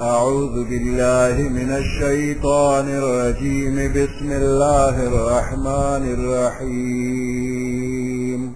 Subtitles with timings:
[0.00, 8.54] أعوذ بالله من الشيطان الرجيم بسم الله الرحمن الرحيم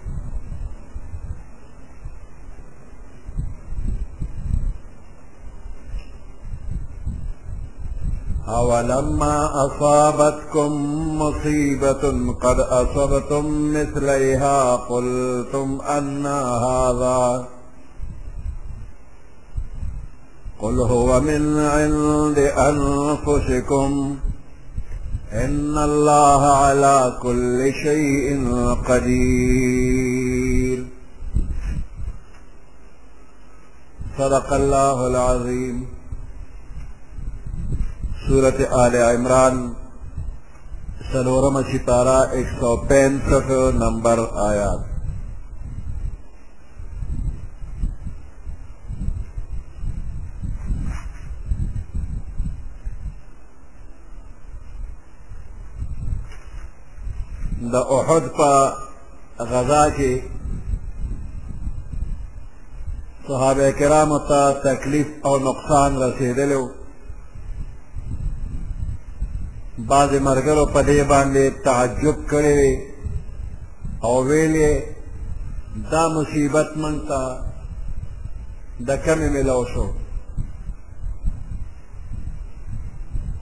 [8.48, 10.70] أولما أصابتكم
[11.18, 16.26] مصيبة قد أصبتم مثليها قلتم أن
[16.62, 17.44] هذا
[20.64, 23.90] قل هو من عند أنفسكم
[25.32, 28.26] إن الله على كل شيء
[28.88, 30.78] قدير
[34.18, 35.86] صدق الله العظيم
[38.28, 39.68] سورة آل عمران
[41.12, 43.54] سلورم ستارہ 165
[43.86, 44.92] نمبر آيات
[57.72, 58.50] د احد په
[59.50, 60.12] غزا کې
[63.26, 66.60] صحابه کرامو ته تکلیف او نقصان رسېدلی
[69.90, 72.72] بعضې ملګرو په دې باندې تعجب کړی وی
[74.06, 74.54] او ویل
[75.92, 77.20] دا مصیبت مونږ ته
[78.86, 79.86] د کمې ملو شو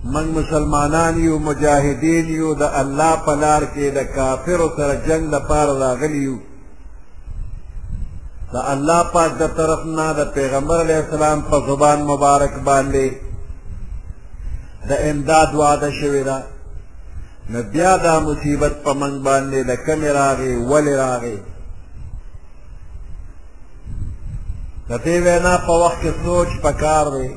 [0.05, 5.73] من مسلمانان یو مجاهدین یو د الله په لار کې د کافرو سره جنگ لپاره
[5.85, 6.37] راغلی یو
[8.55, 13.07] د الله پاک د طرف نه د پیغمبر علی السلام په زبان مبارک باندې
[14.89, 16.39] د امداد وعده شوی دا
[17.51, 21.37] نو بیا دا مصیبت په من باندې د کمی راغی ولې راغی
[24.89, 27.29] د دې وینا په وخت کې سوچ پکار دی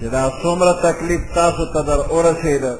[0.00, 2.72] چې دا څومره تکلیف تاسو ته در ورسېده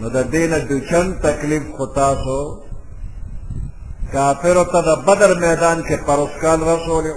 [0.00, 2.38] نو د دې نه دوچند تکلیف خو تاسو
[4.14, 7.12] کافرو ته د بدر میدان کې پروسکال رسولی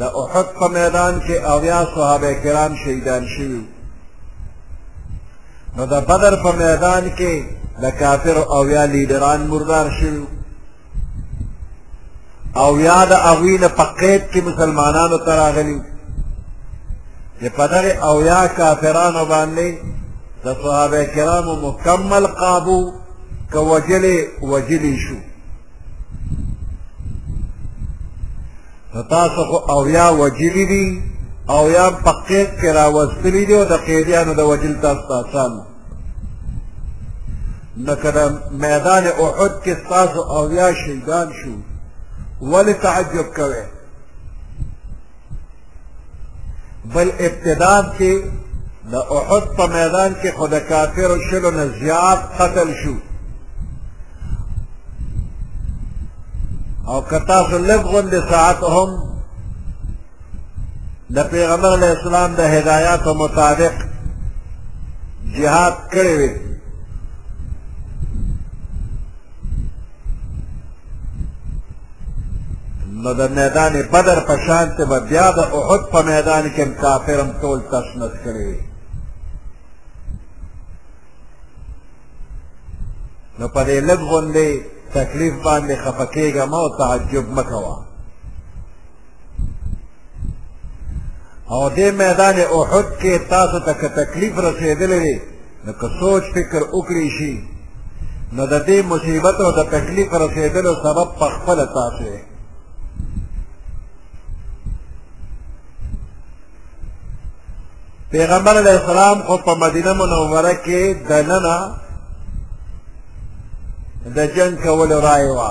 [0.00, 3.62] د احد په میدان کې اویا صحابه کرام شهیدان شوي
[5.76, 7.34] نو د بدر په میدان کې
[7.82, 10.24] د کافر اویا لیډران مردار شوي
[12.62, 15.78] او یا د هغوی نه په قید کې مسلمانانو ته راغلي
[17.40, 19.68] چې په دغه او یا کافرانو باندې
[20.44, 22.80] د صحابه کرامو مکمل قابو
[23.52, 24.18] که وجلې
[24.50, 25.18] وجلې شو
[28.94, 30.86] نو تاسو خو او یا وجلې دي
[31.54, 35.52] او یا په قید کې راوستلي دي او د قیدیانو د وجل تاسو تاسان
[37.84, 38.18] نو که د
[38.64, 41.50] میدان احد کې ستاسو او یا شهیدان شو
[42.50, 43.62] ولې تعجب کوئ
[46.84, 48.14] بل ابتداد کې
[48.90, 52.94] د احد په میدان کې خو د کافرو شلو نه زیات قتل شو
[56.88, 58.90] او که تاسو لږ غوندې ساعت هم
[61.14, 63.74] د پیغمبر علیه اسلام د هدایاتو مطابق
[65.36, 66.30] جهاد کړی وي
[73.04, 77.16] نو د میدان بدر په شان ته به بیا د احد په میدان کې کافر
[77.22, 78.54] هم ټول تشنت کړي
[83.38, 84.48] نو په دې لږ غوندې
[84.96, 87.76] تکلیف باندې خفه کېږه مه او تعجب مه کوه
[91.54, 95.16] او دې میدان احد کې تاسو ته که تکلیف رسېدلی دی
[95.64, 97.34] نو که سوچ فکر وکړی شي
[98.34, 102.20] نو د دې مصیبت او د تکلیف رسېدلو سبب پخپله تاسو یې
[108.14, 111.54] پیغمبر علیہ السلام خو په مدینه منوره کې دننه
[114.18, 115.48] د جنگ کول رائے وا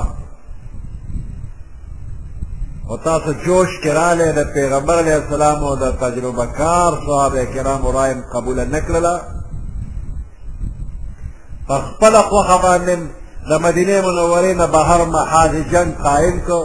[2.89, 8.21] او تاسو جوش کراله د پیغمبر علیه السلام او د تجربه کار صحابه کرام رایم
[8.37, 9.13] قبول نکړه
[11.67, 12.99] فخپل خو خبرنم
[13.53, 16.59] د مدینه منورې نه بهر محاذ جنگ قائم کو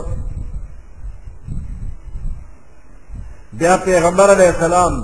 [3.52, 4.94] بیا پیغمبر علیه السلام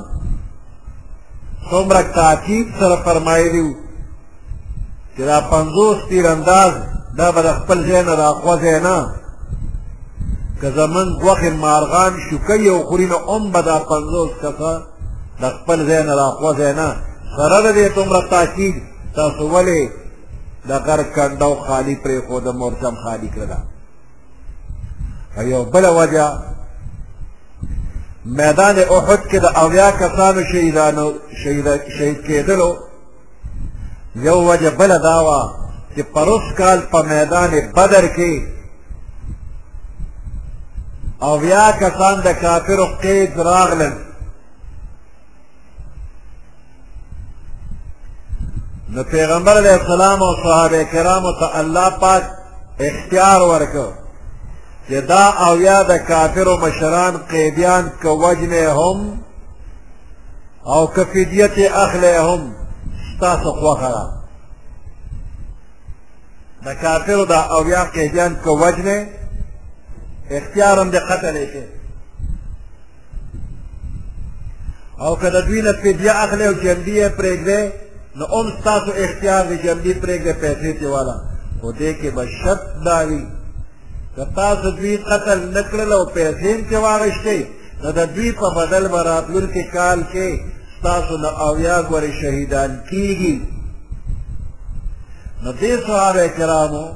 [1.70, 3.75] څومره تعقیب سره فرمایلی وو
[5.16, 6.72] چې دا پنځوس تیرانداز
[7.19, 8.96] دا به د خپل ځای نه راخوځی نه
[10.61, 14.72] که زمونږ غوښې مارغان شوکۍ او خوري نه هم به دا پنځوس کسه
[15.43, 16.88] د خپل ځای نه راخوځی نه
[17.37, 18.75] سره د دې څومره تاکید
[19.16, 19.82] تاسو ولې
[20.69, 23.61] د غر کنډو خالي پرېښوده مورچم خالي کړله
[25.38, 26.26] او یو بله وجه
[28.25, 31.12] میدان احد کې د اویا کسانو شهیدانو
[31.43, 31.67] شهید
[31.97, 32.71] شهید کېدلو
[34.26, 35.41] یو وجه بله دا وه
[35.97, 38.32] چې پروس کال په میدان بدر کې
[41.21, 43.93] اویا کسان د کافرو قید راغلل
[48.93, 52.23] نو پیغمبر علیه السلام او صحابه کرامو ته الله پاک
[52.81, 54.04] اختیار ورکړ
[54.89, 58.99] چې دا او یا د کافرو مشران قیدیان که وجنهم
[60.65, 62.41] او که فدیت اخلهم
[63.17, 64.05] ستاسو خوښه ده
[66.65, 68.99] د کافرو دا او یا قیدیان که وجنې
[70.31, 71.65] اختیارم د قتل کې
[75.03, 77.61] او که د دوی نه فدیه اخلې او جندي یې پرېږدې
[78.17, 81.15] نو هم ستاسو اختیار دی جندي پرېږدې پیسې ترې والا
[81.61, 83.23] خو دې کې به شرط دا وي
[84.16, 87.40] که تاسو دوی قتل نکړل او پیسې هم چې واغشتئ
[87.82, 90.28] نو د دوی په بدل به راتلونکي کال کې
[90.78, 93.34] ستاسو نه اویا ګورې شهیدان کیږي
[95.44, 96.87] نو دې صحابه کرامو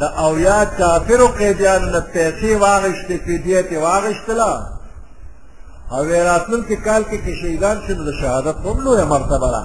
[0.00, 4.50] د اویا کافرو قیدیانو نه پیسې واغشتې فدیه ترې واغشتله
[5.92, 9.62] او ویې راتلونکي کال کې که شهیدان شي نو د شهادت هم لویه مرتبه ده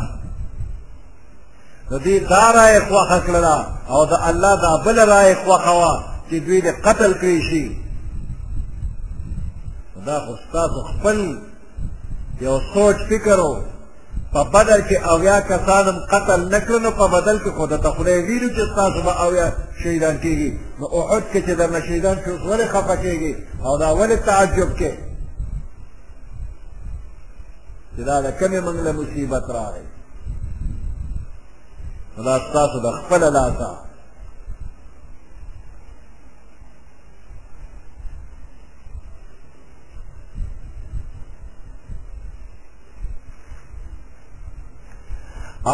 [1.90, 3.56] د دې دا رائے خوخه کړه
[3.94, 5.94] او د الله دا بل رائے خوخه وا
[6.30, 7.64] چې دوی د قتل کړی شي
[10.08, 11.18] دا خو تاسو خپل
[12.46, 13.58] یو سوچ فکر وو
[14.34, 18.50] په بدر کې اویا کسانم قتل نکړو نو په بدل کې خود ته خدای ویلو
[18.56, 19.48] چې تاسو به اویا
[19.84, 20.50] شهیدان کیږي
[20.80, 23.34] نو احد کې چې درنه شهیدان شو ولې خفه کیږي
[23.66, 24.92] او دا ولې تعجب کې
[27.96, 29.86] چې دا د کمې منګله مصیبت راغی
[32.18, 32.88] فلا تاسو د
[33.22, 33.70] لا لاسا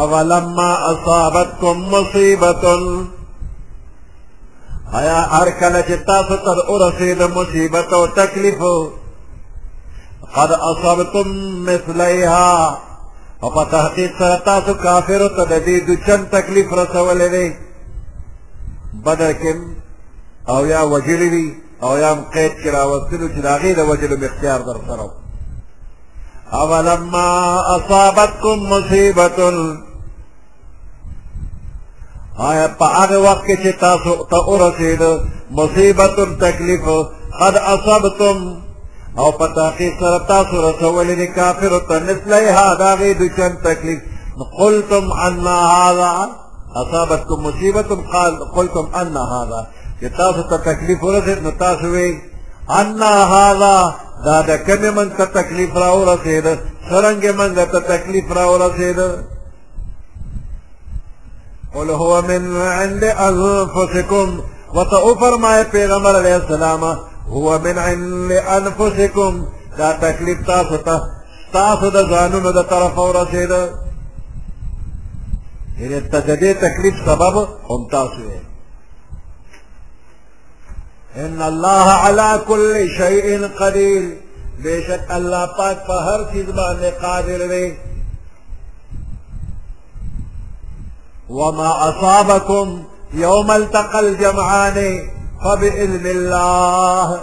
[0.02, 2.64] اولما اصابتكم مصيبه
[4.98, 8.58] آیا هر کله چې تاسو تر اورسید
[10.34, 11.26] قد اصابتم
[11.66, 12.50] مثليها
[13.44, 17.46] او په تحقیق سره تاسو کافرو ته د دې د چن تکلیف رسولې دی
[19.04, 19.52] بدر کې
[20.52, 21.46] او یا وجلی وی
[21.86, 25.06] او یا قید کې راوستلو چې دا غي د وجلو اختیار در سره
[26.62, 27.28] اولما
[27.76, 29.38] اصابتکم مصیبت
[32.50, 35.02] آیا په هغه وخت کې چې تاسو ته ورسېد
[35.60, 36.14] مصیبت
[36.44, 36.84] تکلیف
[37.40, 38.38] قد اصبتم
[39.20, 44.00] او په تحقیق سره تاسو رسولې دي کافرو ته مثلیها د هغې د چند تکلیف
[44.60, 46.12] قلتم ان هذا
[46.82, 49.62] اصابتکم مصیبت قال قلتم ان هذا
[50.00, 51.86] چې تاسو ته تکلیف ورسېد نو تاسو
[52.80, 53.02] ان
[53.34, 53.76] هذا
[54.24, 56.52] دا د کمې من ته تکلیف را ورسېده
[56.90, 58.44] څرنګې من ته تکلیف را
[61.74, 64.28] قل هو من عند انفسکم
[64.74, 66.92] وته وفرمایه غمر عليه السلامه
[67.28, 69.46] هو من عند انفسكم
[69.78, 71.00] دا تكليف تاسو تا
[71.52, 73.66] تاسو دا زانونو دا طرف او رسيدا
[75.78, 78.28] ته د تكليف سبب هم تاسو
[81.16, 84.16] ان الله على كل شيء قدير
[84.62, 87.74] بيشك الله پاک پا هر چیز باندې قادر دی
[91.28, 92.82] وما اصابكم
[93.14, 94.98] يوم التقى الجمعان
[95.44, 97.20] فبإذن الله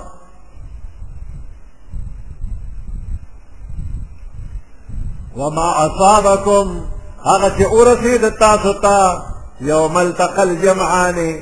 [5.36, 6.86] وما أصابكم
[7.26, 9.26] هغه أرسيد التاسطة
[9.62, 11.42] يوم التقى الجمعان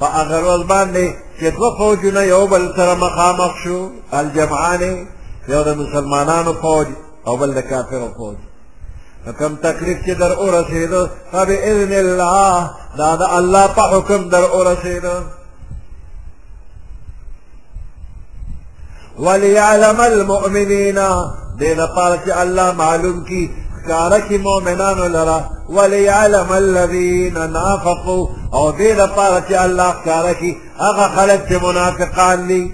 [0.00, 4.82] فأغر وزباني چې دوه يوم یو بل مخامخ شو الجمعان
[5.48, 6.86] يوم المسلمان فوج
[7.26, 8.36] او بل كافر فوج
[9.26, 15.22] فكم تكليف در ورسېد فبإذن الله دا د الله په حکم در ورسېد
[19.20, 20.98] وليعلم المؤمنين
[21.58, 23.50] دين پار الله معلوم كي
[23.88, 30.42] كارك مؤمنان لرا وليعلم الذين نافقوا او دين پار الله كارك
[30.80, 32.72] اغا خلت منافقان لي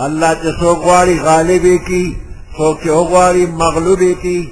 [0.00, 2.16] الله تسوق واري غالبي كي
[2.58, 4.48] سوق واري مغلوبي كي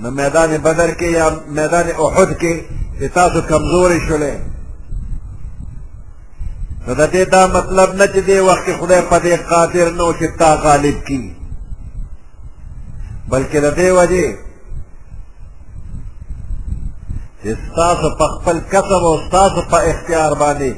[0.00, 2.62] ميدان بدر كي يا ميدان احد كي
[3.14, 4.51] تاسو كمزوري شلين
[6.86, 10.26] نو د دې دا مطلب نه چې دې وخت خدای په دې قادر نو چې
[10.38, 11.22] تا غالب کی
[13.32, 14.28] بلکې د دې وجه
[17.42, 20.70] چې تاسو په خپل کسب او تاسو په اختیار باندې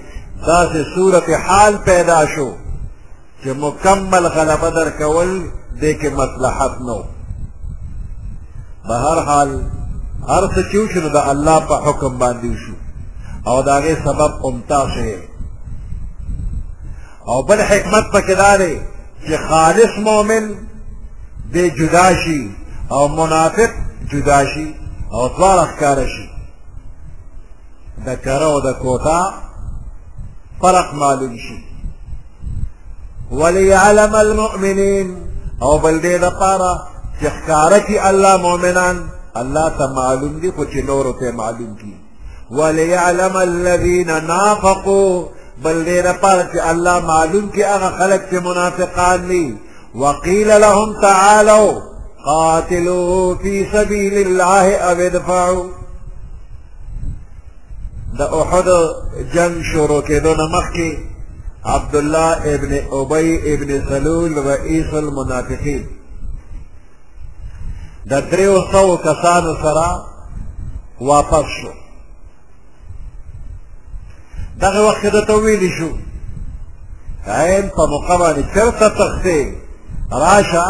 [0.49, 2.49] داسې صورت حال پیدا شو
[3.43, 5.31] چې مکمل غلبه در کول
[5.81, 6.99] دې کې مصلحت نو
[8.89, 9.51] بهر حال
[10.33, 12.75] هر څه چې وشو د الله په حکم باندې وشو
[13.49, 15.34] او داغه سبب امتا شه
[17.27, 18.37] او بل حکمت پکې
[19.27, 20.55] چې خالص مؤمن
[21.53, 22.51] به جدا شي
[22.91, 23.71] او منافق
[24.13, 24.75] جدا شي
[25.13, 26.27] او ځوار ښکار شي
[28.07, 29.21] د کره او د کوتا
[30.61, 31.65] فرق معلوم شي
[33.31, 35.17] وليعلم المؤمنين
[35.63, 36.83] او بل دې د پاره
[37.21, 41.97] چې ښکار کی الله مؤمنان الله ته معلوم دي خو چې نور ته معلوم کی
[42.51, 45.27] وليعلم الذين نافقوا
[45.63, 49.57] بل دې لپاره چې الله معلوم کې هغه خلک چې منافقان دي
[49.95, 51.81] وقيل لهم تعالوا
[52.27, 55.65] قاتلوه في سبيل الله او ادفعوا
[58.19, 58.69] د احد
[59.35, 60.89] جنگ شروع کېدو نه مخکې
[61.65, 65.87] عبد الله ابن ابي ابن سلول رئيس المنافقين
[68.11, 69.87] د دریو سوو کسانو سره
[71.01, 71.84] واپس شو
[74.63, 75.89] دغه وخت د تویل شو
[77.27, 79.39] عین په مقام باندې چرته تخته
[80.25, 80.67] راشه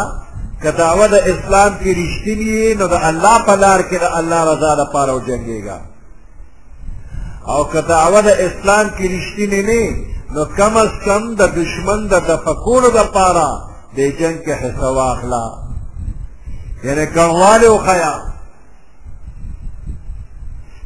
[0.61, 4.73] که دعوه د اسلام کې رښتینی نو د الله په لار کې د الله رضا
[4.81, 5.79] لپاره وجنګېږه
[7.51, 9.83] او که دعوه د اسلام کې رښتینی نه
[10.33, 13.47] نو کم از کم د دشمن د دفع کولو دپاره
[13.95, 15.45] دې جنګ کې حصه واخله
[16.85, 18.15] یعنې کڼوالی وښیه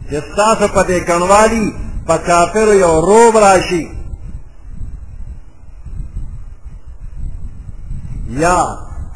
[0.10, 1.68] چې ستاسو په دې کڼوالي
[2.10, 3.86] په کافرو یو روب راشي
[8.44, 8.60] یا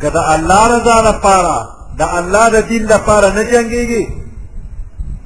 [0.02, 1.56] که د الله رضا لپاره
[2.00, 4.06] د الله د دین لپاره نه جنګېږي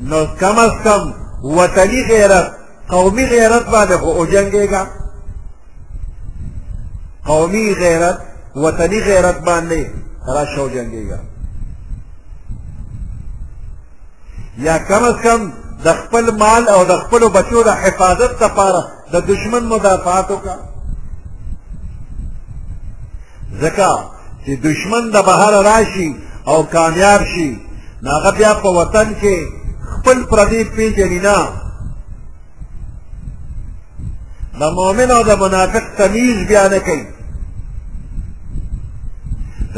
[0.09, 1.01] نو کم از کم
[1.57, 2.47] وطني غیرت
[2.93, 4.83] قومي غیرت باندې خو وجنګېږه
[7.29, 8.17] قومي غیرت
[8.63, 9.81] وطني غیرت باندې
[10.35, 11.19] راشه وجنګېږه
[14.57, 15.41] یا کم از کم
[15.85, 18.81] د خپل مال او د خپل بچو د حفاظت لپاره
[19.13, 20.57] د دشمن مدافعات وکړه
[23.61, 23.89] ځکه
[24.45, 26.07] چې دشمن د بهر راشي
[26.49, 27.47] او کامیاب شي
[28.03, 29.35] نو هغه بیا په وطن کې
[29.93, 31.39] خپل پردي پېژني نه
[34.59, 37.05] د مؤمن او د منافق تمیز بیا نه کوي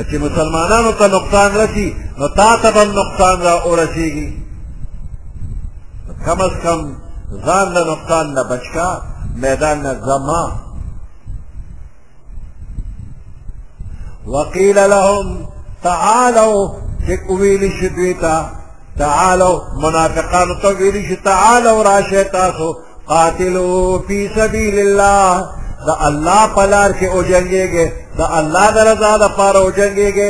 [0.10, 1.88] چې مسلمانانو ته نقصان رسي
[2.20, 4.28] نو تا ته به نقصان را ورسېږي
[6.26, 6.80] کم از کم
[7.46, 8.88] ځان له نقصان نه بچ کا
[9.42, 10.44] میدان نه زما
[14.28, 15.26] وقيل لهم
[15.84, 16.74] تعالوا
[17.08, 18.50] تكويل شدويتا
[19.00, 22.74] تعالوا منافقان طويل تعالوا راشتاسو
[23.08, 25.46] قاتلوا في سبيل الله
[25.88, 27.86] دا اللہ پلار کے او جنگے گے
[28.18, 30.30] دا اللہ دا رضا دا پارا او جنگے گے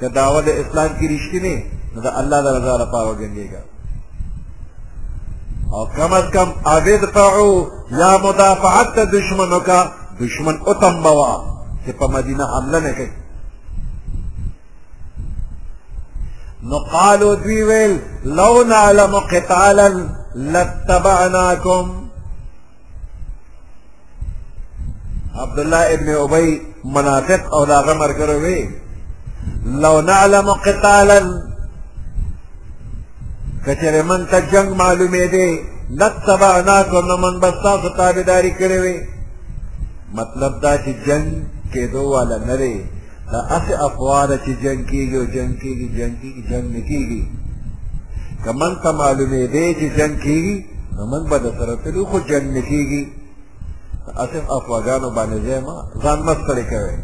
[0.00, 1.58] کہ دعوت اسلام کی رشتی نہیں
[2.04, 3.60] دا اللہ دا رضا دا پارا او جنگے گا
[5.72, 9.84] او کم از کم اوید قعو یا مدافعت دشمنو کا
[10.20, 11.44] دشمن اتم بوا
[11.84, 13.10] کہ پا مدینہ حملہ نے کئی
[16.68, 17.96] نو قالو دویویل
[18.38, 19.86] لو نعلم قتالا
[20.34, 21.92] لاتبعناکم
[25.42, 26.58] عبداللہ ابن عبی
[26.94, 28.60] منافق اولا غمر کروی
[29.84, 31.18] لو نعلم قتالا
[33.68, 35.46] کچر من تا جنگ معلومه دی
[36.00, 38.96] لتبعنا کنو من بستا ستابداری کروی
[40.18, 41.26] مطلب دا چې جنگ
[41.72, 42.74] کېدو والا نره
[43.32, 47.22] دا اسی افوار چې جنگ کیگی و جنگ کیگی جنگ کیگی جنگ نکیگی
[48.44, 50.56] که من تا معلومه دی چې جنگ کیگی
[50.96, 53.02] نو من با دسرتلو خو جنگ نکیگی
[54.22, 56.96] اسی افواگانو بانی زیما زان مستر کوي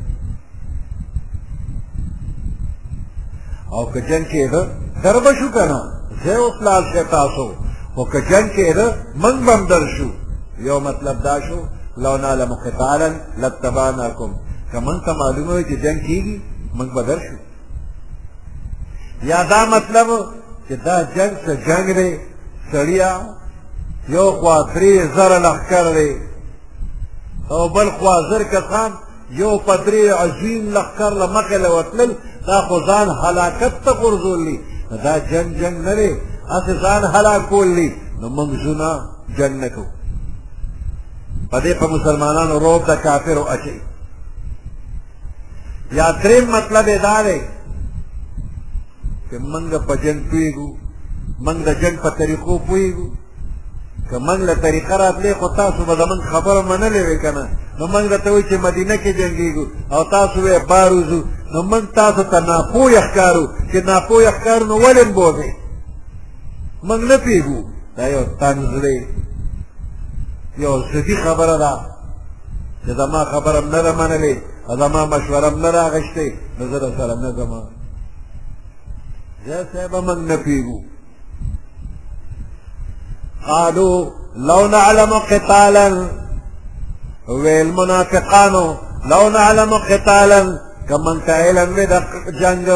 [3.71, 4.61] او که جنگ کېدو
[5.05, 7.45] دربشو کنو زه اوس لاړ شئ تاسو
[7.95, 8.87] خو که جنګ کېده
[9.23, 10.09] موږ به هم در شو
[10.69, 11.59] یو مطلب دا شو
[12.03, 13.09] لو نعلم قتالا
[13.43, 14.31] لاتبعناکم
[14.73, 16.37] که موږ ته معلومه وي چې جنګ کېږي
[16.79, 17.37] موږ به در شو
[19.31, 20.07] یا دا مطلب
[20.69, 22.11] چې دا جنگ څه جنگ دی
[22.73, 23.11] سړیا
[24.17, 26.13] یو خوا درې زره لښکر دی
[27.55, 28.91] او بل خوا زر کسان
[29.41, 32.11] یو په درې عظیم لښکر له مخې له وتلل
[32.49, 34.59] دا خو ځان هلاکت ته غورځولي
[34.91, 36.11] دا جنگ جنگ نه لري
[36.57, 37.89] اسې ځان هلا کولی
[38.21, 38.89] نو موږ زونه
[39.39, 39.87] جنگ نه کوو
[41.51, 43.77] په دې په مسلمانانو روب د کافرو اچي
[45.99, 47.41] یا دریم مطلب یې دا دی
[49.31, 50.69] چې موږ په جنگ پوهېږو
[51.47, 53.07] موږ د جنگ په طریقو پوهېږو
[54.11, 57.45] که موږ له طریقه راتلې خو تاسو به زموږ خبره منلې وې که نه
[57.79, 59.65] نو موږ درته وایي چې مدینه کې جنګېږو
[59.95, 61.21] او تاسو وایې باروزو
[61.55, 65.51] نو من تاسو ته ناپوه ښکارو چې ناپوه ښکارو نو ولې بوځئ
[66.89, 67.59] موږ نه پوهېږو
[67.97, 68.99] دا یو طنز دی
[70.65, 71.73] یو جدي خبره ده
[72.85, 74.35] چې زما خبره م نه ده منلې
[74.81, 76.27] زما مشوره م نه ده اخیستې
[76.59, 77.53] نو زه درسره نه ځم
[79.47, 80.79] زه صاحبه موږ نه پوهېږو
[83.51, 83.97] قالوا
[84.49, 85.87] لو نعلم قتالا
[87.29, 88.67] ويل منافقانو
[89.11, 90.41] لو نعلم قتالا
[90.89, 91.95] کمن ته علم وی د
[92.41, 92.69] جنگ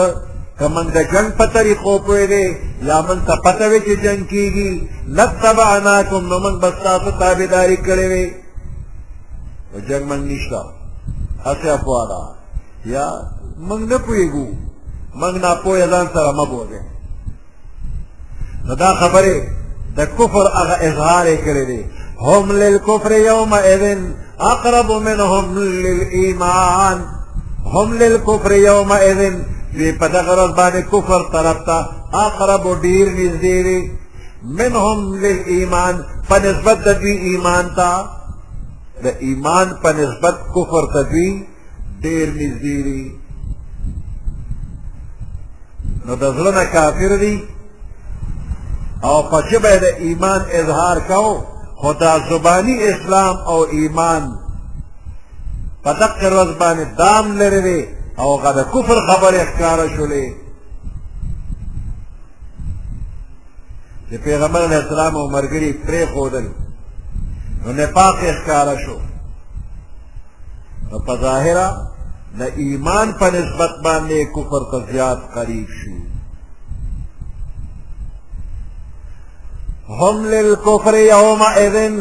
[0.60, 2.44] کمن د جنگ په طریقو پوی دی
[2.88, 4.70] یا من ته پته وی چې جنگ کیږي
[5.18, 8.32] لتبعناکم نو من بس تاسو تابعداري کړې وی
[9.74, 10.62] او جنگ من نشتا
[11.46, 12.22] هڅه افوادا
[12.94, 13.06] یا
[13.70, 14.46] من نه پویګو
[15.20, 16.82] من نه پوی ځان سره مګوږه
[18.78, 19.36] دا خبره
[19.98, 21.84] د کفر هغه اظهار کړی دی
[22.20, 23.98] هم للكفر يومئذ
[24.52, 27.17] اقرب منهم للايمان
[27.72, 29.34] هم للکفر یوم اذن
[29.76, 31.78] وی په دغه ورځ باندې کفر طرف ته
[32.26, 33.78] اقرب ډیر نږدې وي
[34.58, 35.94] منهم للایمان
[36.28, 37.92] په نسبت د دوی ایمان ته
[39.04, 41.30] د ایمان په نسبت کفر ته دوی
[42.06, 43.02] ډیر نږدې وي
[46.06, 47.34] نو د زړه نه کافر دي
[49.08, 51.24] او په ژبه د ایمان اظهار کو
[51.80, 54.22] خو دا زبانی اسلام او ایمان
[55.88, 57.80] په دغه ورځ باندې دام لري وي
[58.20, 60.24] او هغه د کفر خبره ښکارا شولې
[64.10, 66.46] د پیغمبر علیه السلام او مرګري پرې خودل
[67.64, 68.96] نو نه پاک ښکارا شو
[71.06, 71.66] په ظاهره
[72.38, 75.92] د ایمان په نسبت باندې کفر ته زیات قریب شو
[80.00, 81.94] هم للکفر یوم اذن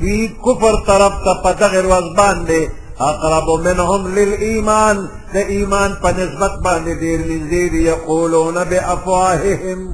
[0.00, 2.62] دی کفر طرف ته په دغه ورځ باندې
[3.00, 9.90] اقرب منهم للایمان د ایمان په نسبت باندې ډیر نږدې دي یقولون بافواههم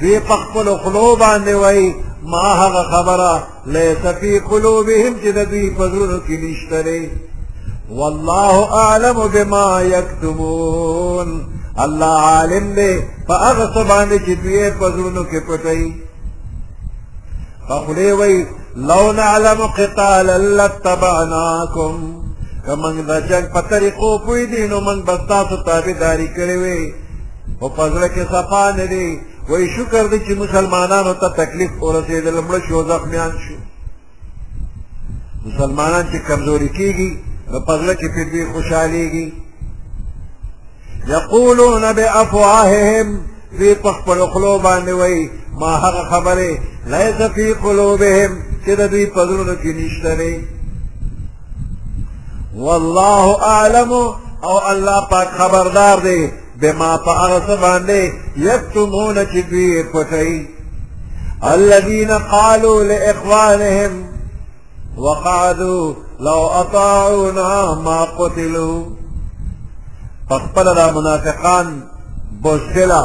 [0.00, 3.32] دوی په خپلو خولو باندې وایي ما هغه خبره
[3.76, 7.10] لیس فی قلوبهم چې د دوی په زړونو کې نشته
[7.90, 11.42] والله اعلم بما یکتمون
[11.78, 12.92] الله عالم دی
[13.28, 15.92] په هغه څه باندې چې دوی په زړونو کې پټوي
[17.68, 22.22] په خولې وایي لو نعلم قتالا لاتبعناكم
[22.66, 26.82] کمنګ د جنگ په طریقو پوی دی نو موږ بس تاسو تابعداري کړې وي
[27.60, 29.08] او پزړه کې صفا نه دی
[29.50, 33.54] وای شکر دی چې مسلمانانو ته تکلیف ورسېدل مړ شو زخمیان شو
[35.46, 37.10] مسلمانان چې کمزوري کیږي
[37.52, 39.28] نو پزړه کې پیډوي خوشحاليږي
[41.14, 43.08] یقولون بافواههم
[43.58, 45.18] وی په خپل خلو باندې وای
[45.64, 46.50] ما هغه خبره
[46.94, 48.32] لیس فی قلوبهم
[48.66, 50.32] چې د دوی په زړونو کې نشته دی
[52.64, 53.92] والله اعلم
[54.48, 56.20] او الله پاک خبردار دی
[56.60, 58.00] بما په هغه څه باندې
[58.48, 60.38] یکتمونه چې دوی پټوي
[61.54, 63.92] الذين قالوا لإخوانهم
[65.04, 65.94] وقعدوا
[66.26, 68.80] لو أطاعونا ما قتلوا
[70.28, 71.66] فقبل دا منافقان
[72.44, 73.04] بوشلا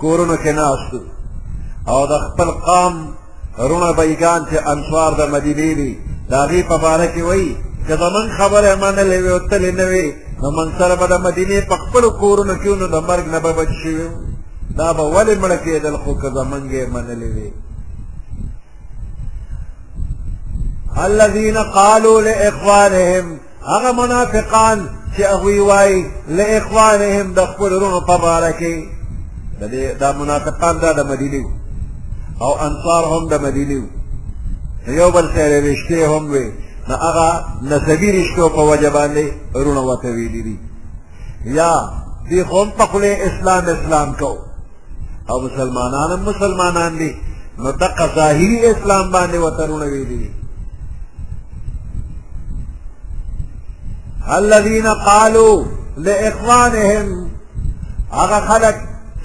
[0.00, 1.00] کورونو کې ناستو
[1.90, 2.94] او د خپل قام
[3.58, 5.92] رونه بیگان چې انصار د مدینې دي
[6.28, 7.50] د هغې په باره کې وایي
[7.86, 10.06] که زمونږ خبره منلې وې او تلې نه وې
[10.42, 13.52] نو موږ سره به د مدینې په خپلو کورونو کې نو د مرګ نه به
[13.58, 14.08] بچ شوي
[14.78, 17.48] دا به ولې مړه کېدل خو که زمونږ یې منلې وې
[21.08, 23.24] الذين قالوا لإخوانهم
[23.72, 24.78] هغه منافقان
[25.16, 28.74] چې هغوی وایي لإخوانهم د خپلو رونو په باره کې
[30.00, 31.65] دا منافقان دا د مدینې وو
[32.42, 33.84] او انصار هم د مدینه
[34.88, 36.44] یو بل سره رشته هم وي
[36.88, 39.24] نو هغه نسبی رشتو په وجه باندې
[39.56, 40.58] رونه وته ویلي دي
[41.44, 41.72] یا
[42.30, 44.36] دې هم په خله اسلام اسلام کو
[45.30, 47.14] او مسلمانان هم مسلمانان دي
[47.58, 50.30] نو دغه ظاهري اسلام باندې وته رونه ویلي دي
[54.30, 55.64] الذين قالوا
[55.96, 57.28] لإخوانهم
[58.12, 58.76] هغه خلک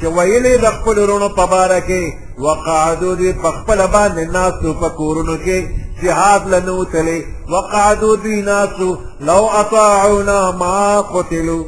[0.02, 2.04] چې ویلي د خپل رونو په باره کې
[2.42, 7.20] وقعدو دی پخپل باندې ناسو په کورونو کې جهاد لنو تلی
[7.52, 8.90] وقعدو دی ناسو
[9.30, 11.60] لو اطاعونا ما قتلو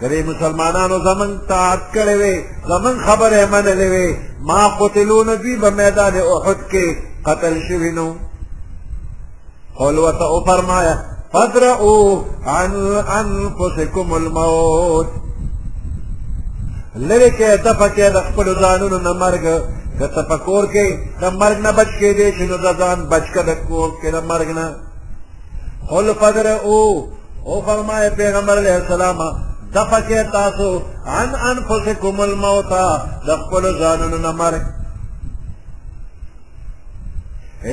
[0.00, 2.34] کله مسلمانانو زمن تاعت کړي وي
[2.72, 4.16] زمن خبره منلې وي
[4.50, 6.84] ما قتلو نبی په میدان احد کې
[7.30, 8.08] قتل شوی نو
[9.78, 10.98] قول وته فرمایا
[11.32, 12.72] فدرؤوا عن
[13.20, 15.08] انفسكم الموت
[17.06, 19.42] لری کې تفکه د خپل ځانونو نه مرګ
[19.98, 20.86] که تفکر کې
[21.22, 24.48] د مرګ نه بچ کې دې چې نو ځان بچ کړه کور کې د مرګ
[24.58, 24.66] نه
[25.90, 26.78] خل فدر او
[27.48, 29.18] او فرمای پیغمبر علیه السلام
[29.74, 30.68] تفکه تاسو
[31.18, 32.72] عن انفسکم الموت
[33.26, 34.62] د خپل ځانونو نه مرګ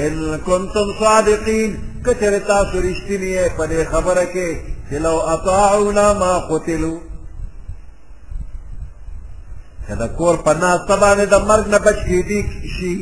[0.02, 0.16] ان
[0.48, 1.72] کنتم صادقین
[2.06, 4.50] کچره تاسو رښتینی په خبره کې
[4.90, 6.98] چې لو اطاعونا ما قتلوا
[9.88, 12.39] که د کور په ناسته باندې د مرګ نه بچ کېدی
[12.76, 12.93] شي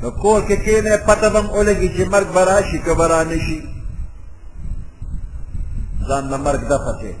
[0.00, 3.38] نو کور کې کښېنې پته به م ولګي چې مرګ به راشي که به رانه
[3.46, 3.58] شي
[6.08, 7.14] ځان له مرګ دفه کړې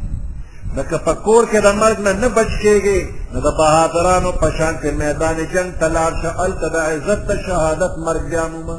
[0.74, 2.98] نو که په کور کې د مرګ نه نه بچ کېږې
[3.32, 7.32] نو د بهادرانو په شان کې میدان جنګ ته لاړ شه هلته د عزت د
[7.46, 8.76] شهادت مرګ بیا مومه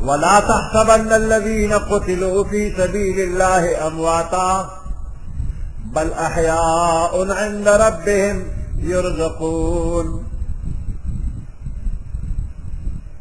[0.00, 4.70] ولا تحسبن الذين قتلوا في سبيل الله أمواتا
[5.94, 8.42] بل أحياء عند ربهم
[8.78, 10.24] يرزقون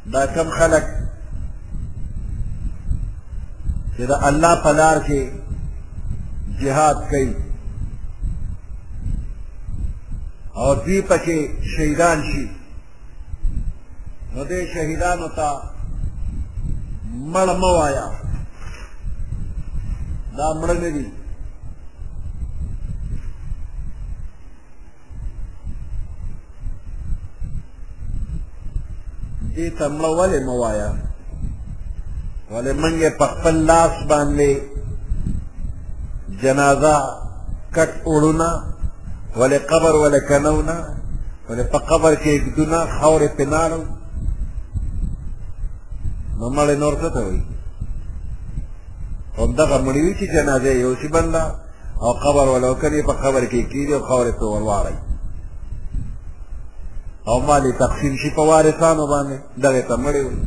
[0.05, 0.83] دا كم خلق
[3.99, 5.27] اذا د الله په لار
[6.61, 7.31] جهاد کوي
[10.55, 11.39] او دوی پکې
[11.75, 12.43] شهیدان شي
[14.35, 15.27] نو دې شهیدانو
[17.33, 18.05] مړ مه وایا
[20.37, 21.05] دا مړ نه دي
[29.55, 30.89] دې ته مړه ولې مه وایا
[32.53, 34.51] ولې موږ یې په خپل لاس باندې
[36.43, 36.95] جنازه
[37.75, 38.49] کټ وړونه
[39.39, 40.75] ولې قبر ولې کنونه
[41.49, 43.79] ولې په قبر کې ږدونه خاورې پې ناړو
[46.39, 47.41] نو مړې نور څه ته وایي
[49.39, 51.43] همدغه مړې وي چې جنازه یو شي بنده
[52.03, 54.95] او قبر ولو کړي په قبر کې کېږي او خاورې ته ورواړي
[57.29, 60.39] او مالې تقسیم شي په وارثانو باندې دغه ته مړې وي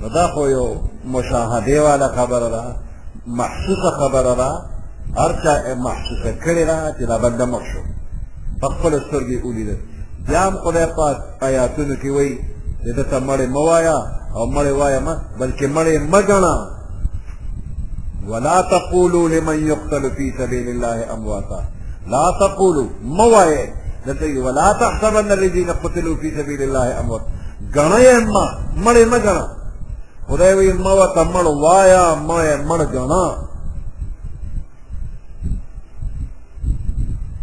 [0.00, 0.68] نو دا خو یو
[1.14, 2.64] مشاهدې والا خبره ده
[3.40, 4.50] محسوسه خبره ده
[5.20, 5.52] هر چا
[5.86, 7.80] محسوسه کړې ده چې دا بنده مړ شو
[8.60, 9.78] په خپلو سترګې ولیدل
[10.28, 12.38] بیا هم خدای پاک آیاتونو کې وایي
[12.84, 13.98] چې دته مړې مه وایه
[14.38, 16.54] او مړې وایه مه بلکې مړې مه ګڼه
[18.30, 21.60] ولا تقولوا لمن يقتل في سبيل الله امواتا
[22.06, 23.68] لا تقولوا موای
[24.06, 27.22] دته ولا تحسبن الذين قتلوا في سبيل الله اموات
[27.74, 28.44] غنه ما
[28.84, 29.46] مړې ما غنا
[30.28, 32.36] خدای وی ما وا تمړ وایا ما
[32.68, 33.26] مړ غنا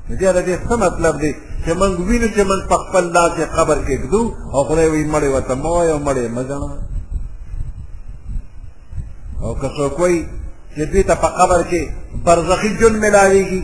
[0.10, 1.34] دې دې څه مطلب دی
[1.66, 4.22] چې موږ وینو چې موږ په خپل لاس قبر کې کړو
[4.54, 6.80] او خدای وي مړې وته مو یو مړې مګنه
[9.44, 10.18] او که څوک وي
[10.76, 11.82] چې دې ته په قبر کې
[12.26, 13.62] برزخي جون ملاويږي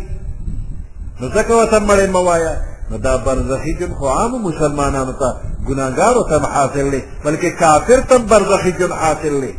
[1.20, 2.54] نو ځکه وته مړې موایا
[2.90, 5.30] نو دا برزخي جون خو عام مسلمانانو ته
[5.68, 9.54] ګناګارو ته حاصل دی بلکې کافر ته برزخي جون حاصل دی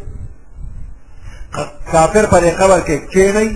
[1.93, 3.49] کافر پر قبر کې کېنئ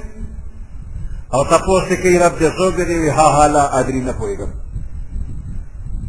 [1.35, 4.64] او تاسو کې رب دې سو دې ها ها لا ادري نه پويګم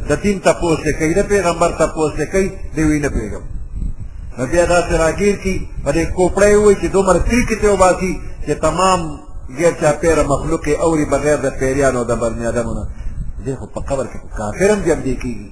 [0.09, 3.43] د دین تاسو ته کوي د پیغمبر تاسو ته کوي دی وینه پیغام
[4.37, 8.11] نو بیا دا سراګیر کی پرې کوپړې وای چې دومره کړي ته وباسي
[8.45, 8.99] چې تمام
[9.57, 12.83] غیر چا پیر مخلوق اوري بغیر د پیریانو د بنی ادمونو
[13.45, 15.49] دې خو په قبر کې کافرم جمع دی کیږي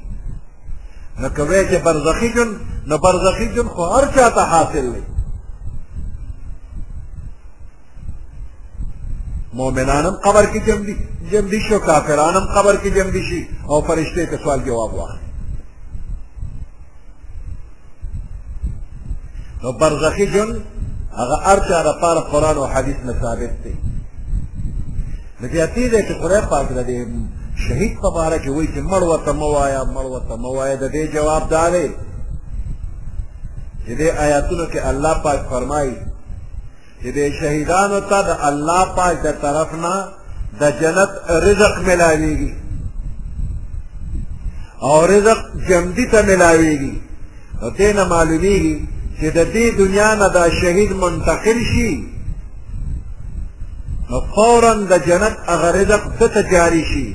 [1.21, 2.49] نو کوي چې برزخی جن
[2.89, 5.03] نو برزخی جن خو هر چا ته حاصل دی
[9.53, 10.95] مؤمنانم قبر کې جمدي
[11.31, 15.23] جمدي شو کافرانم قبر کې جمدي شي او فرشته ته سوال جواب واخلي
[19.63, 20.49] نو برزخی جن
[21.19, 23.75] هغه ارچا د پاره قران او حدیث نه ثابت دی
[25.41, 26.79] لګیاتی دې چې قرآن پاک د
[27.55, 31.43] شهید په اړه کې وایي چې مړ وته موایا مړ وته موایا د دې جواب
[31.55, 31.87] دارې
[33.85, 35.95] چې دې آیاتونو کې الله پاک فرمایي
[37.03, 39.95] چې د شهیدانو ته د الله پاک د طرف نه
[40.59, 41.11] د جنت
[41.47, 42.51] رزق ملاويږي
[44.87, 45.39] او رزق
[45.69, 46.93] جمدی ته ملاويږي
[47.61, 48.77] او دې نه معلومیږي
[49.19, 51.91] چې د دې دنیا نه دا شهید منتقل شي
[54.09, 57.07] نو فورا د جنت هغه رزق ته جاری شي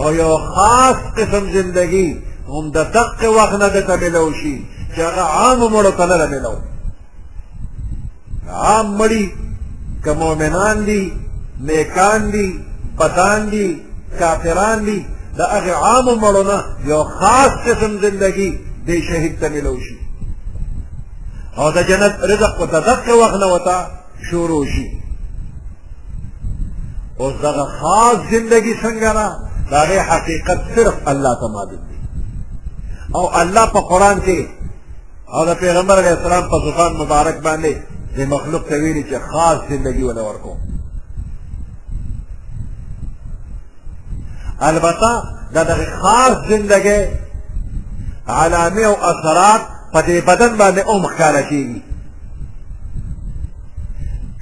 [0.00, 2.08] او یو خاص قسم زندگی
[2.52, 4.54] هم د دقه وخت نه د تبلو شي
[4.94, 6.54] چې هغه عام مړو ته نه ملو
[8.48, 9.32] عام مړي
[10.04, 11.12] که مؤمنان دي
[11.60, 12.60] نیکان دي
[12.98, 13.82] پتان دي
[14.18, 19.76] کافران دي د هغې عامو مړو نه یو خاص قسم زندګي دې شهید ته میلو
[19.80, 19.96] شي
[21.58, 23.86] او د جنت رزق ورته دقې وخت نه ورته
[24.30, 24.90] شروع شي
[27.20, 29.36] اوس دغه خاص زندگی څنګه را
[29.70, 31.96] دغه حقیقت صرف الله ته معلوم دی
[33.14, 34.44] او الله په قران کې
[35.34, 37.74] او د پیغمبر علیه السلام په زبان مبارک باندې
[38.16, 40.56] د مخلوق ته ویلي چې خاص زندگی ولا ورکو
[44.60, 45.22] البته
[45.54, 47.04] دا د خاص زندگی
[48.28, 49.60] علامه او اثرات
[49.92, 51.80] په دې بدن باندې هم ښکاره کیږي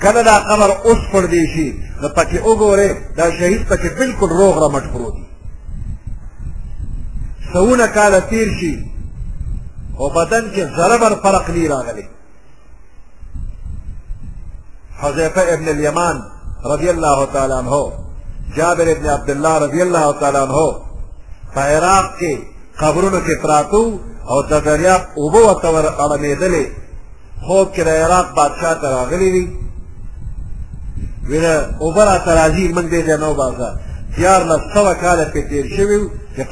[0.02, 1.68] کله دا قبر اوس پر دی شي
[2.02, 5.24] نو پکې وګورې دا شهید پکې بالکل روغ رمټ پروت دی
[7.52, 8.86] سونه کاله تیر شي
[9.98, 12.08] او بدن کې ذره بر فرق نه راغلی
[15.02, 16.20] حذیفہ ابن الیمان
[16.72, 17.78] رضی اللہ تعالیٰ عنہ
[18.56, 20.62] جابر ابن عبداللہ رضی اللہ تعالیٰ عنہ
[21.54, 22.34] په عراق کې
[22.82, 23.82] قبرونو کې پراتو
[24.34, 26.64] او د دریاب اوبه ورته اړمېدلې
[27.46, 29.44] خوب کې د عراق بادشاه ته راغلی وي
[31.28, 33.76] وینه اوبه راته راځي موږ دې ځای نه وباسه
[34.16, 36.42] دیارلس سوه کاله پې تېر شوي وو چې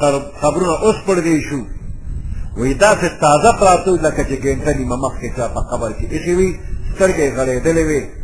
[0.43, 1.59] قبرونه اوس پړدی شو
[2.59, 6.51] وایي داسې تازه پراتو لکه چې ګنټه نیمه مخکې چا په قبر کې ایښې وي
[6.95, 8.20] سترګې یې غړېدلې وې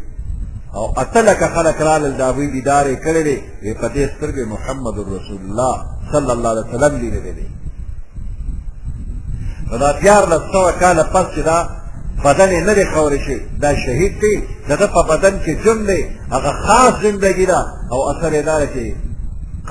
[0.76, 5.76] او اتلک خلق را ل داوی دیدار کړي وی پدې سترګې محمد رسول الله
[6.12, 7.46] صلی الله علیه وسلم لیدلې دي
[9.80, 11.68] دا پیار له سو کاله پس دا
[12.24, 15.98] بدن نه لري خورې شي دا شهید دی دغه په بدن کې جمله
[16.32, 17.60] هغه خاص زندگی دا
[17.92, 18.92] او اثر یې دار کې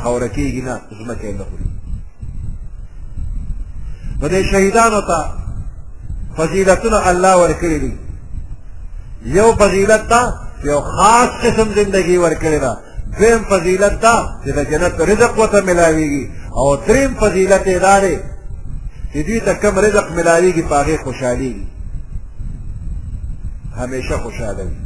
[0.01, 1.67] خورې کېږي نه زمکه نه خوري
[4.21, 5.25] نو دې شهیدانو ته
[6.37, 7.93] فضیلتونه الله ورکړي دي
[9.25, 12.71] یو فضیلت ته یو خاص قسم زندگی ورکړې ده
[13.19, 16.23] دویم فضیلت دا چې د جنت رزق ورته ملاویږي
[16.59, 18.15] او دریم فضیلت یې دا دی
[19.11, 21.63] چې دوی ته کم رزق ملاویږي په هغې خوشحالېږي
[23.81, 24.77] همیشه خوشحاله وي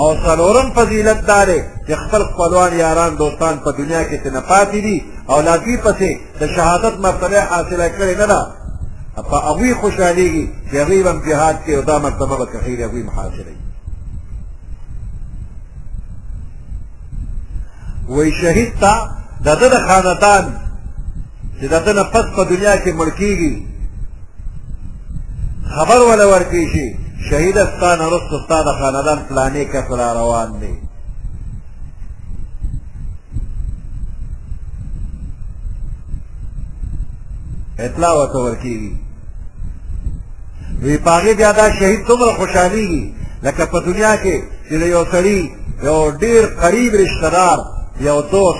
[0.00, 4.78] او څلورم فضیلت دا دی چې خپل خپلوان یاران دوستان په دنیا کې ترنه پاتې
[4.86, 4.98] دي
[5.30, 6.10] او لا دوی پسې
[6.40, 8.42] د شهادت مرتبه حاصله کړې نه ده
[9.30, 13.02] په هغوی خوشحالېږي چې هغوی به هم جهاد کوي او دا مرتبه به کخیرې هغوی
[13.02, 13.56] هم حاصلوي
[18.10, 19.10] وای شهید تا
[19.44, 20.54] دغه د خاندان
[21.60, 23.54] چې دغه نفس په دنیا کې مړکیږي
[25.74, 26.86] خبر ولا ورکی شي
[27.30, 30.74] شهید ستانه رست استاد خاندان پلانې کفر روان دی
[37.78, 38.92] اطلاع ورته ورکیږي
[40.82, 44.36] وی پاغه بیا دا شهید څومره خوشحالي لکه په دنیا کې
[44.68, 45.40] چې یو سړی
[45.82, 47.58] یو ډیر قریب رشتہ دار
[48.00, 48.58] یو دوست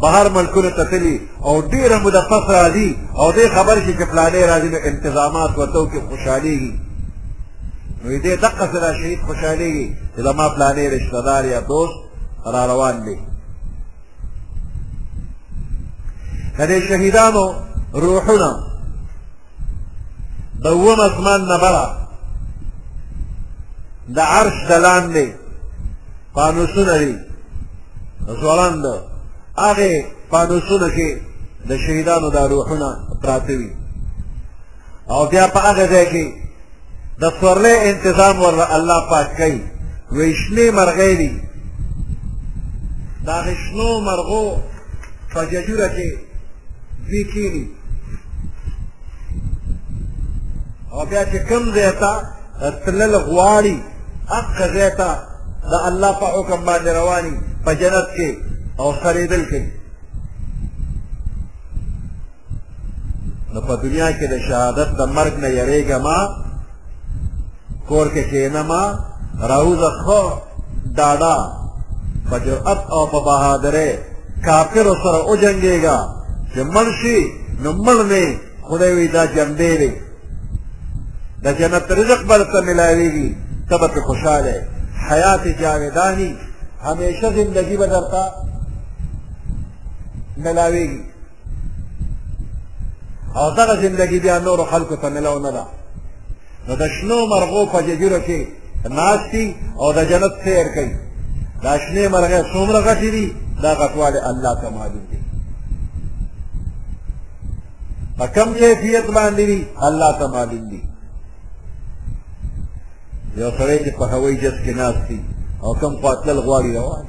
[0.00, 4.42] بهر ملکونو ته تلي او ډیره موده پس راځي او دې خبر شي چې فلانې
[4.50, 6.74] راځي نو انتظامات ورته کې خوشحالېږي
[8.04, 11.94] نو دې دقه سره شهید خوشحالېږي چې زما فلانې رشته دار یا دوست
[12.46, 13.18] را روان دی
[16.56, 17.54] که دې شهیدانو
[17.92, 18.50] روحونه
[20.62, 21.86] د اووم اسمان نه بره
[24.14, 25.39] د عرش د لاندې
[26.34, 27.14] قانوسونه دي
[28.40, 28.86] ځوانان د
[29.66, 29.90] هغه
[30.32, 31.10] قانوسونه کې
[31.68, 32.88] د شهیدانو د روحونه
[33.22, 33.70] پراته وي
[35.12, 36.26] او بیا په هغه ځای کې
[37.22, 39.60] د سورلې انتظام ور الله پاک کوي
[40.16, 41.30] ویشلې مرغې دي
[43.26, 44.44] دا غشنو مرغو
[45.32, 46.10] په ججوره کې
[47.06, 47.64] دوی کینی
[50.92, 52.12] او بیا چې کم ځای ته
[52.84, 53.76] تلل غواړي
[54.32, 55.29] هغه ځای ته
[55.68, 57.32] د الله په حکم باندې رواني
[57.64, 58.28] په جنت کې
[58.80, 59.62] او خریدل کې
[63.52, 66.18] نو په دنیا کې د شهادت د مرګ نه یریږه ما
[67.88, 68.82] کور کې کېنه ما
[69.52, 70.20] راوزه خو
[71.00, 71.36] دادا
[72.30, 73.90] په جرأت او په بهادرۍ
[74.46, 75.96] کافرو سره وجنګېږه
[76.52, 77.16] چې مړ شي
[77.62, 78.26] نو مړ مې
[78.68, 79.90] خدای وي دا جنبې دی
[81.44, 83.28] د جنت رزق به درته میلاوېږي
[83.68, 84.56] ته به پرې خوشحاله
[85.10, 86.36] حیات جاویدانی
[86.84, 88.24] همیشه زندگی به درته
[90.44, 90.98] ملاویږي
[93.38, 95.64] او دغه زندگی بیا نورو خلکو ته ملاو نه ده
[96.68, 98.38] نو د شنو مرغو په ججیرو کې
[98.96, 99.32] ناست
[99.82, 100.96] او د جنت سیر کوي
[101.62, 103.26] دا شنې مرغې څومره غټې دي
[103.62, 105.18] دا غټوالی الله ته معلوم دي
[108.18, 110.89] په کم کیفیت باندې دي الله ته معلوم دي
[113.36, 115.18] یو سړی چې په هوایي جهاز کې ناست دی
[115.64, 117.04] او کم خوا تلل غواړي روان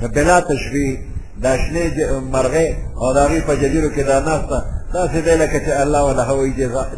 [0.00, 0.98] که بلا تشبیه
[1.42, 1.86] دا شنې
[2.34, 2.68] مرغۍ
[3.00, 4.58] او د هغې په جزیرو کې دا ناسته
[4.94, 6.52] داسې دی لکه چې الله وله هوایي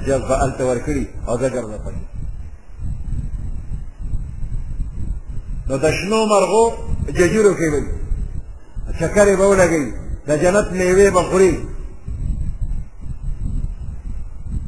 [0.07, 2.03] جهاز به هلته ورکړي او ځګر به پکې
[5.69, 6.65] نو د شنو مرغو
[7.19, 7.83] جزیرو کې وي
[9.01, 9.89] چکرې به ولګوي
[10.29, 11.55] د جنت میوې به خوري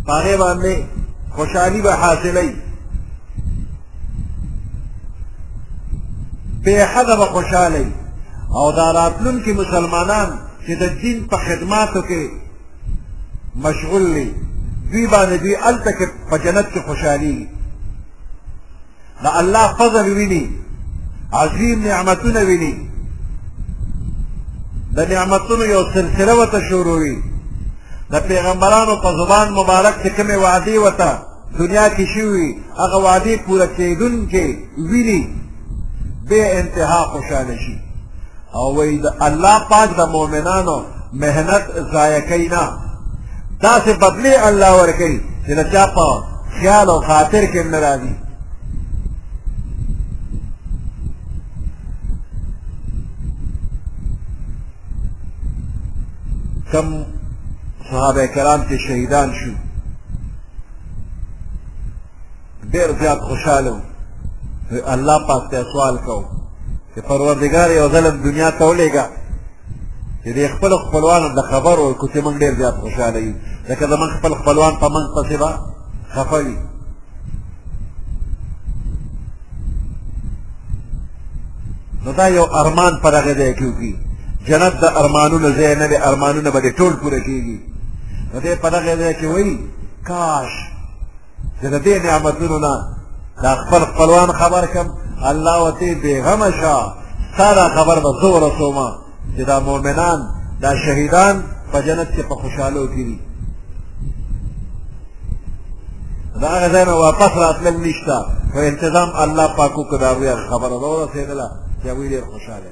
[0.06, 0.74] په هغې باندې
[1.36, 2.52] خوشحالي به حاصلوي
[6.64, 7.86] بے حد به خوشاله
[8.54, 10.28] او دا راتلونکي مسلمانان
[10.66, 12.22] چې د دین په خدماتو کې
[13.56, 14.32] مشغول دي
[14.92, 17.46] دوی باندې دوی هلته کې په جنت کې خوشحالي
[19.22, 20.50] د الله فضل ویني
[21.32, 22.74] عظیم نعمتونه ویني
[24.96, 27.16] د نعمتونو یو سلسله ورته شروع وي
[28.10, 31.18] د پیغمبرانو په زبان مبارک چې کومې وعدې ورته
[31.58, 32.48] دنیا کې شوي
[32.80, 34.46] هغه وعدې پوره کېدونکې
[34.90, 35.47] ویني
[36.28, 37.78] به انتها خوشاله شي
[38.54, 42.64] او وی د الله پاک د مؤمنانو مهنت ضایع کینا
[43.60, 46.06] دا سه بدلی الله ورکی چې نه چا په
[46.60, 48.14] خیال او خاطر کې ناراضي
[56.72, 57.04] کم
[57.90, 59.50] صحابه کرام چې شهیدان شو
[62.72, 63.74] ډیر زیات خوشاله
[64.72, 66.24] الله پاک ته سوال کوم
[66.94, 69.06] چې پروردګار یو ظلم دنیا ته ولېګا
[70.24, 73.34] چې د خپل خپلوانو د خبرو کو چې موږ ډېر زیات خوشاله یو
[73.68, 75.50] ځکه زموږ خپل خپلوان په موږ پسې به
[76.14, 76.56] خفه وي
[82.04, 83.94] نو دا یو ارمان پر هغه ځای کې وکړي
[84.46, 87.58] جنت د ارمانونو ځای نه دی ارمانونه به ټول پوره کېږي
[88.34, 89.58] نو دې په دغه ځای کې وایي
[90.04, 90.50] کاش
[91.62, 92.97] چې د دې نعمتونو نه
[93.42, 94.88] دا خپل خپلوان خبر کم
[95.24, 96.92] الله وتی بیغمه شا
[97.34, 98.92] ستا دا خبر به زه ورسومه
[99.36, 100.28] چې دا مؤمنان
[100.62, 103.18] دا شهیدان په جنت کې په خوشحالو کې دي
[106.40, 110.88] دا هغه ځای نه واپس راتلل نشته خو التزام الله پاک وکړ دا خبره به
[111.06, 111.48] ورسېدله
[111.82, 112.70] چې هغوی ډېر خوشحاله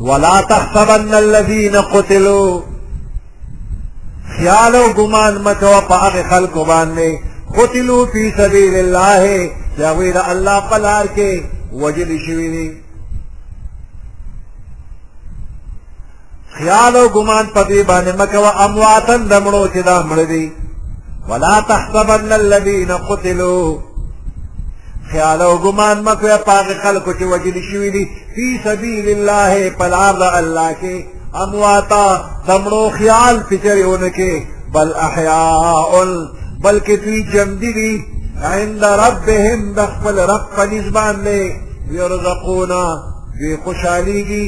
[0.00, 2.60] ولا تحسبن الذين قتلوا
[4.36, 7.18] خیال او ګمان مکو په هغه خلکو باندې
[7.56, 11.40] قتلوا فی سبیل الله یا ویل الله پلار کې
[11.72, 12.76] وجل شوی دی
[16.58, 20.52] خیال او ګمان په دې باندې مکو امواتن دمړو چې دا مړ دي
[21.28, 23.93] ولا تحسبن الذين قتلوا
[25.14, 30.22] خیال او ګمان مکوه پاغه خلکو چې وجل شوی دي فی سبیل الله پلار د
[30.38, 30.94] الله کې
[31.42, 32.06] امواتا
[32.48, 34.34] دمړو خیال فکرونه کې
[34.74, 35.94] بل احیاء
[36.64, 37.94] بلکې دوی جمدی دي
[38.52, 41.38] عند ربهم د خپل رب په نسبان له
[41.98, 42.84] یرزقونا
[43.38, 44.44] دوی خوشحالیږي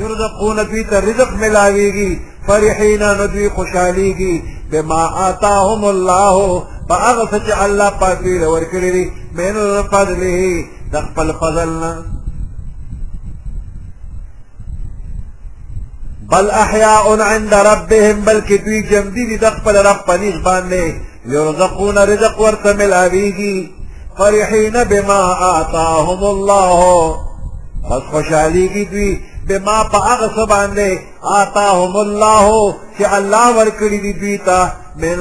[0.00, 2.10] یرزقونا دوی ته رزق ملاویږي
[2.46, 4.34] فرحینا نو دوی خوشحالیږي
[4.72, 6.36] بما آتاهم الله
[6.92, 9.04] په هغه څه چې الله پاک یې ورکړي دي
[9.38, 9.54] مین
[9.92, 10.38] فضله
[10.92, 11.92] د خپل فضل نه
[16.32, 20.84] بل احیاء عند ربهم بلکې دوی جمدی دي د خپل رب په نیز باندې
[21.34, 23.58] یرزقون رزق ورته ملاویږي
[24.18, 25.20] فرحین بما
[25.60, 27.14] آتاهم الله
[27.88, 29.10] پس خوشحالیږي دوی
[29.48, 35.16] بما پاغ سبانده آتاهم الله چې الله ورکړي دي دوی ته من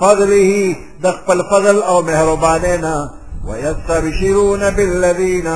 [0.00, 3.10] فضله د خپل فضل او مهربانه نه
[3.48, 5.48] ويستبشرون بالذين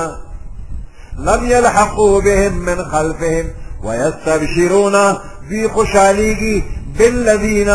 [1.19, 3.45] لم يلحقوا بهم من خلفهم
[3.83, 5.13] ويستبشرون
[5.49, 6.63] دوی خوشحالیږي
[6.97, 7.71] بالذین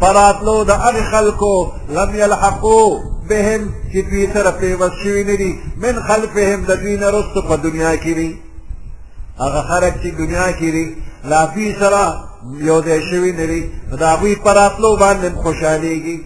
[0.00, 6.02] فراتلو د هغه خلکو لم یلحقو بهم چې دوی سره پیوست شوي نه دي من
[6.08, 8.49] خلفهم د دوی نه رستو په دنیا کې دي
[9.42, 10.86] هغه خلک چې دنیا کې دي
[11.32, 12.02] لافي سره
[12.68, 16.16] یو ځای شوي نه دي نو د هغوی په راتلو باندې هم خوشحالېږي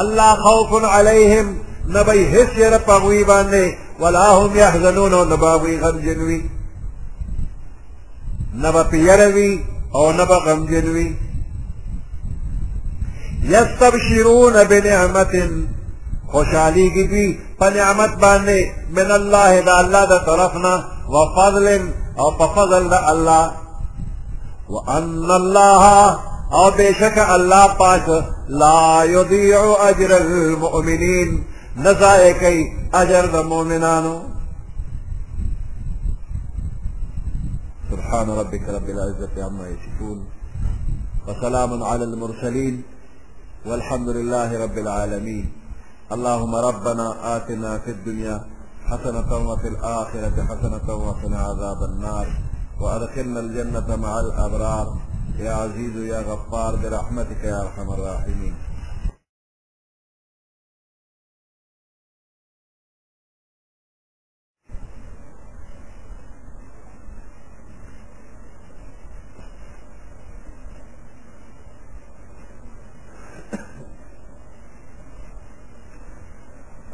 [0.00, 1.46] الله خوف علیهم
[1.94, 3.64] نه به یې هېڅ یره په هغوی باندې
[4.02, 6.40] ولا هم یحزنون او نه به هغوی غمجن وي
[8.62, 9.52] نه به په یره وي
[9.96, 11.08] او نه به غمجن وي
[13.54, 15.32] یستبشرون بنعمت
[16.32, 20.74] خوشحالېږي دوی پنعمت باندې من الله دا الله دا طرفنا
[21.14, 21.68] وفضل
[22.18, 23.52] او فضل دا الله
[24.68, 25.84] وان الله
[26.56, 28.08] او بشك الله پاک
[28.48, 31.44] لا يضيع اجر المؤمنين
[31.76, 32.30] نزای
[32.94, 33.36] اجر د
[37.90, 40.18] سبحان ربك رب العزة عما يصفون
[41.26, 42.82] وسلام على المرسلين
[43.66, 45.46] والحمد لله رب العالمين
[46.12, 48.44] اللهم ربنا آتنا في الدنيا
[48.86, 52.26] حسنة وفي الآخرة حسنة وقنا عذاب النار
[52.80, 54.96] وأدخلنا الجنة مع الأبرار
[55.38, 58.54] يا عزيز يا غفار برحمتك يا أرحم الراحمين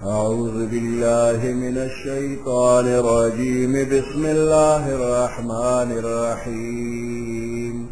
[0.07, 7.87] أعوذ بالله من الشيطان الرجيم بسم الله الرحمن الرحيم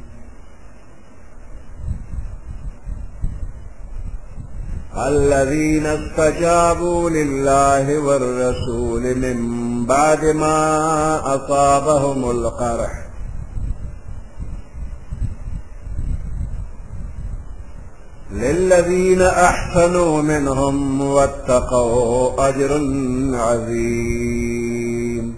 [5.06, 9.46] الذين استجابوا لله والرسول من
[9.86, 10.66] بعد ما
[11.36, 12.92] أصابهم القرح
[18.34, 22.70] للذين أحسنوا منهم واتقوا أجر
[23.40, 25.34] عظيم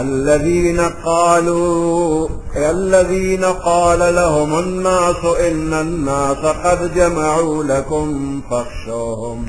[0.00, 9.46] الذين قالوا الذين قال لهم الناس إن الناس قد جمعوا لكم فاخشوهم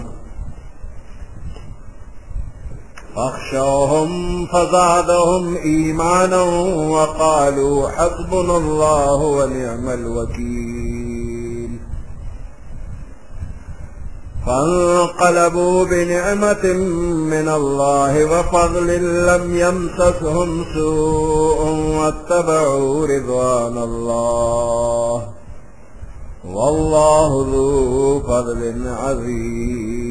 [3.18, 4.10] فاخشوهم
[4.46, 6.42] فزادهم إيمانا
[6.92, 11.80] وقالوا حسبنا الله ونعم الوكيل
[14.48, 16.74] فانقلبوا بنعمة
[17.14, 18.88] من الله وفضل
[19.28, 21.60] لم يمسسهم سوء
[22.00, 25.30] واتبعوا رضوان الله
[26.46, 30.07] والله ذو فضل عظيم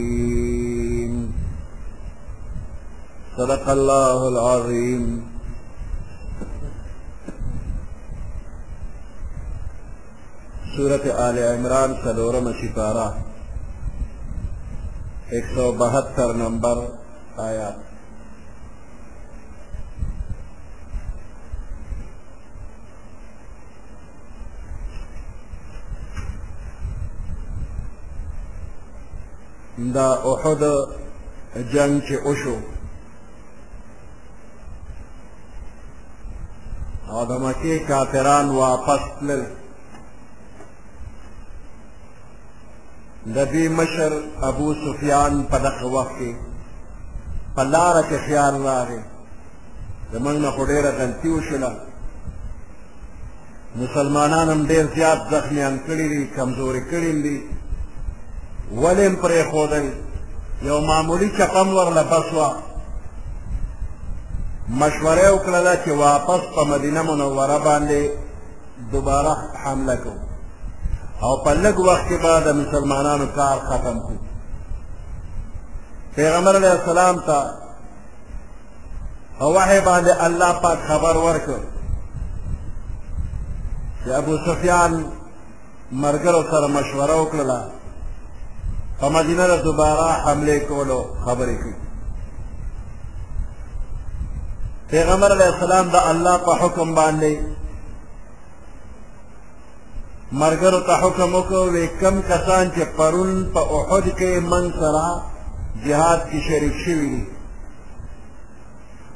[3.37, 5.05] صدق الله العظيم
[10.77, 13.09] سورة آل عمران سلورم سپارہ
[15.37, 16.79] ایک سو بہتر نمبر
[17.49, 17.71] آیا
[29.95, 30.63] دا احد
[31.75, 32.57] جنگ چه اشو
[37.13, 39.43] او د مکه کافران واپس تلل
[43.35, 44.13] د دې مشر
[44.49, 46.31] ابو سفیان په دغه وخت کې
[47.55, 49.01] په لاره کې خیال راغی
[50.13, 51.71] زمونږ نه خو ډېره غلطي وشوله
[53.83, 57.37] مسلمانان هم ډېر زیات زخمیان کړي دي کمزوري کړي دي
[58.83, 59.85] ولې هم پرېښودل
[60.69, 62.49] یو معمولي چپم ورله بس وه
[64.69, 68.03] مشوره وکړه چې واپس په مدینه منوره باندې
[68.93, 69.33] دوباره
[69.65, 70.19] حمله کوو
[71.25, 74.19] او په لږ وخت کې به د مسلمانانو کار ختم کړي
[76.17, 77.39] پیغمبر علیه السلام ته
[79.47, 81.59] وحی باندې الله پاک خبر ورکړ
[84.05, 84.93] چې ابو سفیان
[85.93, 87.61] مرګرو سره مشوره وکړله
[89.01, 91.86] په مدینه دوباره حملې کولو خبرې کړي
[94.91, 97.33] پیغمبر علیہ السلام د الله په حکم باندې
[100.43, 105.09] مرګرو ته حکم وکړ وې کم کسان چې پرون په احد کې من سره
[105.87, 107.23] جهاد کې شریک شوي دي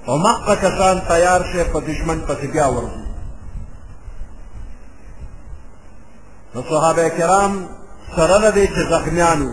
[0.09, 3.07] او مکه کسان تیار شي په دشمن پسې بیا ورځي
[6.55, 7.57] نو صحابه کرام
[8.17, 9.51] سره د دې چې زخمیانو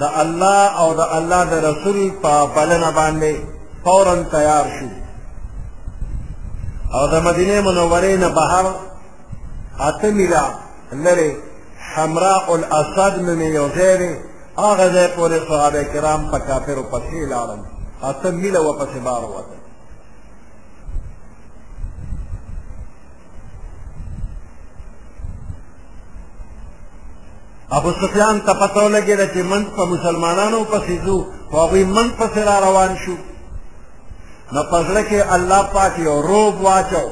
[0.00, 3.34] د الله او د الله د رسول په پالنه باندې
[3.86, 4.86] فورا تیار شو
[6.96, 8.64] او د مدینه منورې نه بهر
[9.88, 10.44] اته میلا
[11.06, 11.30] لري
[11.94, 14.12] حمراء الاسد نومې یو ځای دی
[14.64, 17.60] هغه ځای پورې صحابه کرام په کافرو پسې لاړل
[18.10, 19.58] اته میله ورپسې بار ووتل
[27.78, 31.18] ابو سفیان ته پته ولګېده چې منځ په مسلمانانو پسې ځو
[31.50, 33.14] خو هغوی منځ پسې را روان شو
[34.54, 37.04] نو پزړه کې الله پاک یو روب واچو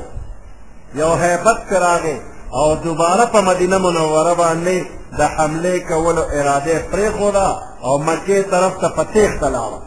[1.01, 2.16] یو hebat کراغه
[2.59, 4.76] او دوباره په مدینه منوره باندې
[5.18, 7.49] د حمله کولو اراده پرې خودا
[7.87, 9.80] او مکه طرف ته پتیخ تلاوه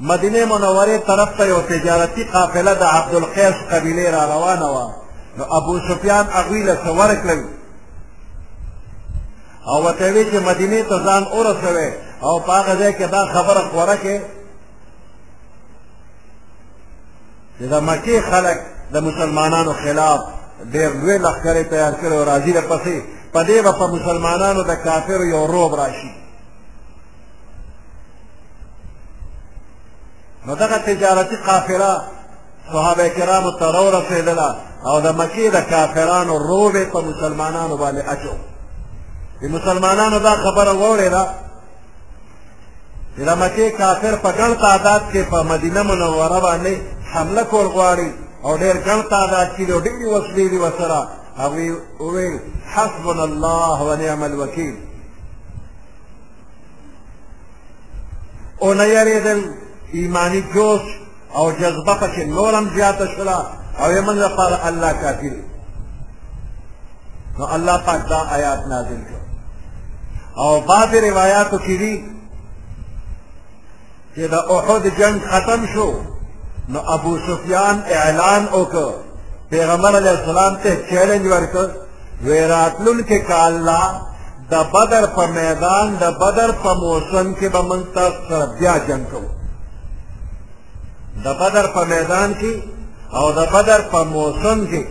[0.00, 4.86] مدینه منوره طرف ته یو تجارتی قافله د عبدالقیس قبیله را روانه وه
[5.38, 7.42] نو ابو سفیان هغوی له څه ورکړل
[9.68, 11.90] او ورته وی چې مدینه ته ځان اورسوي
[12.22, 14.16] او پاغه ځای کې دا خبره خوره کې
[17.58, 18.58] چې دا مکی خلک
[18.92, 20.20] د مسلمانانو خلاف
[20.72, 22.96] ډېر لوی لښکرې تیار کړي او راځي د پسې
[23.32, 26.10] په دې به په مسلمانانو د کافرو یو روب راشي
[30.46, 32.02] نو دغه تجارتي قافله
[32.72, 34.48] صحابه کرامو ته راورسېدله
[34.86, 38.34] او د مکې د کافرانو روب یې په مسلمانانو باندې اچو
[39.40, 41.22] د مسلمانانو دا خبره واورېده
[43.16, 46.74] چې د مکې کافر په ګڼ تعداد کې په مدینه منوره باندې
[47.14, 48.10] حمله کول غواړي
[48.44, 51.08] او ډېر ګڼ تعداد کې دي ډېرې وسلې دي ورسره
[51.38, 52.38] هغوی وویل
[52.72, 54.76] حسبنا الله ونعم الوکیل
[58.62, 59.40] او نه یارېدل
[59.94, 60.80] ایماني جوش
[61.34, 63.36] او جذبه پکې نور هم زیاته شوله
[63.78, 65.30] او یې موږ لپاره الله کافي
[67.38, 69.17] نو الله پاک دا آیات نازل کړ
[70.38, 72.04] او بعض روایاتو کې دي
[74.16, 75.88] چې د احد جنگ ختم شو
[76.72, 78.90] نو ابو سفیان اعلان وکړ
[79.50, 81.68] پیغمبر علیه السلام ته چیلنج ورکړ
[82.26, 83.82] وی راتلونکي کال لا
[84.50, 89.04] د بدر په میدان د بدر په موسم کې به موږ تاسو سره بیا جنگ
[89.12, 89.28] کوو
[91.24, 92.54] د بدر په میدان کې
[93.18, 94.84] او د بدر په موسم کې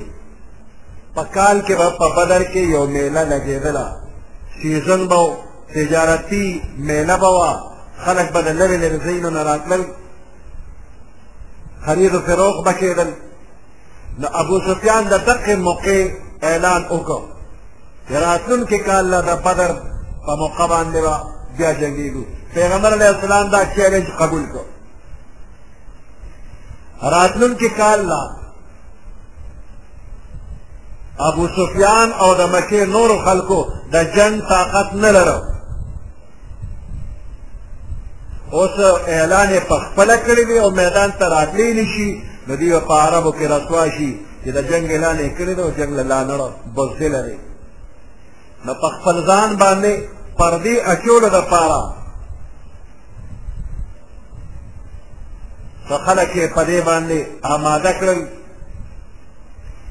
[1.16, 4.07] په کال کې به په بدر کې یو میله لګېدله
[4.62, 5.22] سیزن به
[5.76, 6.46] تجارتي
[6.88, 7.52] میله به وه
[8.06, 9.84] خلک به د لرې لرې ځایونو نه راتلل
[11.86, 13.10] خرید و فروغ به کېدل
[14.20, 16.00] نو ابوسفیان د دقې موقع
[16.50, 17.22] اعلان وکړ
[18.08, 19.72] چې راتلونکي کال له د بدر
[20.26, 21.14] په موقع باندې به
[21.58, 22.24] بیا جنګېږو
[22.56, 24.60] پیغمبر علیه السلام دا چیلنج قبول کړ
[27.04, 28.22] راتلونکي کال له
[31.20, 33.60] ابو سفیان او د مکه نور خلکو
[33.94, 35.42] د جنگ طاقت نه لره
[38.52, 43.32] اوس اعلان په خپل کړی دی او میدان ته راتلی نشي نو دی په عربو
[43.32, 46.38] کې رسوا شي چې د جنگ اعلان یې کړی دی او جنگ لا نه
[46.76, 47.38] بزدل لري
[48.66, 49.94] نو په خپل ځان باندې
[50.40, 51.94] پردي اچولو د پاره
[55.90, 57.20] فخلک یې په دې باندې
[57.52, 58.20] آماده کړل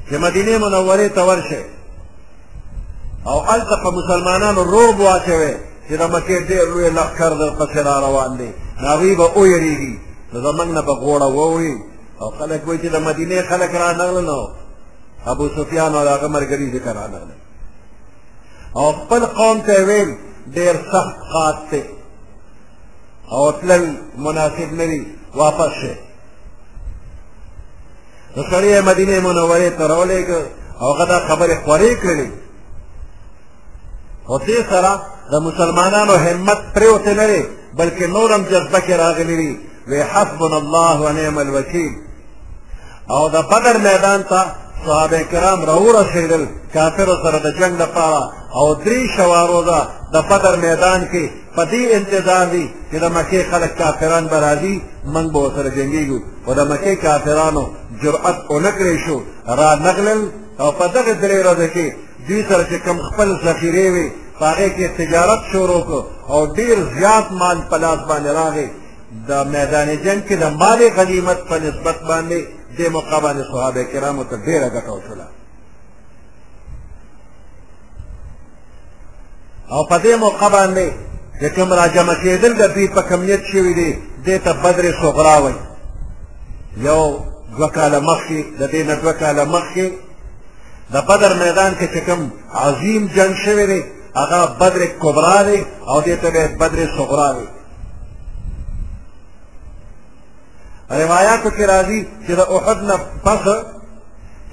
[0.09, 1.63] چې مدینه منورې ته ورشه
[3.29, 5.53] او هلته په مسلمانانو روب واچوي
[5.89, 8.51] چې د مکې ډېر لوی لښکر در پسې را روان دی
[8.81, 9.95] نو هغوی به ویرېږي
[10.33, 11.77] نو زموږ نه به غوړه ووهي
[12.21, 14.39] او خلک وایي چې د مدینې خلک را نغله نو
[15.31, 17.35] ابو سفیان او د هغه ملګري ځکه را نغله
[18.75, 20.11] او خپل قوم ته ویل
[20.55, 21.83] ډېر سخت خاص دی
[23.31, 23.85] او تلل
[24.17, 25.01] مناسب نه دي
[25.35, 26.06] واپس شئ
[28.37, 30.41] نو سړی مدینه منورې ته راولېږه
[30.81, 32.29] او هغه دا خبرې خورې کړې
[34.27, 34.91] خو دې سره
[35.31, 37.41] د مسلمانانو همت پرېوتې نه دی
[37.79, 39.51] بلکې نور هم جذبه کې راغلي دي
[39.89, 41.91] وی حسبنا الله ونعم الوکیل
[43.13, 44.41] او د بدر میدان ته
[44.85, 48.21] صحابه کرام راور شیدل کافر سره د جنگ لپاره
[48.59, 49.79] او درې شوارو ده
[50.13, 51.23] د بدر میدان کې
[51.55, 54.75] په دې انتظار دي چې د مکې خلک کافران به راځي
[55.13, 57.63] موږ به ورسره جنګېږو خو د مکې کافرانو
[58.03, 59.21] جرأت ونه کړی شو
[59.57, 60.21] را نغلل
[60.59, 61.85] او په دغه درې ورځو کې
[62.27, 64.07] دوی سره چې کوم خپل ذخیرې وې
[64.39, 66.01] په هغې کې تجارت شروع کړو
[66.31, 68.67] او ډېر زیات مال په لاس باندې راغی
[69.27, 72.41] د میدان جنګ کې د مال غنیمت په نسبت باندې
[72.77, 75.27] دې موقع باندې صحابه کرامو ته ډېره ګټه وشوله
[79.71, 80.87] او په دې موقع باندې
[81.39, 83.91] چې کوم راجمع کېدل د دوی په کمیت شوي دي
[84.25, 85.59] دې ته بدر صغرا وایي
[86.87, 87.01] یو
[87.57, 89.87] دوه کاله مخکې د دې نه دوه کاله مخکې
[90.93, 93.81] د بدر میدان کې چې کوم عظیم جنګ شوی دی
[94.19, 95.59] هغه بدر کبرا دی
[95.89, 97.47] او دې ته به بدر صغرا وایي
[100.91, 103.39] روایاتو کې راځي چې د احد نه پس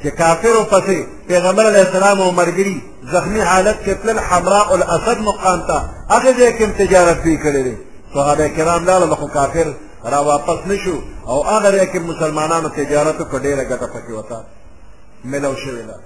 [0.03, 2.81] چې کافرو پسې پیغمبر علیه السلام او مرګري
[3.13, 5.79] زخمی حالت کې تلل حمراء الاسد مقام ته
[6.11, 7.75] هغه ځای کې تجارت پی کړی دی
[8.15, 9.67] صحابه کرام لاړل خو کافر
[10.13, 10.97] را واپس نشو
[11.29, 14.41] او هغه ځای کې مسلمانانو تجارت په ډېره ګټه پکې وتا
[15.25, 15.97] ملو شوې ده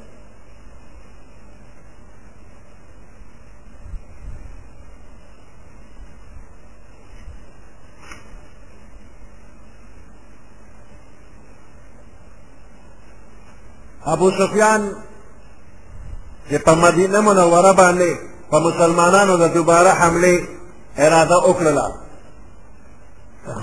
[14.12, 14.92] ابو سفیان
[16.50, 18.10] چې په مدینه منوره باندې
[18.50, 20.32] په مسلمانانو د دوباره حمله
[20.98, 21.86] اراده وکړله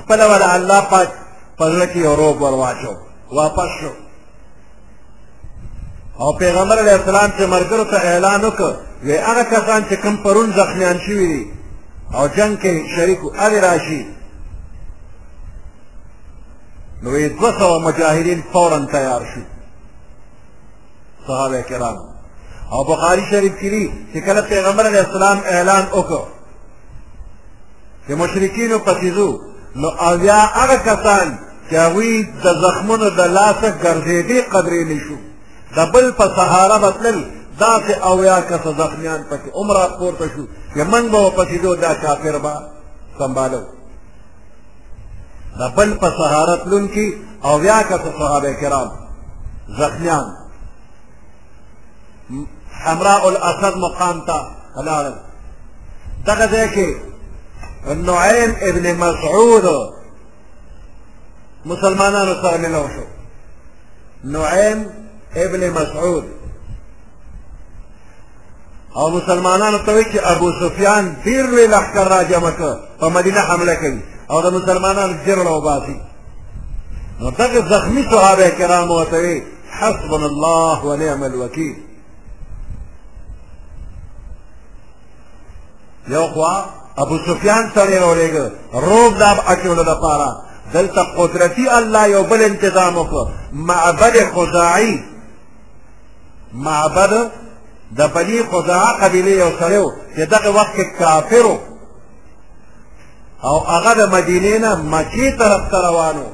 [0.01, 1.09] خپل ولا الله پاک
[1.57, 2.93] په زړه کې یوروب ور واچو
[3.31, 3.89] واپس شو
[6.19, 8.73] او پیغمبر علیه السلام چې مرګرو ته اعلان وکړ
[9.05, 11.43] وی هغه کسان چې کوم پرون زخمیان شوي دي
[12.13, 14.01] او جنگ کې شریکو هغې راشي
[17.03, 19.54] نو دوه سوه مجاهدین فورا تیار شو
[21.27, 21.97] صحابه کرام
[22.71, 26.21] او بخاری شریف کې دی چې کله پیغمبر علیه السلام اعلان وکړ
[28.07, 29.39] چې مشرکینو پسیزو
[29.75, 31.37] نو اویا هغه کسان
[31.69, 35.15] چې هغوی د زخمونو د لاسه ګرځېدې قدرې نه شو
[35.75, 37.23] د بل په سهاره به تلل
[37.59, 40.45] داسې اویا کسه زخمیان پکې عمره پورته شو
[40.75, 42.53] چې موږ به وپسېدو دا کافر به
[43.19, 43.61] سنبالو
[45.59, 48.89] د بل په سهاره تلونکي اویا کسه صحابه کرام
[49.79, 50.25] زخمیان
[52.85, 54.47] حمراء الاسد مقام ته
[54.81, 55.15] لاړل
[56.25, 56.89] دغه ځای کې
[58.09, 59.65] نعیم ابن مسعود
[61.65, 63.03] مسلمانانو سره ملاو شو
[64.37, 64.85] نعیم
[65.35, 66.23] ابن مسعود
[68.95, 73.75] او مسلمانانو ته وی چې ابو سفیان ډیر لوی لښکر راجمع کړ په مدینه حمله
[73.75, 73.99] کوي
[74.31, 76.01] او د مسلمانانو جرړه وباسي
[77.21, 81.84] نو دغه زخمی صحابه کرام ورته وی حسبنا الله ونعم الوکیل
[86.07, 86.65] یو خوا
[86.97, 90.35] ابو سفیان سره اورېګ روب دا اچول د پاره
[90.73, 95.03] دلته قدرتی الله یو بل انتظام وکړ معبد خزاعي
[96.53, 97.31] معبد
[97.97, 101.57] د بني خزاعه قبیله یو سره و چې دغه وخت کافر
[103.43, 106.25] او هغه د مدینې نه مکی طرف ته روانو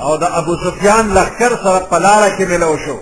[0.00, 2.96] او د ابو سفیان لښکر سره په لاره کې ملو شو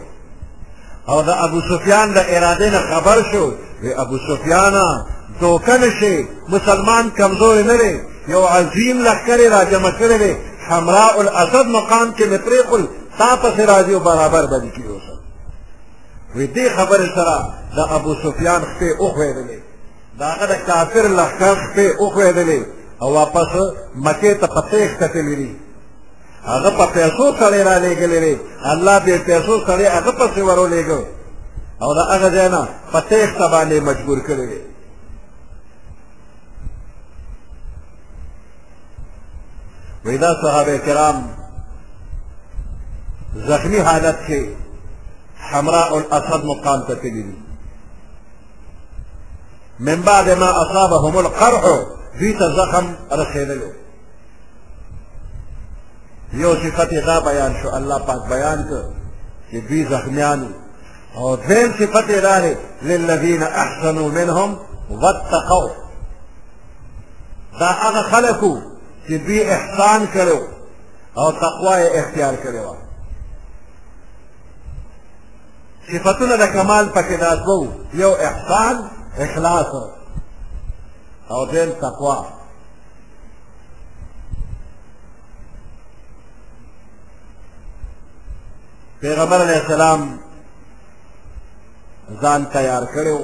[1.09, 3.53] او د ابو سفیان د ارادې نه خبر شو
[3.83, 5.05] وی ابو سفیانه
[5.43, 6.15] دوکه نشي
[6.55, 7.93] مسلمان کمزور نه دی
[8.35, 10.33] یو عظیم لښکر یې راجمع کړی دی
[10.69, 12.83] حمراء الاسد مقام کې مې پرېښول
[13.19, 15.13] تا پسې راځي او برابر به دي کېږي
[16.37, 17.37] وی دې خبرې سره
[17.77, 19.61] د ابو سفیان خپې وښوېدلې
[20.19, 22.61] د هغه د کافر لښکر خپې وښوېدلې
[23.03, 23.51] او واپس
[24.05, 25.57] مکې ته په تېښته تللي دي
[26.45, 31.01] هغه په پیسو سړی را لېږلی دی الله بې پیسو سړی هغه پسې ورولېږه
[31.83, 34.72] او د هغه ځای نه په تېښته باندې مجبور کړی دی
[40.07, 41.27] وإذا صحابي الكرام
[43.37, 44.47] زخمی حالت
[45.37, 47.35] حمراء الاسد مقام ته تللی
[49.81, 51.83] من بعد ما اصابهم القرع
[52.19, 53.69] دوی زخم رسېدلو
[56.33, 58.83] یو صفت دا بیان شو الله بعد بیان کړ
[59.53, 60.55] چې دوی زخمیان
[61.17, 64.57] او دویم صفت یې راغی احسنوا منهم
[64.91, 65.71] واتقوا
[67.61, 68.41] دا هغه خلک
[69.07, 70.41] چې دوی احسان کړو
[71.19, 72.77] او تقوا یې اختیار کړې وه
[75.93, 78.77] صفتونه د کمال پکې دا دوه یو احسان
[79.25, 79.67] اخلاص
[81.29, 82.25] او دین تقوا
[89.01, 90.19] پیغمبر علیه السلام
[92.23, 93.19] ځان تیار کړو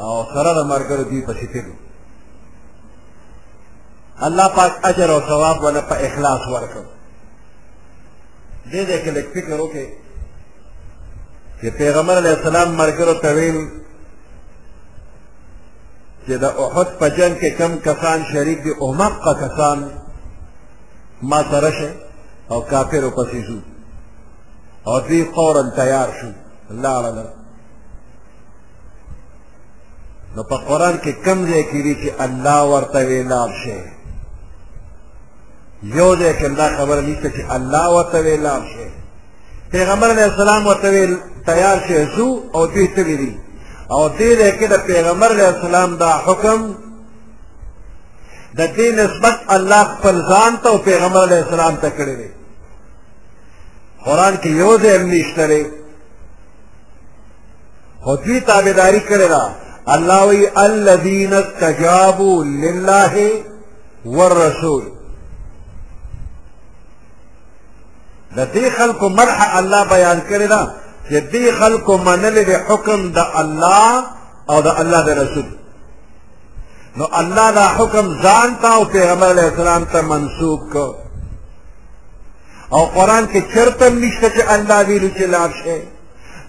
[0.00, 1.72] او سره د مرګرو دوی پسې تلو
[4.22, 6.82] الله پاک اجر او ثواب ولا په اخلاص ورکړ
[8.72, 9.88] دې دې کې لیک فکر وکړي
[11.60, 13.56] چې پیغمبر علیه السلام مرګرو تویل
[16.26, 19.90] چې د احد په جنگ کې کم کسان شریک دي او مقه کسان
[21.22, 21.90] ما سره شه
[22.50, 23.58] او کافر پسې شو
[24.86, 26.30] او دوی فورا تیار شو
[26.82, 27.18] لاړل
[30.36, 33.78] نو په قران کې کم ځای کې دي چې الله ورته ویلاړ شي
[35.82, 38.88] یو دې کنده خبر نشته چې الله وتعالى ویلام شي
[39.72, 41.14] پیغمبر علیہ السلام وتعالى
[41.46, 43.38] تیار شي زو او دې ته ویلي
[43.90, 46.72] او دې دې کې د پیغمبر علیہ السلام دا حکم
[48.56, 52.30] د دې نسبت الله خپل ځان ته او پیغمبر علیہ السلام ته کړی دی
[54.04, 55.66] قران کې یو ځای هم نشته لري
[58.04, 59.50] خو دې تابعداري کړې ده
[59.88, 63.30] الله وی الذين استجابوا لله
[64.04, 64.99] والرسول
[68.36, 70.62] د دې خلکو مرح الله بیان کړی دا
[71.08, 73.94] چې دې خلکو منل د حکم د الله
[74.50, 75.48] او د الله د رسول
[76.98, 80.94] نو الله دا حکم ځان ته او پیغمبر علیه السلام ته منسوب کو
[82.76, 85.80] او قران کې چرته نشته چې الله ویلو چې لار شي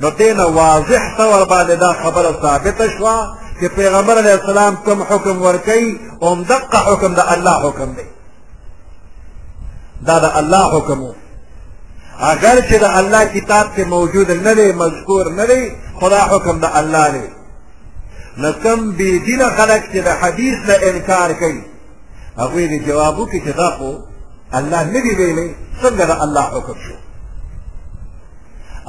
[0.02, 3.18] نو دین واضح تور باندې دا خبره ثابته شوه
[3.62, 5.86] چې پیغمبر علیه السلام کوم حکم ورکي
[6.22, 8.06] او دقه حکم د الله حکم دی
[10.08, 11.14] دا د الله حکم و
[12.34, 15.62] اگر چې د الله کتاب کې موجود نه دی مذکور نه دی
[16.00, 17.26] خدا حکم د الله دی
[18.42, 21.64] نو کوم بې دینه خلک چې د حدیث نه انکار کوي
[22.42, 23.92] هغوی د جواب وکړي چې دا خو
[24.58, 25.50] الله نه دی ویلی
[25.82, 26.96] څنګه د الله حکم شو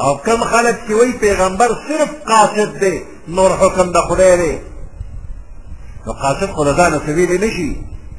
[0.04, 2.96] او کم خلک چې وایي پیغمبر صرف قاصد دی
[3.36, 4.54] نور حکم د خدای دی
[6.06, 7.70] نو قاصد خو د ځانه څه ویلی نه شي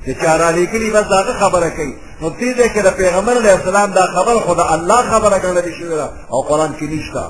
[0.05, 3.35] د چا را لېږلي بس د هغه خبره کوي نو دې ځای کې د پیغمبر
[3.41, 7.23] علیه السلام دا خبره خو د الله خبره ګڼلې شوې ده او قرآن کې نشته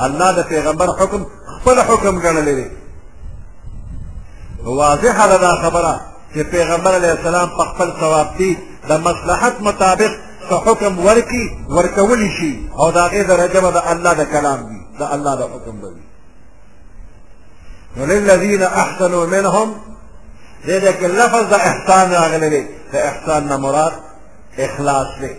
[0.00, 1.22] الله د پیغمبر حکم
[1.58, 2.68] خپل حکم ګڼلی دی
[4.64, 6.00] واضحه ده دا خبره
[6.34, 10.12] چې پیغمبر علیه السلام په خپل ثوابتي د مصلحت مطابق
[10.48, 11.44] څه حکم ورکي
[11.76, 15.42] ورکولی شي او د هغې درجه به د الله د کلام وي د الله د
[15.52, 16.04] حکم به وي
[17.96, 19.68] وللذین احسنوا منهم
[20.68, 22.62] دې کې لفظ د احسان راغلی دی
[22.92, 23.92] د احسان نه مراد
[24.66, 25.32] اخلاص دی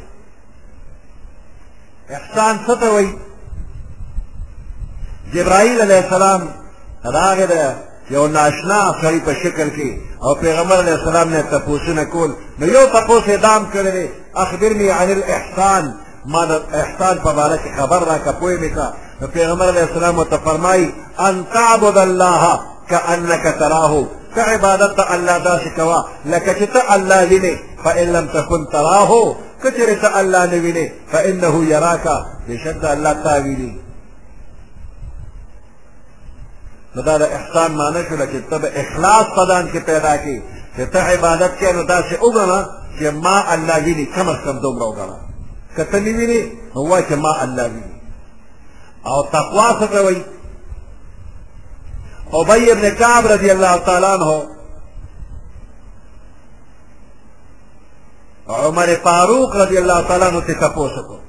[2.17, 3.11] احسان څه ته وایي
[5.33, 6.41] جبرائیل علیه السلام
[7.17, 7.55] راغی د
[8.15, 9.89] یو ناشنا سړي په شکل کې
[10.25, 14.05] او پیغمبر علیه السلام نه تپوسونه کول نو یو تپوس یې دام کړی دی
[14.43, 15.83] اخبرني عن الاحسان
[16.25, 18.87] ما د احسان په باره کې خبر راکړه پوه مې کړه
[19.21, 20.93] نو پیغمبر علیه السلام ورته فرمایي
[21.27, 22.59] ان تعبد الله
[22.89, 23.93] كأنك تراه
[24.35, 29.35] ته عبادت ته الله داسې کوه لکه چې ته الله وینې فإن لم تكن تراه
[29.63, 32.03] کچرې ته الله نه وینې فإنه یراک
[32.47, 33.73] بېشک د الله تا ویني
[36.95, 40.39] نو دا د احسان معنی شوله چې ته به اخلاص په ځان کې پیدا کړي
[40.77, 42.59] چې ته عبادت کې نو داسې وګڼه
[42.99, 45.17] چې ما الله ویني کم از کم دومره وګڼه
[45.75, 46.41] که ته نه وینې
[46.75, 47.93] نو وایه چې ما الله ویني
[49.05, 50.23] او تقوا څه ته وایي
[52.31, 54.37] ابی ابن کعب رضی اللہ تعالیٰ عنہ
[58.67, 61.19] عمر فاروق رضی اللہ تعالیٰ عنہ تے تپو سکو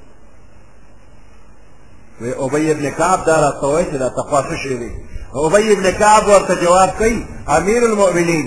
[2.20, 4.90] وی ابی ابن کعب دارا توئی چې دا تقوا شي وی
[5.44, 7.26] ابی ابن کعب ورته جواب کوي
[7.56, 8.46] امیر المؤمنین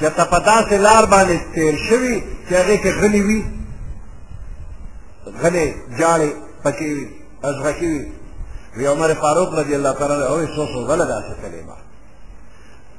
[0.00, 3.44] چې ته په داسې لار باندې تیر شوي چې هغې کې غلي وي
[5.26, 6.30] غلې جاړې
[6.64, 7.08] پکې وي
[7.44, 8.06] ازغکې وي
[8.76, 11.74] وی عمر فاروق رضی الله تعالی عنہ او سو سو غلط اس کلمہ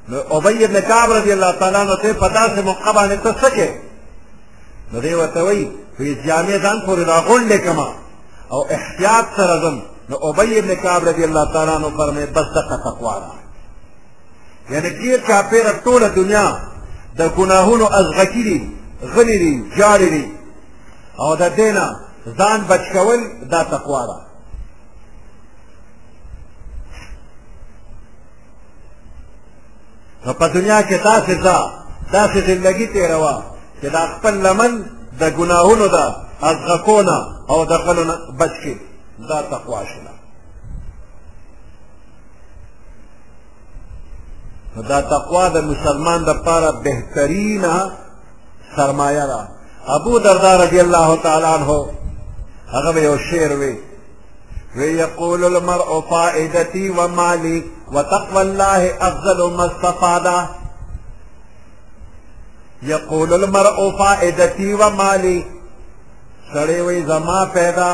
[0.09, 3.67] نو ابی ابن کعب رضی اللہ تعالی عنہ ته پتا سے مقبا نے تو سکے
[4.91, 5.65] نو دی وته وی
[5.99, 7.87] وی جامع دان پر دا غون لکما
[8.53, 12.77] او احتیاط سره زم نو ابی ابن کعب رضی اللہ تعالی عنہ فرمے بس دقه
[12.85, 13.33] تقوا را
[14.69, 16.47] یعنی ډیر کافر ټول دنیا
[17.17, 18.69] د ګناهونو ازغکری
[19.15, 20.31] غلری جاری
[21.19, 21.99] او د دینه
[22.39, 23.19] ځان بچ کول
[23.51, 24.24] دا تقوا را
[30.25, 31.57] نو په دنیا کې تاسې ځا
[32.13, 33.35] تاسې زندگی تیروا
[33.81, 34.71] چې دا خپل لمن
[35.19, 36.05] د ګناهونو ده
[36.49, 37.15] از غکونه
[37.51, 38.75] او د غلونه بچ کې
[39.29, 40.13] دا تقوا شله
[44.89, 47.73] دا تقوا د مسلمان د پاره بهترینه
[48.75, 49.41] سرمایه ده
[49.97, 51.69] ابو دردار رضی الله تعالی عنہ
[52.73, 53.75] هغه یو شعر وی
[54.77, 60.47] ويقول المرء فائدتي ومالي وتقوى الله أفضل ما استفاد
[62.83, 65.43] يقول المرء فائدتي ومالي
[66.53, 67.91] سړی وی زما پیدا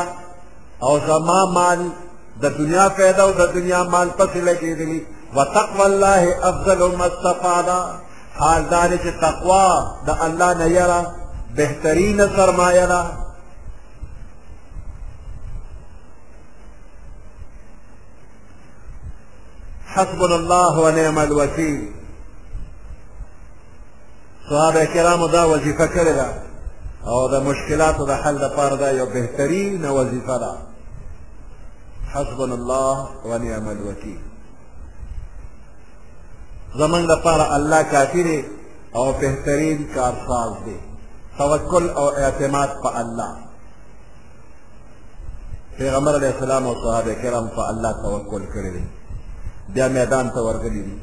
[0.86, 1.78] او زما مال
[2.42, 5.00] د دنیا پیدا او د دنیا مال پسې لګېدلی
[5.36, 7.68] وتقوى الله أفضل ما استفاد
[8.40, 9.68] حال دار چې تقوا
[10.06, 11.02] د الله نه یره
[11.56, 13.02] بهترین سرمایه ده
[19.94, 21.92] حسبنا الله ونعم الوكيل
[24.50, 26.26] صحابه كرام دا وظیفه کړې ده
[27.06, 30.52] او د مشکلاتو د حل لپاره دا یو بهترینه وظیفه ده
[32.14, 32.96] حسبنا الله
[33.30, 34.20] ونعم الوکیل
[36.78, 38.44] زمونږ لپاره الله کافي دی
[38.94, 40.80] او بهترين کارساز دی
[41.38, 43.36] توكل او اعتماد په الله
[45.78, 47.94] پیغمبر علیه السلام او صحابه کرام په الله
[49.74, 50.98] بیا میدان ته ورغلي دي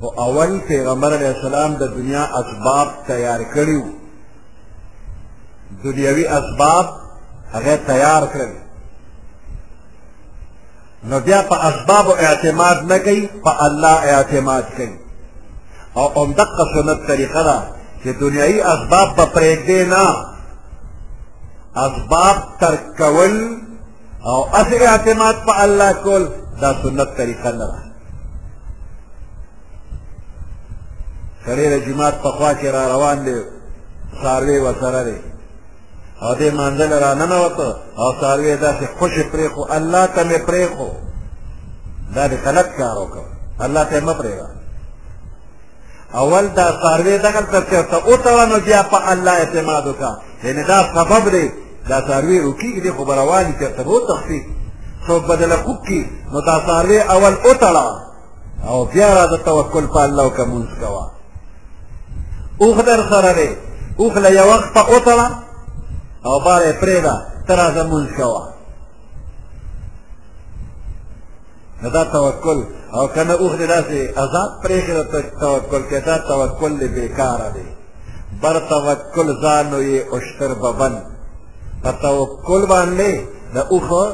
[0.00, 3.90] خو اول پیغمبر علیه السلام د دنیا اسباب تیار کړي وو
[5.84, 6.86] دنیوي اسباب
[7.52, 8.52] هغه تیار کړل
[11.04, 14.96] نو بیا په اسباب اعتماد نه کوي په الله اعتماد کوي
[15.96, 17.62] او همدغه سنت طریقه ده
[18.04, 20.26] چې دنیایي اسباب به پرېږدې نه
[21.86, 23.60] اسباب ترک کول
[24.24, 26.28] او اس اعتماد په الله کول
[26.60, 27.82] دا سنت طریقه نه ده
[31.46, 33.40] سړی د جومات په خوا کې را روان دی
[34.22, 35.16] څاروی ورسره دی
[36.22, 40.88] او دې مانځل را ننوته او څاروی داسې خوشې پرېښو الله ته مې پرېښو
[42.14, 43.20] دا دې غلط کار وکړ
[43.60, 44.46] الله ته یې مه پرېږه
[46.14, 51.28] اول دا څاروی دغلته چېرته وتړه نو بیا په الله اعتماد وکړه یعنې دا سبب
[51.30, 51.50] دی
[51.88, 54.42] دا څاروی روکېږي دې خو به روان وي چېرته به وتښتي
[55.06, 56.00] په بدل خوب کې
[56.32, 57.86] نو دا ساروی اول وتړه
[58.68, 61.04] او بیا را د توکل په الله وکه مونځ کوه
[62.62, 63.50] اوخ در سره دی
[64.00, 65.28] اوخ له یو وخت په وتړه
[66.28, 67.14] او بار یې پرېږده
[67.46, 68.42] ته راځه مونځ کوه
[71.82, 72.58] نو دا توکل
[72.96, 75.02] او کنه اوخ دې داسې آزاد پرېږده
[75.42, 77.66] توکل کې دا توکل دی بېکاره دی
[78.42, 80.94] بر توکل ځان یې اشتر ببن
[81.82, 83.12] په توکل باندې
[83.54, 84.06] د اوخه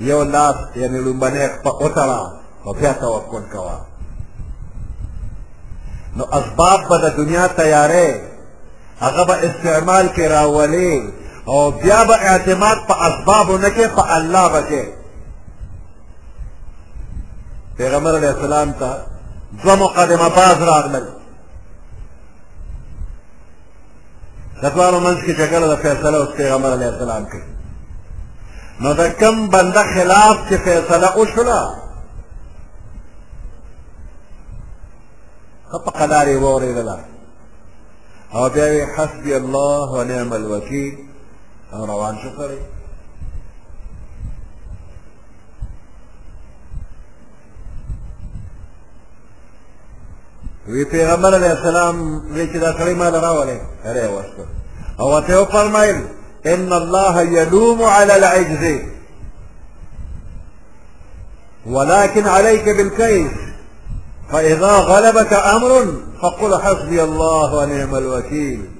[0.00, 2.32] یو لاس یعنې لومبنی وتړه
[2.66, 3.80] او بیا توکل کوه
[6.16, 8.12] نو اسباب به د دنیا تیارې
[9.00, 11.12] هغه به استعمال کې راولي
[11.46, 14.84] او بیا به اعتماد په اسبابو نه کې په الله به کې
[17.78, 18.96] پیغمبر علیه السلام ته
[19.62, 21.04] دوه مقدمه باز راغلل
[24.62, 27.53] د دواړو منځ کې جګړه د فیصله اوس پیغمبر علیه السلام کوي
[28.80, 31.60] نو د کم بنده خلاف چې فیصله وشوله
[35.70, 36.98] خپه قلار یې واورېدله
[38.34, 40.94] او بیا وی حسبي الله ونعم الوکیل
[41.72, 42.58] او روان شو سره
[50.66, 51.96] وی پیغمبر علیه السلام
[52.32, 54.46] وی چې دا سړی ما له راولې هرې وسته
[55.00, 55.96] او ورته وفرمایل
[56.46, 58.78] إن الله يلوم على العجز
[61.66, 63.32] ولكن عليك بالكيف
[64.30, 65.86] فإذا غلبك أمر
[66.22, 68.70] فقل حسبي الله ونعم الوكيل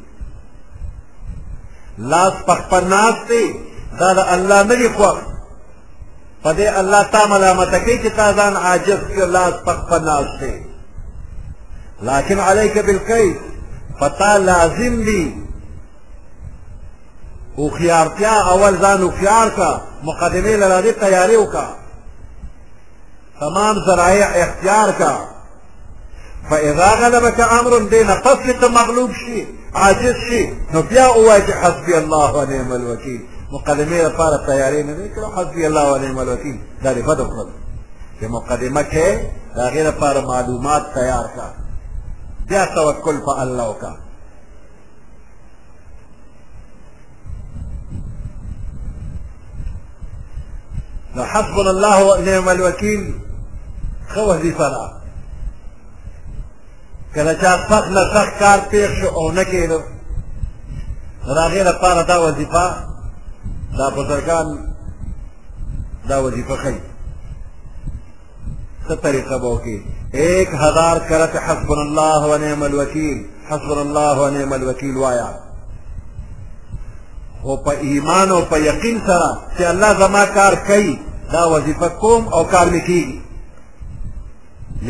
[1.99, 3.55] لا پخپن ناس دی
[4.33, 5.23] الله ملك وقت
[6.47, 10.25] ندی الله تعمل ما تكيت تازان عاجز لا لاس پخپن
[12.03, 13.37] لكن عليك بالكيف
[14.01, 15.44] فتا لازم لي
[17.59, 19.71] او هوښیارتیا اول ځان هوښیار کا
[20.09, 21.67] مقدمې لري تیاری وکا
[23.41, 25.13] تمام ذرائع اختیار کا
[26.51, 32.73] فاذا غلبك امر دين قصد مغلوب شي عاجز شي نو بیا وایي حسبي الله ونعم
[32.73, 33.21] الوکیل
[33.53, 37.51] مقدمې لپاره تیاری نه کړو حسبي الله ونعم الوکیل دا فدو بده خپل
[38.21, 39.19] چې مقدمه کې
[39.57, 41.53] دا معلومات تیار کا
[42.49, 44.04] بیا توکل په الله وکړه
[51.17, 53.15] لو حسبنا الله ونعم الوكيل
[54.09, 55.01] خوه دي فرا
[57.15, 58.61] كلا جاء سخت نه سخت کار
[59.01, 59.83] شو او نكيلو
[61.27, 62.89] کېدو فارا دا وزيفا
[63.79, 64.59] دا بزرګان
[66.09, 66.75] دا وزيفا خي
[68.89, 69.85] ستري خبوكي
[70.15, 75.44] ایک هزار کرت حسبنا الله ونعم الوكيل حسبنا الله ونعم الوكيل وایا
[77.47, 80.93] او په ایمان او په یقین سره چې الله زما کار کوي
[81.33, 83.19] دا وظیفه کوم او کار مې کیږي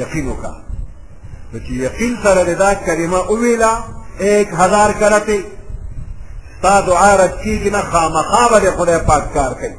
[0.02, 0.52] یقین وکړه
[1.52, 3.70] نو چې یقین سره دا کلمه وویله
[4.26, 5.38] ایک هزار کرته
[6.56, 9.76] ستا دعا رد کیږي نه خامخا به د خدای پاک کار کوي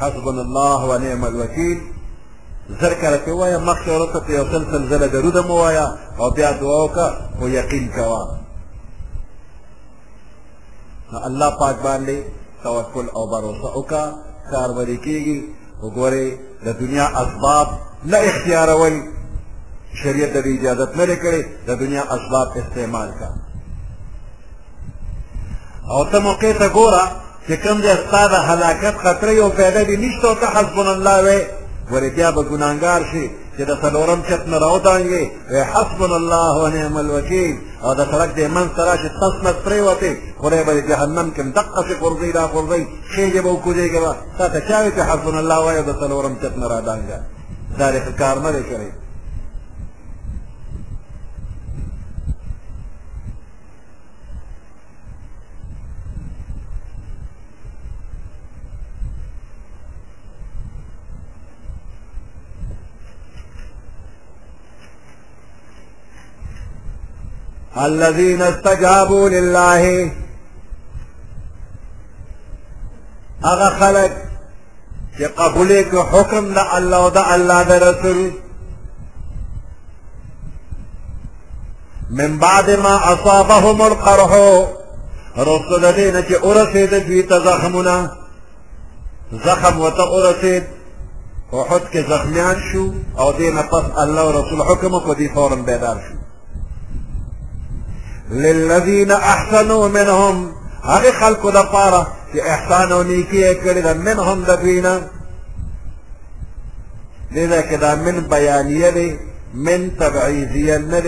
[0.00, 1.78] حسبنا الله ونعم الوکیل
[2.80, 5.86] زر کرته ووایه مخکې ورته یو سل سلزله درود مو ووایه
[6.20, 7.06] او بیا دعا وکړه
[7.38, 8.38] خو یقین کوه
[11.12, 12.18] نو الله پاک باندې
[12.62, 13.44] توکل او باور
[13.76, 14.04] وکا
[14.50, 15.38] کار ورې کیږي
[15.82, 16.24] وګوره
[16.66, 17.66] د دنیا اسباب
[18.12, 18.94] نه اختیارول
[20.02, 23.28] شریعت د اجازه نه لري د دنیا اسباب استعمال کا
[25.92, 27.04] او ته موقع ته ګوره
[27.46, 31.16] چې کوم ځای ستا د هلاکت خطرې او پیدا دي نشته او ته حسبن الله
[31.26, 31.40] وې
[31.92, 33.24] ورې بیا به ګناهګار شي
[33.60, 35.24] چې د څلورم چت نه راوتانګي
[35.72, 37.54] حسبنا الله ونعم الوکیل
[37.84, 40.10] او د سړک د من سره چې تاسو نه پریوته
[40.42, 42.80] خدای به جهنم کې دقه شي قرضې را قرضې
[43.12, 46.66] شي به وکړي ګوا تا ته چاوي ته حسبنا الله وایو د څلورم چت نه
[46.72, 47.18] راډانګا
[47.78, 47.86] دا
[48.22, 48.90] کار نه کوي
[67.84, 70.12] الذين استجابوا لله
[73.44, 74.10] هغه خلق
[75.18, 78.30] چې قبول کړ حکم د الله او د الله د رسول
[82.10, 84.30] من بعد ما اصابهم القرح
[85.38, 88.10] رسول دین چې اورسید دوی ته زخمونه
[89.44, 90.62] زخم وته اورسید
[91.52, 96.17] وحد کې زخمیان شو او دینه پس الله رسول حکم کو دی فورا بیدار شو
[98.30, 100.52] للذين احسنوا منهم
[100.84, 105.02] هذه خلق دفارة في احسان ونيكية نیکی منهم دفينا
[107.32, 109.18] لذا كذا دا من بيان يلي
[109.54, 111.04] من تبعیضیه نه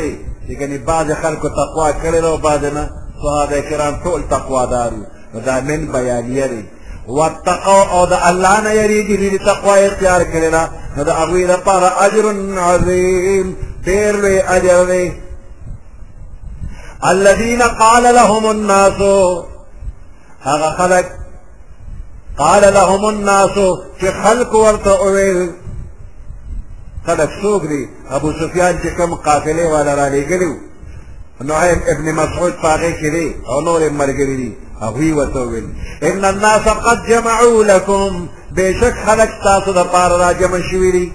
[0.48, 2.90] يعني بعض خلق تقوى خلکو وبعضنا
[3.24, 5.02] صحابه كرام تقول تقوى داري
[5.34, 6.64] وذا من بيان يلي
[7.08, 11.08] واتقوا او ذا الله نه یریږي دې تقوا اختیار کړې ده نو د
[12.00, 13.56] اجر عظيم
[13.86, 15.12] ډېر لوی اجر لي
[17.08, 19.00] الذين قال لهم الناس
[20.42, 21.04] هغه خلق
[22.38, 23.50] قال لهم الناس
[24.00, 25.50] چې خلق ورته وویل
[27.06, 30.54] خلق څوک دي ابو سفیان چې کوم قافلې والا را لېږلي
[31.40, 35.64] نعیم ابن مسعود په هغې کې دی او نور یې ملګري دي هغوی ورته وویل
[36.02, 41.12] ان الناس قد جمعوا لكم بېشک خلک ستاسو دپاره را جمع شوي دي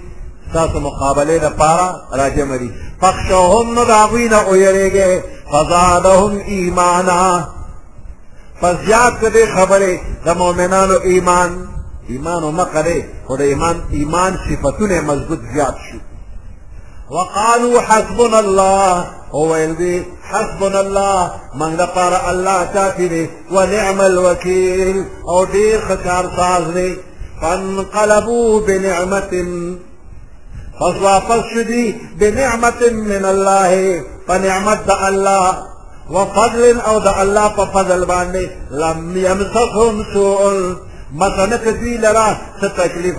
[0.50, 2.72] ستاسو مقابلې دپاره را جمع دي
[3.06, 5.20] فخشوهم نداغوین اویرے گئے
[5.52, 7.22] فزادهم ایمانا
[8.60, 9.94] پس یاد کدے خبرے
[10.26, 11.50] دا مومنانو ایمان
[12.14, 15.98] ایمانو مقرے خود ایمان ایمان صفتون مضبوط زیاد شو
[17.18, 25.80] وقالوا حسبنا الله هو يلدي حسبنا الله من لقار الله تافي ونعم الوكيل او دير
[25.90, 26.96] خكار صازني
[27.42, 29.46] فانقلبوا بنعمة
[30.80, 31.84] پس واپس شدی
[32.20, 35.56] بنعمت من الله فنعمت دا الله
[36.12, 40.74] وفضل او دا الله په فضل باندې لم يمسخهم سوء
[41.16, 43.16] مثلا کدوی لرا ستکلیف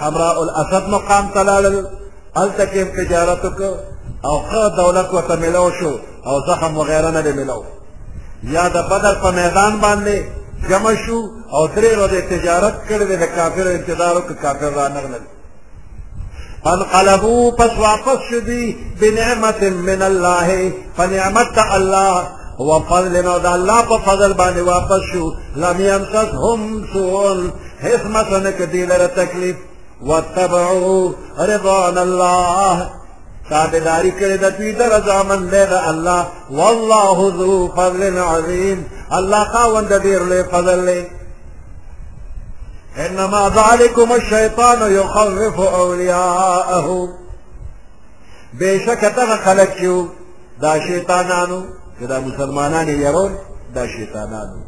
[0.00, 1.86] حمراء الاسد مقام تلالل
[2.36, 3.60] التکیم تجارتک
[4.24, 7.64] او خا دولت ورته ملو شو او زخم وغیره نه ملو
[8.42, 10.18] یا د بدر په میدان باندې
[10.70, 15.22] جمع شو او درې ورځې تجارت کړې د کافر انتظار وکړ کافر رانغلل
[16.64, 24.58] فانقلبوا پس واپس شدی بنعمت من الله فنعمت الله وفضل نو دا الله په بان
[24.60, 27.50] واپس شو لم يمسسهم سوء
[27.82, 29.56] هیڅ مسنه کې دی تکلیف
[30.02, 31.12] واتبعوا
[31.52, 32.90] رضوان الله
[33.50, 34.72] تابداری کرے دا توی
[35.28, 36.22] من لے دا اللہ
[36.58, 38.82] واللہ ذو فضل عظیم
[39.18, 41.02] اللہ خاوند دیر لے فضل لے
[43.06, 47.08] انما ذلكم الشيطان يخوف اولياءه
[48.54, 50.06] بشک ته خلق یو
[50.60, 51.60] دا شیطانانو
[52.00, 53.30] دا مسلمانان یې يرول
[53.74, 54.58] دا شیطانانو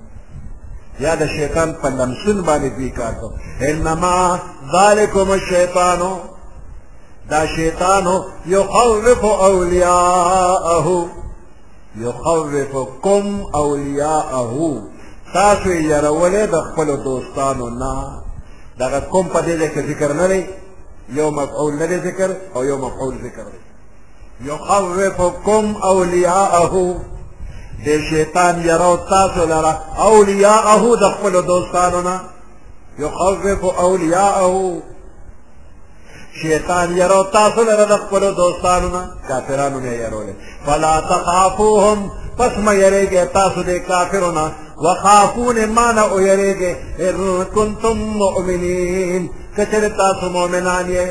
[1.00, 3.30] یا د شیطان په لمسون باندې دوی کار کو
[3.60, 4.38] انما
[4.74, 6.16] ذلكم الشیطان
[7.30, 11.06] دا شیطان يخوف اولياءه
[11.96, 14.82] يخوفكم اولياءه
[15.34, 18.21] تاسو یې يرولې د خپل دوستانو نه
[18.82, 20.42] دغه کوم په دې کې ذکر نه لري
[21.18, 23.60] یو مفعول نه ذکر او یو مفعول ذکر لري
[24.50, 26.74] یخوفکم اولیاءه
[27.84, 29.72] د شیطان یرو تاسو لره
[30.10, 32.16] اولیاءه د خپل دوستانو نه
[33.04, 34.54] یخوف اولیاءه
[36.42, 40.28] شیطان یرو تاسو لره د خپل دوستانو نه کافرانو نه یرول
[40.66, 41.98] فلا تخافوهم
[42.36, 44.30] پس مه یریږئ تاسو دے کافرو
[44.84, 46.74] وخافون ما نه ویریږئ
[47.04, 49.22] ان کنتم مؤمنین
[49.56, 51.06] کچر تاسو مؤمنان یہ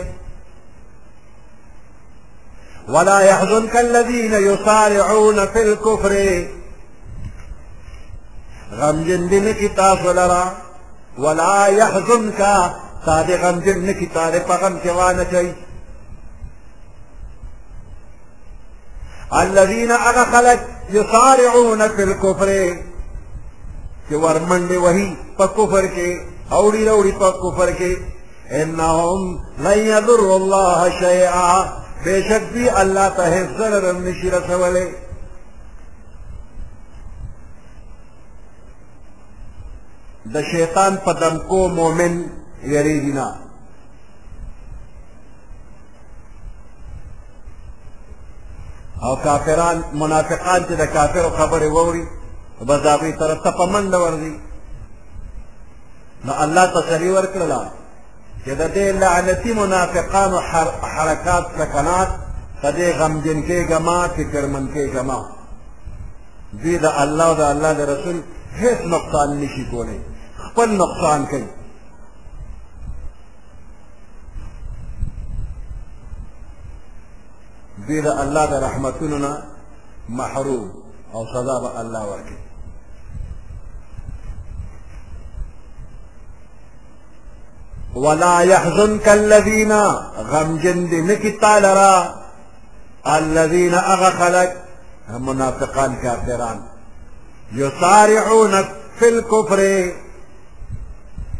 [2.89, 6.43] ولا يحزنك الذين يصارعون في الكفر
[8.79, 10.43] غمجن دنکی تاسو لرا
[11.17, 12.41] ولا يحزنك
[13.05, 14.55] صادق غم غمجن نکي تا دې په
[19.33, 20.59] الذين اغا خلق
[20.89, 22.77] يصارعون في الكفر
[24.09, 26.09] چې ورمنډه وهي په کفر کې
[26.53, 27.97] اوړي اوړي په کفر کې
[28.53, 34.87] انهم لن يضر الله شيئا بشك دي الله ته هیڅ ضرر نشي رسولی
[40.25, 42.13] د شیطان په دمکو مؤمن
[42.63, 43.27] یریږي نه
[49.03, 52.05] او کافران منافقان چې د کافرو خبرې ووري
[52.67, 54.35] بس د هغوی طرف ته په منډه ورځي
[56.25, 57.61] نو الله تسلي ورکړله
[58.43, 60.37] چې د دې لعنتي منافقانو
[60.95, 62.09] حرکات سکنات
[62.61, 65.19] په دې غمجن کېږه ما فکرمن کېږه ما
[66.61, 68.17] دوی د الله او د الله د رسول
[68.61, 69.99] هیڅ نقصان نشي کولی
[70.45, 71.47] خپل نقصان کوي
[77.87, 79.29] دید اللہ دا د
[80.19, 80.65] محروم
[81.13, 82.35] او سزا با اللہ ورکی
[87.95, 89.71] ولا يحزنك الذين
[90.31, 92.15] غمجن دي نكي طالرا
[93.07, 94.53] الذين اغا خلق
[95.19, 96.61] منافقان كافران
[97.53, 98.51] يصارعون
[98.99, 99.57] في الكفر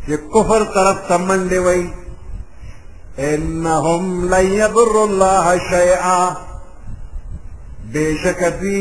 [0.05, 1.91] في الكفر طرف تمن لوي
[3.29, 6.29] انہم لن یضر اللہ شیعہ
[7.93, 8.79] بے شک دی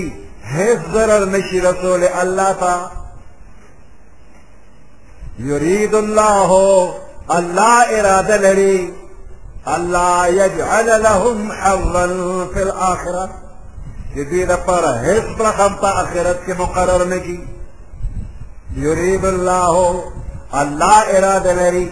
[0.55, 2.73] حیث ضرر نشی رسول اللہ تا
[5.51, 6.55] یرید اللہ
[7.37, 8.79] اللہ اراد لری
[9.77, 12.05] اللہ یجعل لہم حظا
[12.55, 13.27] فی الاخرہ
[14.17, 17.37] جدید پر حیث برخم تا اخرت کی مقرر کی
[18.89, 19.81] یرید اللہ
[20.63, 21.89] اللہ اراد لری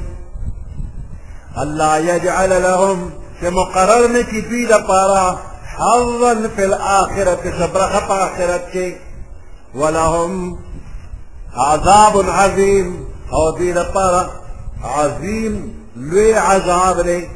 [1.63, 3.11] الله يجعل لهم
[3.43, 5.37] مقرر نکی دوی حظا
[6.57, 8.31] في الآخرة صبرخه
[8.73, 8.97] په
[9.75, 10.59] ولهم
[11.57, 14.31] عذاب عظيم او في لپاره
[14.85, 17.29] عظيم لي عذاب لي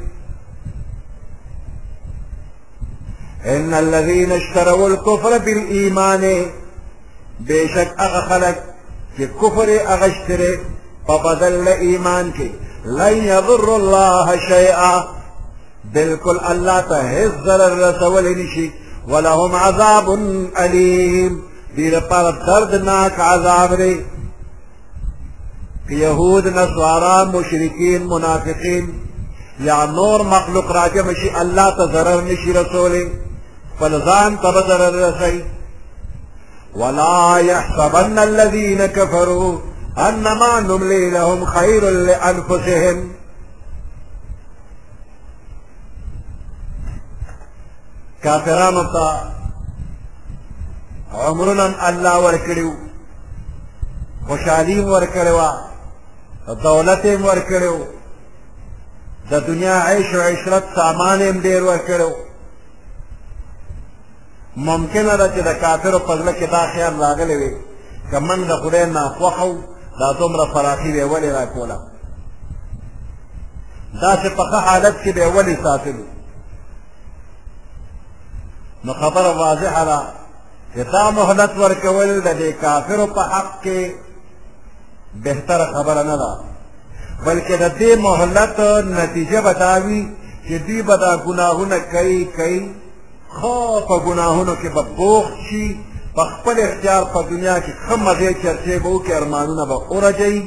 [3.46, 6.46] ان الذين اشتروا الكفر بالايمان
[7.40, 8.62] بشك أغخلك
[9.16, 10.58] في كفر أغشتري
[11.08, 12.52] فبذل إيمانك
[12.84, 15.04] لن يضر الله شيئا
[15.94, 18.70] بالكل الله تهز ضرر رسول نشي
[19.08, 20.10] ولهم عذاب
[20.58, 21.42] أليم
[21.76, 24.00] دیر پر دردناک عذاب دی
[25.90, 28.94] يهود نصارى مشركين منافقين
[29.60, 33.08] يا نور مخلوق راجع مشي الله تضرر نشي رسولي
[33.80, 35.44] فلزان ته ضرر رسي
[36.74, 39.58] ولا يحسبن الذين كفروا
[39.98, 43.10] انما نملی لهم خیر لانفسهم
[48.24, 49.20] کافرانو ته
[51.16, 52.72] عمرنا الله ورکړو
[54.28, 55.38] خوشحالي ورکړو
[56.62, 57.76] دولت هم ورکړو
[59.30, 62.10] د دنیا عیش او عشرت سامان هم ډیر ورکړو
[64.56, 67.56] ممکنه ده چې د کافرو په زړه کې دا خیال راغلی وي
[68.10, 71.80] که من د خدای ناخوښه دا دومره فراخي به ولې راکوله
[74.00, 76.04] داسې پخه حالت کې به ولې ساتلو
[78.84, 80.02] نو خبره واضحه ده
[80.74, 83.90] چې دا مهلت ورکول د دې کافرو په حق کې
[85.24, 86.36] بهتره خبره نه ده
[87.26, 88.60] بلکې د دې مهلت
[89.00, 90.08] نتیجه بتاوي
[90.48, 92.74] چې دوی به دا ګناهونه کوي کوي
[93.28, 95.76] خو په ګناهونو کې به بوخت شي
[96.14, 100.40] په خپل اختیار په دنیا کې ښه مزې چرچې به وکړي ارمانونه به اورجوي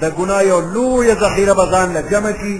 [0.00, 2.56] د ګناه یو لویه ذخیره به ځان نه جمع کړي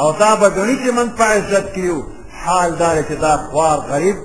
[0.00, 1.98] او دا به ګڼي چې موږ په عزت کې یو
[2.44, 4.16] حال دا چې دا خوار غریب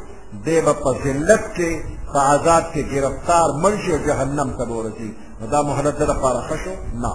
[0.46, 1.72] دی به په ذلت کې
[2.14, 5.12] په عذاب کې ګرفتار مړ شي او جهنم ته به ورسي
[5.42, 6.72] نو دا مهلت ده لپاره ښه شو
[7.04, 7.14] نه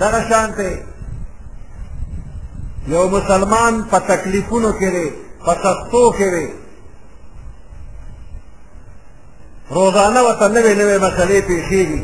[0.00, 0.70] دغه شانته
[2.94, 5.08] یو مسلمان په تکلیفونو کې دی
[5.46, 6.48] پتختو کې وي
[9.78, 12.02] روزانه وته نوې نوې مسلې پیښېږي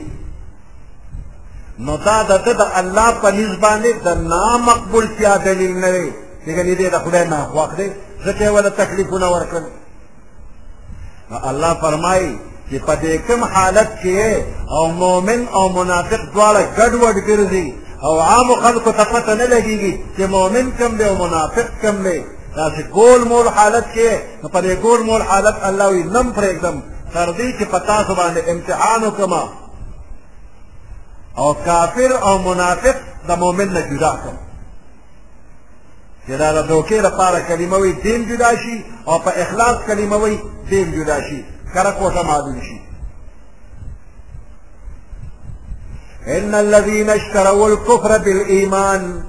[1.84, 6.08] نو دا د ده د الله په نیز باندې د نامقبولتیا دلیل نه دی
[6.46, 7.88] ځکه دې د خدای ناخوښ دی
[8.26, 9.64] ځکه یې وله تکلیفونه ورکړل
[11.30, 12.38] نو الله فرمایي
[12.70, 14.16] چې په دې کوم حالت کې
[14.76, 17.66] او مؤمن او منافق دواړه ګډوډ ګرځي
[18.06, 22.20] او عامو خلکو ته پته نه لګېږي چې مؤمن کم دی او منافق کم دی
[22.56, 24.10] داسې ګول مول حالت کې
[24.42, 26.76] نو په دې ګول مول حالت الله وی نم پرېږدم
[27.14, 29.34] تر دې چې په تاسو باندې امتحان وکړم
[31.38, 32.96] او کافر او منافق
[33.28, 34.36] د مؤمن نه جدا کړم
[36.26, 40.38] چې دا د دوکې لپاره کلمه وي دین جدا شي او په اخلاص کلمه وي
[40.70, 41.44] دین جدا شي
[41.74, 42.78] کره کوټه معلوم شي
[46.36, 49.22] ان الذين اشتروا الكفر بالايمان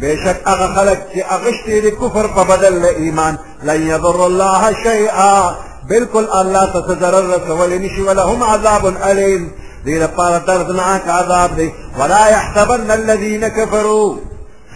[0.00, 5.56] بشك أغا خلقتي أغشتي لكفر فبدل لإيمان لن يضر الله شيئا
[5.88, 9.52] بالكل الله تتضرر ضرر نشي ولهم عذاب أليم
[9.84, 11.70] دې لپاره معك عذاب دي
[12.00, 14.16] ولا يحسبن الذين كفروا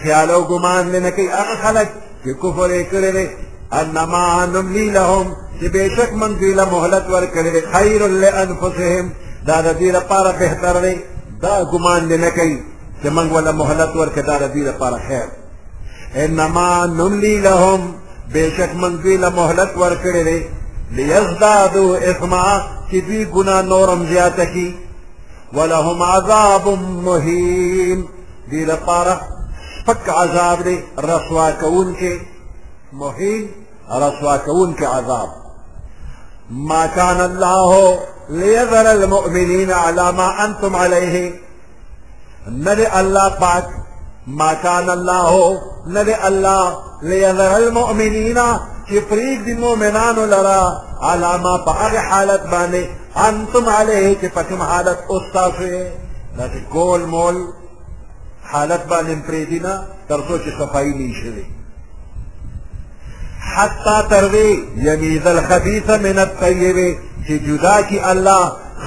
[0.05, 1.89] خيالو قمان لنكي نه خلق
[2.25, 3.27] هغه كفر چې
[3.81, 7.33] انما نملي لهم چې بېشک من دي له مهلت
[7.73, 9.11] خير لانفسهم
[9.47, 10.97] دا دي لبارة بهتر دي
[11.43, 12.63] دا قمان نه
[13.03, 15.27] چې ولا مهلت ورکړه دا دې لپاره خیر
[16.25, 17.81] انما نملي لهم
[18.33, 20.29] بیشک من دوی له مهلت ورکړې
[20.97, 22.47] ليزدادوا اثما
[22.91, 24.75] چې دوی ګناه نورم زیاته
[25.57, 26.69] ولهم عذاب
[27.09, 28.07] مهین
[28.51, 29.21] دې لپاره
[29.87, 30.77] فك عذاب دی
[31.09, 32.15] رسوا کون کې
[32.93, 33.45] مهین
[34.03, 35.29] رسوا کون کې عذاب
[36.51, 37.99] ما كان الله
[38.31, 41.17] ليذر المؤمنين على ما أنتم عليه
[42.51, 43.65] نرے اللہ پاک
[44.41, 46.15] ما كان الله ہو نرے
[47.11, 50.61] ليذر المؤمنين المؤمنین چی فریق دی مومنانو لرا
[51.13, 52.83] علاما پا اغی حالت بانے
[53.29, 55.83] انتم عليه كفاكم حالت استاسو ہے
[56.37, 57.43] لیکن مول
[58.53, 59.77] حالت بانے فریدینا
[60.09, 61.13] ترسو چی صفائی
[63.57, 64.53] حتى حتی تروی
[64.89, 66.77] یمیز الخبیث من الطیب
[67.27, 67.79] چی جدا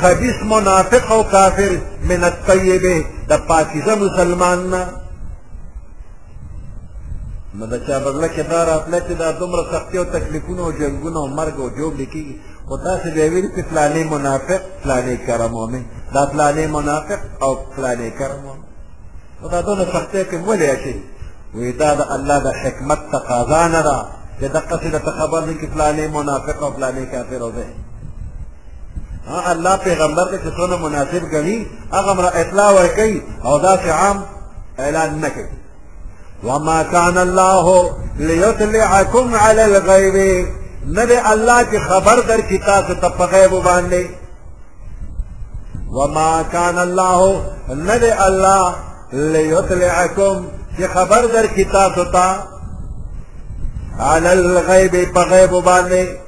[0.01, 1.71] خبیث منافق او کافر
[2.09, 2.95] من الطیبه
[3.29, 4.83] د پاکیزه مسلمان نه
[7.57, 11.17] نو د چا بدله کې دا راتله چې دا دومره سختي او تکلیفونه او جنګونه
[11.23, 12.25] او مرګ او جوړ کېږي
[12.67, 15.81] خو تاسې بیا ویلي چې فلانې منافق فلانې کرم ومې
[16.15, 18.63] دا فلانې منافق او فلانې کرم ومې
[19.41, 20.95] نو دا دونه سختۍ کې ولې اچوي
[21.55, 23.97] وی دا د الله د حکمت تقاضا نه ده
[24.39, 27.67] چې دقسې درته خبر دی چې فلانې منافق او فلانې کافر او دی
[29.27, 34.21] الله پیغمبر ته څونه مناسب غني هغه اطلاع ورکي او دا عام
[34.79, 35.45] اعلان نکي
[36.43, 40.47] وما كان الله ليطلعكم على الغيب
[40.89, 42.93] نبي الله کی خبر در کی تاسو
[43.25, 44.05] غیب باندې
[45.93, 48.75] وما كان الله نبي الله
[49.13, 50.45] ليطلعكم
[50.77, 52.03] کی خبر در کی تاسو
[53.99, 56.24] على الغيب په غیب باندې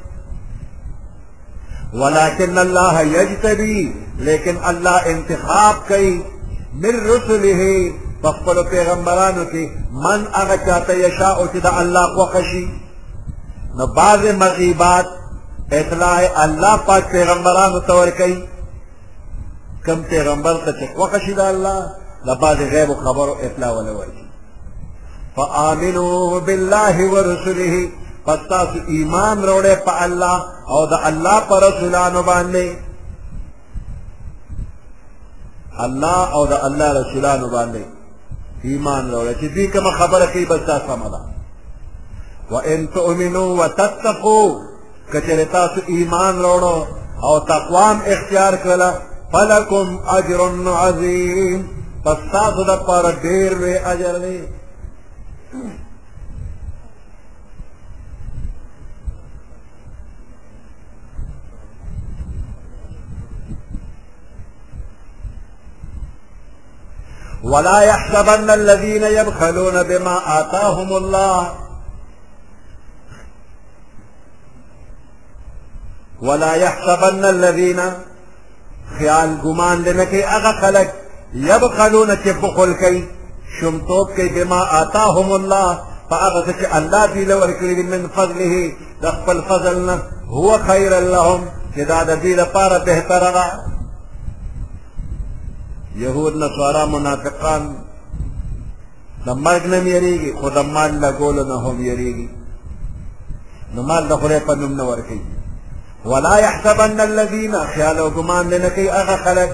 [1.93, 6.22] ولكن الله يجتبي لیکن الله انتخاب کوي
[6.73, 7.64] من رسله
[8.22, 9.69] پخپلو پیغمبرانو کې
[10.05, 12.68] من هغه چاته یشاء چې د الله خوښي
[13.77, 15.05] نو بعض مغیبات
[15.72, 18.41] اطلاع الله پاک پیغمبرانو ته ورکوي
[19.85, 21.91] کم پیغمبر ته چې خوښي د الله
[22.27, 24.27] د بعض غیب خبرو اطلاع ولا ورکوي
[25.38, 27.89] فآمنوا بالله ورسله
[28.27, 30.35] پتا سو ایمان روڑے پا اللہ
[30.75, 32.63] او دا اللہ پا رسولانو باندے
[35.85, 37.83] اللہ او دا اللہ رسولانو باندے
[38.71, 41.21] ایمان روڑے چی دوی کما خبر کی بستا سمدا
[42.51, 44.39] و ان تؤمنو و تتقو
[45.13, 46.75] کچر تاسو ایمان روڑو
[47.29, 48.91] او تقوام اختیار کرلا
[49.31, 49.87] فلکم
[50.19, 50.39] اجر
[50.87, 51.61] عظیم
[52.03, 54.37] پس تاسو دا پار دیر وی اجر دی
[67.47, 71.55] ولا يحسبن الذين يبخلون بما آتاهم الله
[76.21, 77.81] ولا يحسبن الذين
[78.99, 80.91] خیال ګمان دې نه کوي هغه خلک
[81.33, 83.03] یبخلون چې بخل کوي
[83.59, 85.79] شمتوب کوي بما آتاهم الله
[86.09, 88.71] فهغه چې الله دې له ورکړي من فضله
[89.01, 89.99] د خپل فضل نه
[90.29, 91.41] هو خیر لهم
[91.75, 93.57] چې دا د دې لپاره بهتره
[96.03, 97.63] یهود نصارا منافقان
[99.25, 102.29] د مرګ نه یریږي خو د مال لګولو نه هم یریږي
[103.73, 105.23] نو مال د خدای په نوم نه ورکوي
[106.11, 109.49] ولا يحسبن الذين خیال او ګمان نه کوي هغه خلک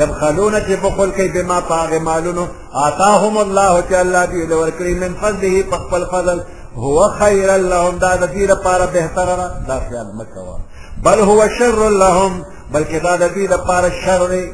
[0.00, 2.44] يبخلون چې بخل کوي بما پاغه مالونو
[2.86, 6.38] آتاهم الله چې الله دې ورکړي من فضله په خپل فضل
[6.76, 10.58] هو خير لهم دا د دې لپاره بهتره ده دا خیال مکوه
[11.06, 12.32] بل هو شر لهم
[12.72, 14.44] بلکې دا د دې لپاره شر دی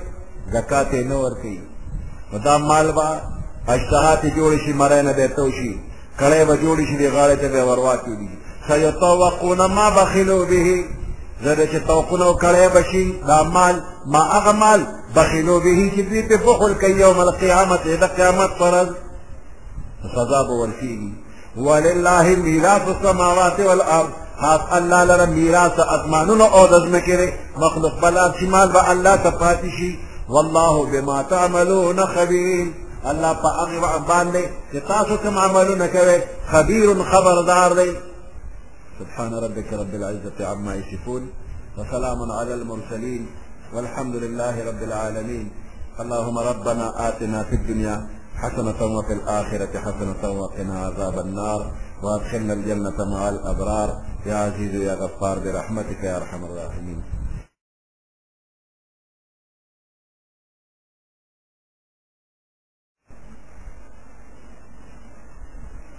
[0.55, 1.61] زکات یې نه ورکوي
[2.33, 3.09] نو دا مال به
[3.73, 5.73] اشتهات یې جوړې شي مړی نه به تو شي
[6.21, 8.31] کړی به جوړې شي دې غاړې ته به ور واچولي
[8.69, 10.67] سیطوقون ما بخلو به
[11.45, 13.77] زده چې توقونه کړی به شي دا مال
[14.13, 14.81] ما هغه مال
[15.17, 18.89] بخلو به چې دوی پې بخل کوي یوم القیامت د قیامت فرض
[20.15, 21.13] سزا به ورکېږي
[21.67, 24.09] ولله میراث السماوات والارض
[24.43, 27.15] خاص الله لره میراث اسمانونو او د ځمکې
[27.63, 29.91] مخلوق بلا شمال به الله ته پاتې شي
[30.29, 32.75] والله بما تعملون خبير
[33.11, 35.17] الله فأغي هغه لي چې تاسو
[35.95, 36.19] كوي
[36.53, 37.91] خبير خبر خبير لي
[38.99, 41.23] سبحان ربك رب العزة عما يصفون
[41.79, 43.25] وسلام على المرسلين
[43.75, 45.47] والحمد لله رب العالمين
[46.01, 47.97] اللهم ربنا آتنا في الدنيا
[48.41, 51.61] حسنة وفي الآخرة حسنة وقنا عذاب النار
[52.03, 53.91] وادخلنا الجنة مع الأبرار
[54.29, 57.01] يا عزيز يا غفار برحمتك يا أرحم الراحمين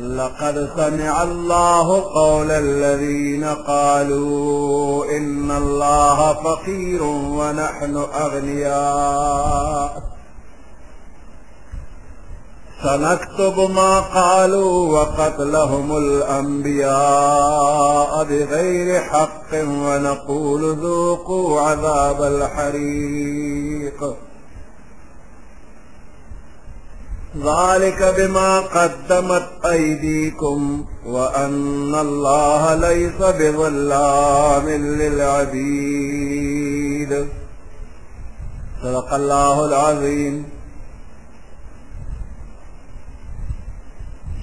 [0.00, 10.02] لقد سمع الله قول الذين قالوا إن الله فقير ونحن أغنياء
[12.84, 24.14] سنكتب ما قالوا وقتلهم الأنبياء بغير حق ونقول ذوقوا عذاب الحريق
[27.36, 37.26] ذلك بما قدمت أيديكم وأن الله ليس بظلام للعبيد
[38.82, 40.59] صدق الله العظيم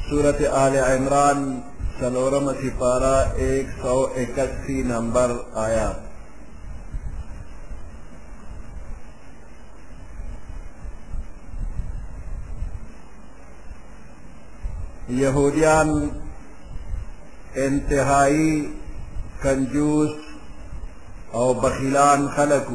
[0.10, 1.40] صورت آل عمران
[2.00, 3.16] سلورم سپارہ
[3.46, 5.32] ایک سو اکسی نمبر
[5.64, 5.92] آیا
[15.24, 15.92] یہودیان
[17.66, 18.50] انتہائی
[19.42, 20.16] کنجوس
[21.42, 22.72] اور بخیلان خلق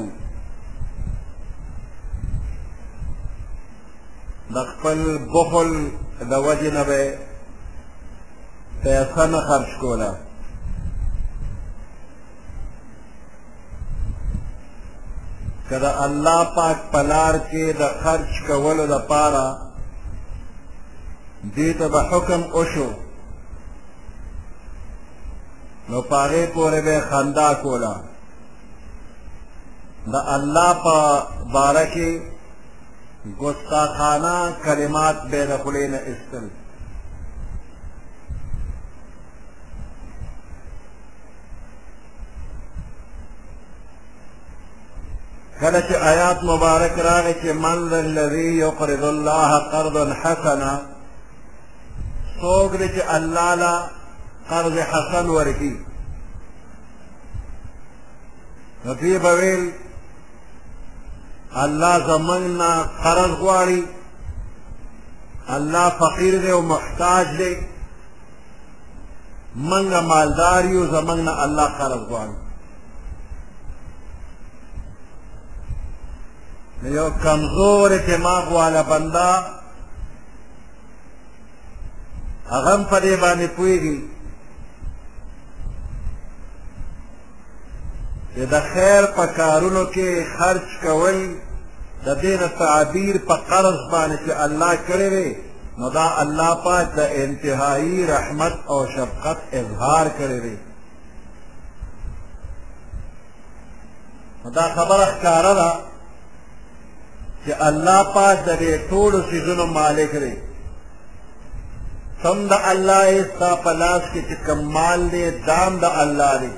[4.54, 5.04] بخل
[5.34, 5.76] بخل
[6.31, 7.01] د وجې نه به
[8.82, 10.11] پیسه نه خرج کوله
[15.69, 19.44] که د الله پاک پلار کې د خرج کولو لپاره
[21.57, 22.90] دې ته به حکم وشو
[25.89, 27.94] نو په هغې پورې به خندا کوله
[30.12, 30.97] د الله په
[31.55, 32.31] باره کې
[33.39, 34.35] گستاخانه
[34.65, 36.47] کلمات به د خولې نه ایستل
[45.62, 50.73] کله چې آیات مبارک راغی چې من الذي يقرض الله قرضا حسنا
[52.40, 53.85] څوک دی چې الله له
[54.49, 55.74] قرض حسن ورکي
[58.85, 59.65] نو دوی به ویل
[61.57, 63.85] الله زمنګ نه قرض غواړي
[65.49, 67.57] الله فقیر دی او محتاج دی
[69.55, 72.35] منګه مالدار یو زمنګ نه الله قرض غواړي
[76.83, 79.57] یو کمزور دماغ والا بندا
[82.51, 83.99] هغه په دې باندې پويږي
[88.35, 91.37] چې د خیر په کارونو کې خرج کول
[92.05, 95.31] د دین تعبیر په قرض باندې چې الله کړی وي
[95.79, 100.57] نو دا الله پاک د انتهایی رحمت او شفقت اظهار کړی وي
[104.59, 105.70] دا خبره ښکاره ده
[107.45, 110.35] چې الله پاک د دې ټولو څیزونو مالک دی
[112.23, 113.03] سم د الله
[113.35, 116.53] ستا په لاس کې چې کمال دی دام د الله دی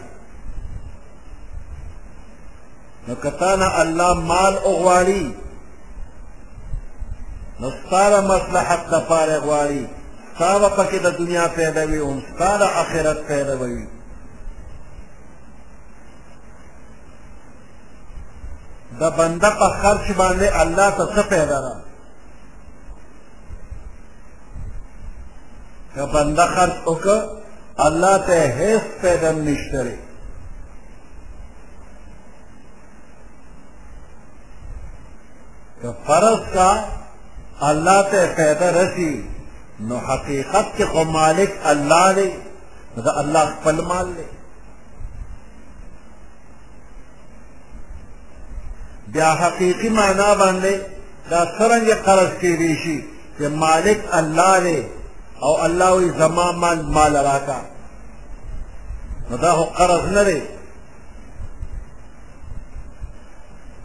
[3.09, 5.35] نو کتانا الله مال اغواړي
[7.61, 9.85] نو ستاره مصلحت د پاره غواړي
[10.35, 13.87] ستاره پکې د دنیا پیدا وي او ستاره آخرت پیدا وي
[19.01, 21.75] د بنده په خرچ باندې الله ته څه پیدا را
[25.95, 27.21] که بنده خرچ وکړه
[27.87, 29.99] الله ته هیڅ پیدا نشته
[35.85, 36.71] که فرض کا
[37.71, 39.11] اللہ تے پیدا رسی
[39.89, 42.25] نو حقیقت کے خو مالک اللہ لے
[43.07, 44.25] دا اللہ خپل مال لے
[49.17, 50.79] بیا حقیقی معنا باندې
[51.31, 52.99] دا سرنگ قرض کی ریشی
[53.39, 54.77] کہ مالک اللہ لے
[55.47, 57.61] او الله وی زما مال مال راکا
[59.31, 60.43] نو دا خو قرض نه دی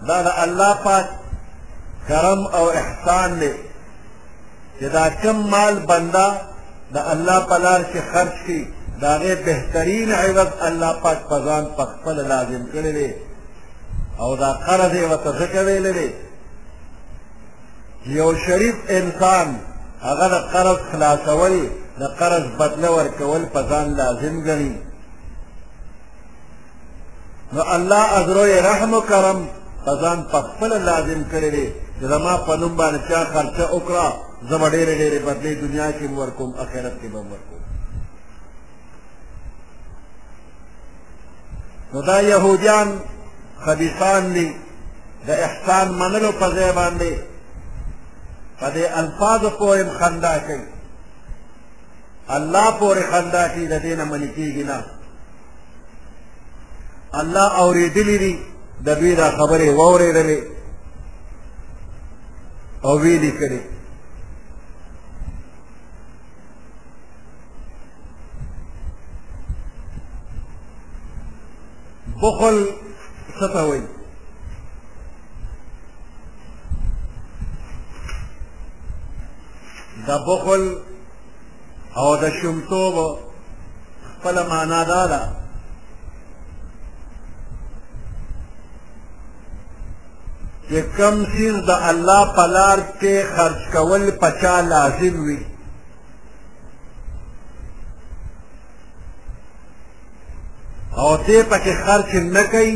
[0.08, 1.06] دا د الله پاک
[2.10, 3.54] کرم او احسان دی
[4.80, 6.28] چې دا کم مال بنده
[6.94, 8.62] د الله په لار کې خرج کړي
[9.00, 13.12] د هغې بهترین عوض الله پاک په ځان پخپله لازم کړی دی
[14.22, 16.10] او دا قرض یې ورته ځکه ویلی دی
[18.20, 19.48] یو شریف انسان
[20.08, 21.54] هغه د قرض خلاصول
[22.02, 24.72] د قرض بدله ورکول په ځان لازم ګڼي
[27.54, 29.40] نو الله ازروی رحم و کرم
[29.86, 31.68] په ځان پخپله لازم کړی دی
[32.02, 34.06] زما په نوم باندې چا خرچه وکړه
[34.50, 37.62] زه به ډېرې ډېرې بدلې دنیا کې هم ورکوم اخرت کې به هم ورکوم
[41.94, 43.00] نو دا یهودیان
[43.66, 44.48] خبیثان دي
[45.28, 47.12] د احسان منلو په ځای باندې
[48.60, 50.66] په دې الفاظو پورې خندا کوي
[52.38, 54.84] الله پورې خندا کوي د دې نه منې کېږي نه
[57.14, 58.34] الله اورېدلي دي
[58.86, 60.59] د دوی دا خبرې واورېدلې
[62.84, 63.62] او ویلې کړي
[72.22, 72.58] بخل
[73.40, 73.82] ستوي
[80.08, 80.64] دا بخل
[82.02, 82.96] او د شمتوب
[84.10, 85.22] خپل معنا دا ده
[90.70, 95.40] چې کم سیز د الله په لار کې خرج کول په چا لازم وي
[101.02, 102.76] او ته پکې خرج نه کوي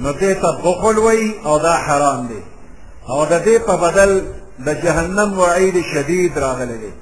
[0.00, 2.42] نو ته ته بخل وي او دا حرام دی
[3.10, 4.10] او د دې په بدل
[4.66, 6.92] د جهنم وعید شدید راغلی دی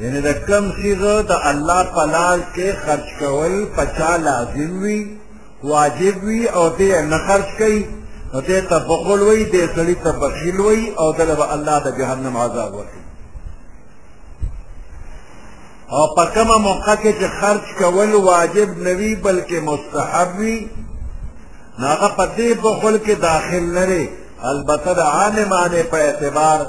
[0.00, 5.02] یعنی د کم سیز د الله په لار کې خرج کول په چا لازم وي
[5.70, 7.78] واجب وي او دې نه خرج کوي
[8.32, 11.98] نو دې ته بخل وي دې سړي ته بخیل وي او دله به الله د
[11.98, 13.02] جهنم عذاب ورکړي
[15.98, 20.58] او په کومه موقع کې چې خرج کول واجب نه وي بلکې مستحب وي
[21.78, 24.04] نو هغه په دې بخل کې داخل نه دی
[24.54, 26.66] البته د عامې معنې په اعتبار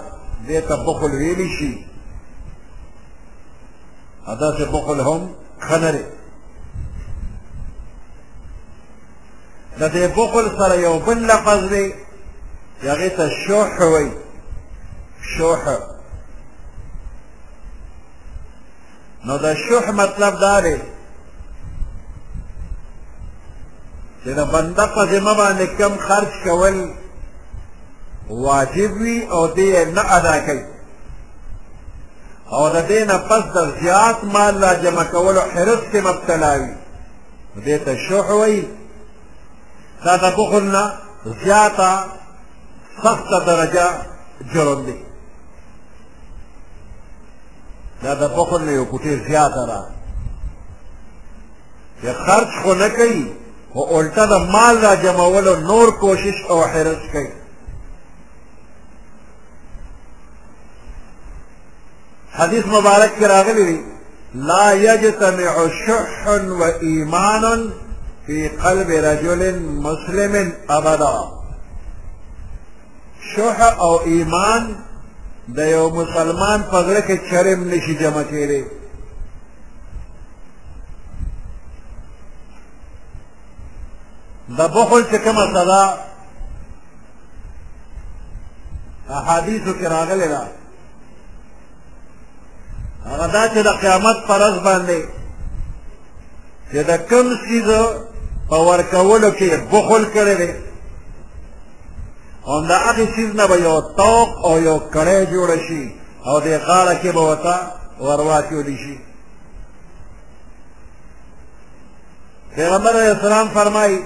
[0.47, 1.73] دې ته بخل ویلی شي
[4.27, 5.27] او داسې بخل هم
[5.67, 6.03] ښه نه دی
[9.79, 11.87] د دې بخل سره یو بل لفظ دی
[12.89, 14.09] هغه ته شوح وي
[15.37, 15.61] شوح
[19.25, 20.77] نو د شوح مطلب دا دی
[24.23, 26.77] چې د بنده په ذمه باندې کم خرج کول
[28.29, 30.65] واجب وي او دې نه ادا کوي
[32.55, 36.67] او د دې نه پس د زیات مال را جمع کولو حرص کې مبتلا وي
[37.65, 38.61] دې ته شوح وایي
[40.05, 40.83] دا د بخل نه
[41.43, 41.89] زیاته
[43.03, 43.87] سخته درجه
[44.53, 44.97] جرم دی
[48.03, 49.81] دا د بخل نه یو کوټې زیاته ده
[52.01, 53.23] چې خرج خو نه کوي
[53.73, 57.29] خو الټه د مال را جمعولو نور کوشش او حرص کوي
[62.39, 63.79] حدیث مبارک کې راغلی دی
[64.49, 66.27] لا یجتمع شح
[66.59, 67.43] و ایمان
[68.27, 71.17] في قلب رجل مسلم ابدا
[73.35, 74.75] شح او ایمان
[75.55, 78.63] د یو مسلمان په غره کې چرم نشي جمع کېږي
[84.57, 85.83] د بخل چې کومه صدا
[89.09, 90.47] احادیثو کې راغلې ده
[93.05, 94.99] هغه دا چې د قیامت پر ورځ باندې
[96.71, 97.83] چې د کوم څیزو
[98.49, 100.51] په ورکولو کې بخل کړی دی
[102.49, 105.83] همدا هغې څیز نه به یو طوق او یو کړی جوړه شي
[106.27, 107.55] او دې غاړه کې به ورته
[108.05, 108.95] ورواچولی شي
[112.55, 113.99] پیغمبر علیه السلام فرمایي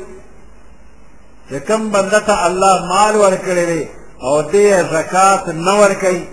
[1.50, 3.84] چې کوم بنده ته الله مال ورکړی دی
[4.26, 6.24] او دې زکات نه ورکوي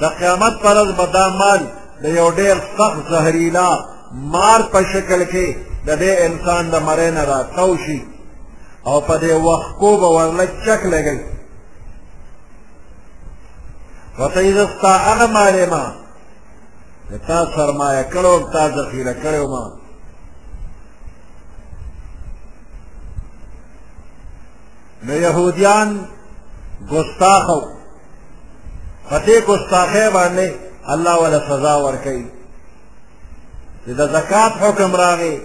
[0.00, 1.60] د قیامت پر ورځ به دا مال
[2.02, 3.70] د یو ډېر سخت زهریلا
[4.12, 5.48] مار په شکل کې
[5.86, 7.98] د دې انسان د مرې نه راتاو شي
[8.88, 11.18] او په دې وخکو به ورله چک لګي
[14.18, 15.84] ورته یې ستا هغه مالې ما
[17.10, 19.64] د تا سرمایه کړو تا ذخیره کړو ما
[25.06, 25.88] نو یهودیان
[26.92, 27.60] ګستاخو
[29.08, 30.48] په دې ګستاخۍ باندې
[30.94, 32.26] الله ولا سزا ورکوي
[33.84, 35.36] چې د زکات حکم راغی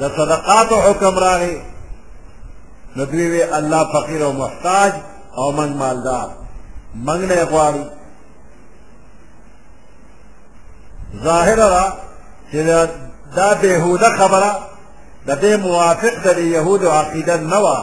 [0.00, 1.58] د صدقات او حکم راغی
[2.96, 4.92] نو دوی وی الله فقیر او محتاج
[5.36, 6.30] او من مالدار
[7.04, 7.84] منګ نه غواړي
[11.24, 11.92] ظاهر را
[12.52, 12.56] چې
[13.36, 14.56] دا بهوده خبره
[15.26, 17.78] د دې موافق د يهودو عقیده نه وه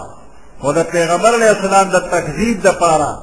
[0.61, 3.19] خو د پیغمبر علیه السلام د تکذیب د پاره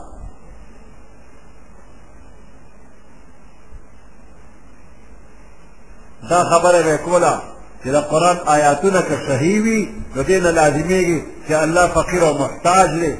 [6.30, 7.38] دا خبره وکوله
[7.84, 9.78] چې د قرآن آیاتونه که صحیح وي
[10.16, 13.12] نو دې نه لازمېږي چې الله فقیر او محتاج دی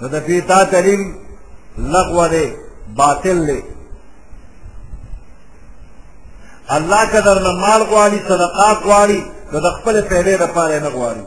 [0.00, 1.02] نو د فیتا تعلیم
[1.78, 2.44] لغوه دی
[2.96, 3.62] باطل دی
[6.76, 9.18] الله که درنه مال غواړي صدقات غواړي
[9.52, 11.24] نو د خپلې فعلې دپاره یې نه غواړي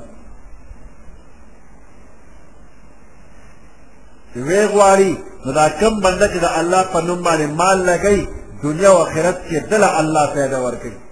[4.34, 5.11] چې وی غواړي
[5.45, 8.27] نو دا کم بنده چې د الله په نوم باندې مال لګوي
[8.64, 11.07] دنیا او آخرت کې دله الله فایده ورکوي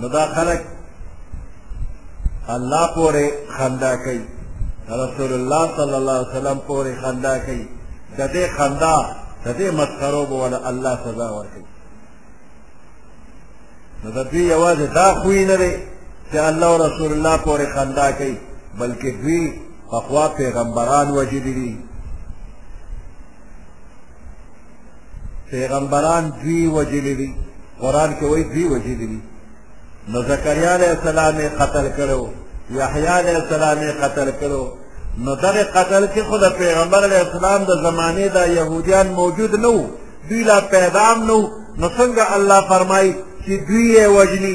[0.00, 0.60] نو دا خلق
[2.56, 4.24] الله پورې خندا کوي
[5.00, 7.64] رسول الله صلی الله علیه وسلم پورې خندا کوي
[8.18, 8.96] د دې خندا
[9.44, 11.64] د دې مسخرو به ولا الله سزا ورکړي
[14.04, 15.72] نو د دوی یوازې دا خوی نه دی
[16.32, 18.36] چې الله او رسول الله پورې خندا کوي
[18.80, 19.42] بلکې دوی
[19.90, 21.72] پخوا پیغمبران وجدي دي
[25.50, 27.30] پیغمبران دوی وجلی دي
[27.82, 29.20] قرآن کې وایي دوی وجلی دي
[30.12, 32.20] نو زکریا علیہ السلام قتل کړو
[32.76, 34.62] یحیی علیہ السلام قتل کړو
[35.24, 39.72] نو دغه قتل کې خود پیغمبر علیہ السلام د زمانه د يهوديان موجود نو
[40.30, 41.38] دوی لا پیغام نو
[41.78, 43.08] نو څنګه الله فرمای
[43.46, 44.54] چې دوی یې وجلی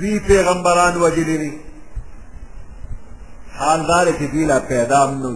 [0.00, 1.52] دوی پیغمبران وجلی دي
[3.58, 5.32] حال دار چې دوی لا پیغام نو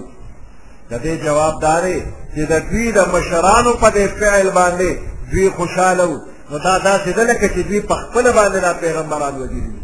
[0.90, 1.98] د دې جواب دارې
[2.36, 3.90] چې د دوی د مشرانو په
[4.22, 4.90] فعل باندې
[5.32, 6.08] دوی خوشاله
[6.50, 9.78] نو دا داسې ده لکه چې دوی په خپله باندې دا پیغمبران وژلي دي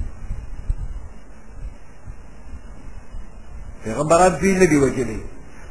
[3.85, 5.21] پیغمبران دوی نه دي وژلي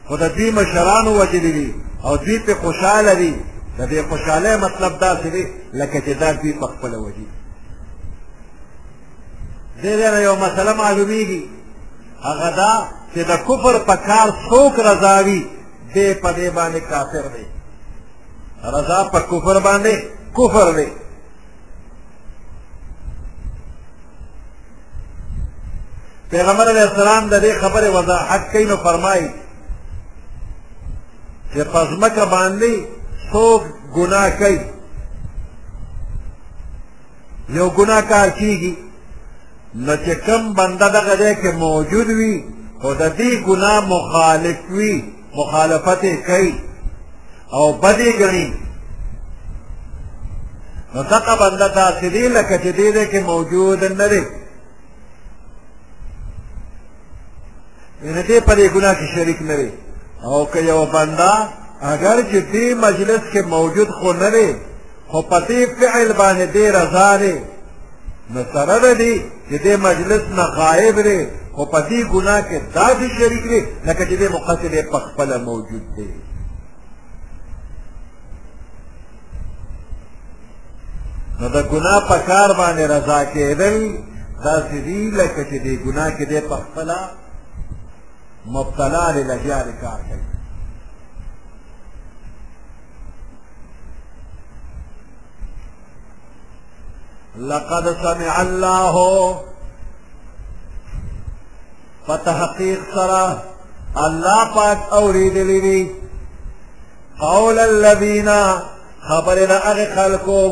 [0.07, 3.33] خو د دوی مشرانو وژلي دي او دوی پې خوشحاله دي
[3.77, 5.43] د دې خوشحالۍ مطلب داسې دی
[5.73, 7.31] لکه چې دا دوی په خپله وژلي
[9.81, 11.41] دې دی نه یو مسله معلومیږي
[12.27, 12.73] هغه دا
[13.15, 15.41] چې د کفر په کار څوک رضا وي
[15.95, 17.45] دې په دې باندې کافر دی
[18.75, 20.85] رضا په کفر باندې کفر دی
[26.31, 29.27] پیغمبر علیہ السلام د دې خبره وضاحت کوي نو فرمایي
[31.53, 32.73] چې پزمکه باندې
[33.31, 33.63] څوک
[33.95, 34.59] ګناه کوي
[37.57, 38.73] یو ګناه کار کیږي
[39.87, 42.35] نو چې کوم بنده دغه دی کې موجود وي
[42.81, 44.93] خو د دې ګناه مخالف وي
[45.39, 46.53] مخالفت کوي
[47.53, 48.47] او بدې ګڼي
[50.93, 54.23] نو دغه بنده داسې دی لکه چې دې دی کې موجود نه دی
[58.03, 59.69] یعنې دې په دې ګناه کې شریک نه دی
[60.25, 61.31] او که یو بنده
[61.93, 64.49] اگر چې دې مجلس کې موجود خو نه دی
[65.11, 67.35] خو په دې فعل باندې دې رضا دی
[68.33, 69.13] نو سره ده دی
[69.49, 74.03] چې دې مجلس نه غایب دی خو په دې ګناه کې داسې شریک دی لکه
[74.09, 76.09] چې دې مقصد یې په خپله موجود دی
[81.39, 83.75] نو د ګناه په کار باندې رضا کېدل
[84.45, 86.99] داسې دي لکه چې د ګناه کې د پخپله
[88.55, 90.27] مبتلا دی لګیا دی کار کوي
[97.51, 98.95] لقد سمع الله
[102.07, 103.43] فتحقیق سره
[104.05, 105.81] الله پاک اوریدلی دی
[107.21, 108.29] قول الذین
[109.09, 110.43] خبرنا اغی خلقو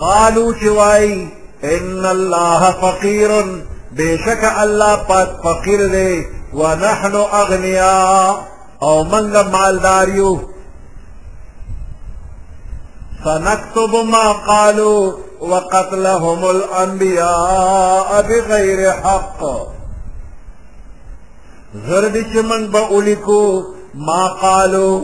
[0.00, 1.26] قالو چوای
[1.76, 3.30] ان الله فقير
[3.96, 8.38] بشك الله پاک فقیر دی ونحن اغنيا
[8.82, 10.38] او منګ مالداریو
[13.24, 19.40] سنكتب ما قالوا وقتلهم الانبياء بغير حق
[21.88, 23.62] زرد چې من به
[23.94, 25.00] ما قالوا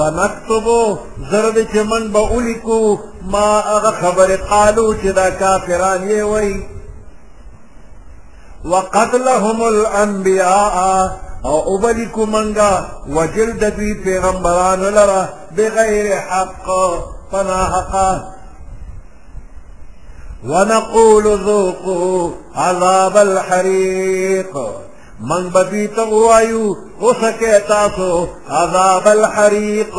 [0.00, 0.98] فنكتبو
[1.30, 6.62] زرد چه من با اولیکو ما اغا خبر قالو چه دا کافران یہ وی
[8.64, 11.08] وقتلهم الانبیاء
[11.44, 16.66] او اوبلیکو منگا وجلد دوی پیغمبران لرا بغیر حق
[17.32, 18.20] فناحقا
[20.44, 24.56] ونقول ذوقو عذاب الحریق
[25.22, 29.98] من بدوی تا وایو وسکه تاسو عذاب الحریق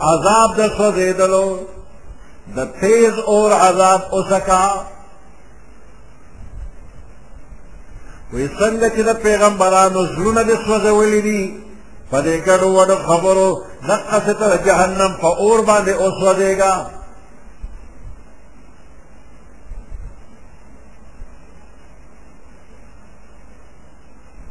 [0.00, 1.56] عذاب د سوزیدلو
[2.56, 4.74] د تیز اور عذاب وسکا
[8.32, 11.42] وی څنګه چې د پیغمبرانو زړونه د سوزولي دي
[12.10, 16.74] په دې کډو وډو خبرو دقه ته جهنم په اور باندې اوسوځيږي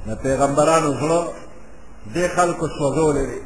[0.07, 1.21] د پیغمبرانو زړه
[2.15, 3.41] دې خلکو سوځولې دي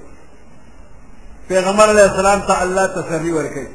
[1.51, 3.67] پیغمبر علیه السلام ته الله تسلی ورکړي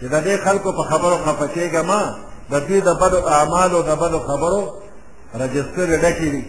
[0.00, 2.02] چې د دې خلکو په خبرو خفه کېږه ما
[2.50, 4.62] د دوی د بدو اعمالو د بدو خبرو
[5.40, 6.44] رجستر ډکې دي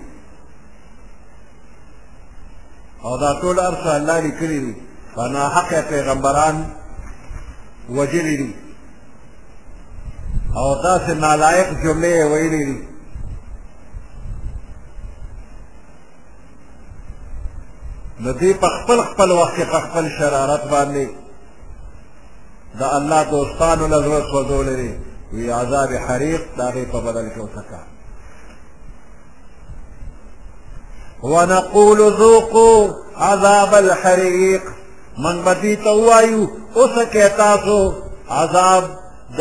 [3.06, 4.74] او دا ټول ارسه الله لیکلي دي
[5.16, 6.56] فناحق پیغمبران
[7.96, 8.52] وجلي دي
[10.60, 12.89] او داسې نالایق جملې یې ویلي دي
[18.22, 21.06] نو دوی په خپل خپل وخت کې په خپل شرارت باندې
[22.80, 24.92] د الله دوستانو له زړه سوځو لري
[25.34, 27.82] وی عذاب حریق د هغې په بدل کې وڅکه
[31.32, 32.80] ونقول ذوقوا
[33.28, 34.62] عذاب الحریق
[35.24, 36.44] من به دوی ته ووایو
[36.80, 37.78] اوسکئ تاسو
[38.42, 38.84] عذاب
[39.38, 39.40] د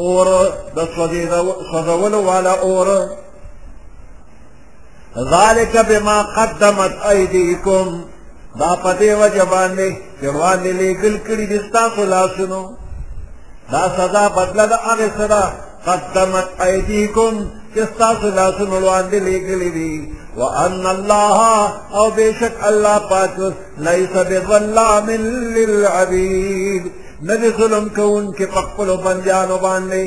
[0.00, 0.26] اور
[0.76, 0.80] د
[1.72, 2.88] سوځولو والا اور
[5.34, 8.04] ذلك بما قدمت أيديكم
[8.60, 9.88] دا پدې وجه باندې
[10.20, 12.62] چې روان دي لګل کړي دي تاسو لاسونو
[13.72, 15.42] دا سزا بدل د هغه سره
[15.86, 17.32] قدمت ايديكم
[17.74, 19.92] چې تاسو لاسونو روان دي لګل دي
[20.38, 21.38] وان الله
[21.98, 23.36] او بشک الله پاک
[23.86, 24.14] ليس
[24.48, 25.06] بظلام
[25.56, 26.84] للعبيد
[27.28, 30.02] ندي ظلم كون کې خپل بنديانو باندې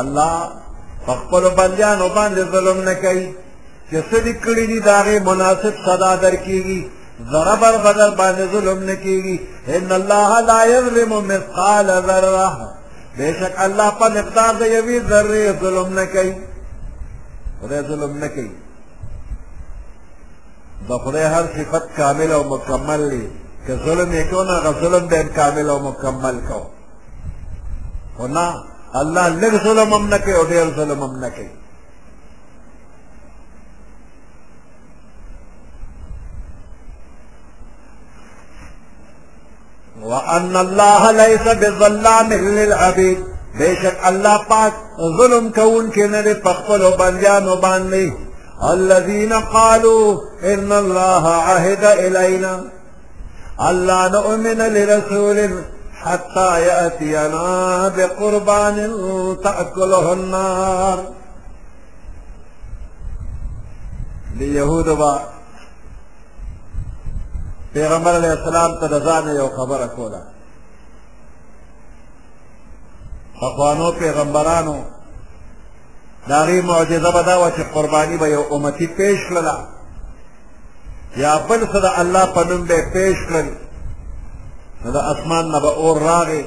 [0.00, 0.32] الله
[1.06, 3.26] خپل بنديانو باندې ظلم نه کوي
[3.90, 6.80] جسے نکڑی دی داغی مناسب صدا در کی گی
[7.30, 9.36] ذرہ بر بدر بانے ظلم نے کی گی
[9.76, 12.46] ان اللہ لا یظلم مثقال ذرہ
[13.16, 16.30] بے شک اللہ پر نقدار دے یوی ذرے ظلم نہ کی
[17.60, 18.46] خدای ظلم نہ کی
[20.88, 23.26] دا خدای ہر صفت کامل و مکمل لی
[23.66, 26.60] کہ ظلم یہ کیوں نہ ظلم دے کامل و مکمل کو
[28.18, 28.50] ہونا
[29.00, 31.28] اللہ لگ ظلم ہم نہ اور دیر ظلم ہم نہ
[40.02, 43.24] وأن الله ليس بظلام للعبيد
[43.58, 44.72] بيشك الله بعد
[45.18, 52.60] ظلم كون کې نه دی په الذين قالوا ان الله عهد الينا
[53.70, 55.50] الا نؤمن لرسول
[56.02, 58.76] حتى ياتينا بقربان
[59.44, 61.04] تاكله النار
[64.38, 65.20] ليهود بقى
[67.72, 70.22] پیغمبر علیه السلام ته د ځان یو خبره کوله
[73.40, 74.78] پخوانو پیغمبرانو
[76.28, 79.56] د هغې معجزه به دا وه چې قرباني به یو امتي پیش کړله
[81.16, 83.46] یا بل څه د الله په نوم به یې پیش کړل
[84.84, 86.46] نو د اسمان نه به اور راغی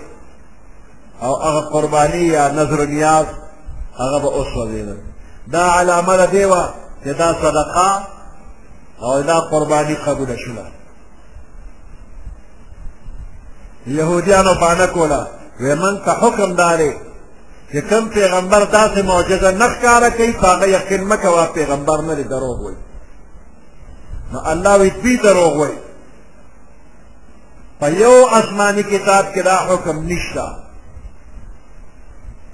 [1.21, 3.25] او هغه قرباني یا نظر نیاز
[3.99, 4.95] هغه به وسوځېده
[5.51, 6.69] دا علامه د دې وه
[7.03, 8.01] چې دا صدقه
[9.01, 10.65] او دا قرباني قبوله شوله
[13.87, 15.27] يهوديانو باندې کولا
[15.61, 16.93] ومن ته حکم داري
[17.71, 22.75] چې کوم پیغمبر تاسو معجزه نه ښکارا کوي هغه یقین مکوا پیغمبر نه دروغ وي
[24.33, 25.73] نو الله وی دوی دروغ وي
[27.79, 30.45] په یو آسماني کتاب کې دا حکم نشته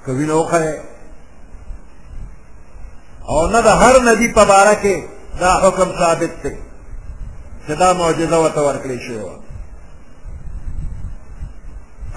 [0.05, 0.79] کوي نو خه
[3.29, 4.95] او نه د هر نبی په باره کې
[5.39, 6.55] دا حکم ثابت دی
[7.67, 9.46] چې دا معجزه ورته ورکړی شوی وه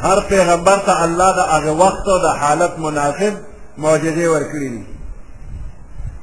[0.02, 3.34] هر پیغمبر ته الله د هغه وخت او د حالت مناسب
[3.78, 4.84] معجزې ورکړي دي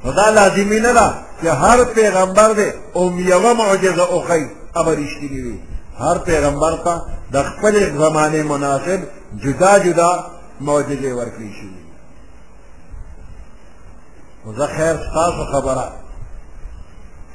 [0.04, 4.46] نو دا لازمي نه ده چې هر پیغمبر دې اوم یوه معجزه وښیي
[4.76, 5.60] هغه رښتینې وي
[5.98, 7.02] هر پیغمبر ته
[7.32, 9.00] د خپل زمانه مناسب
[9.44, 10.24] جدا جدا
[10.60, 11.70] معجزې ورکړي شي
[14.46, 15.92] نو زه خیر ستاسو خبره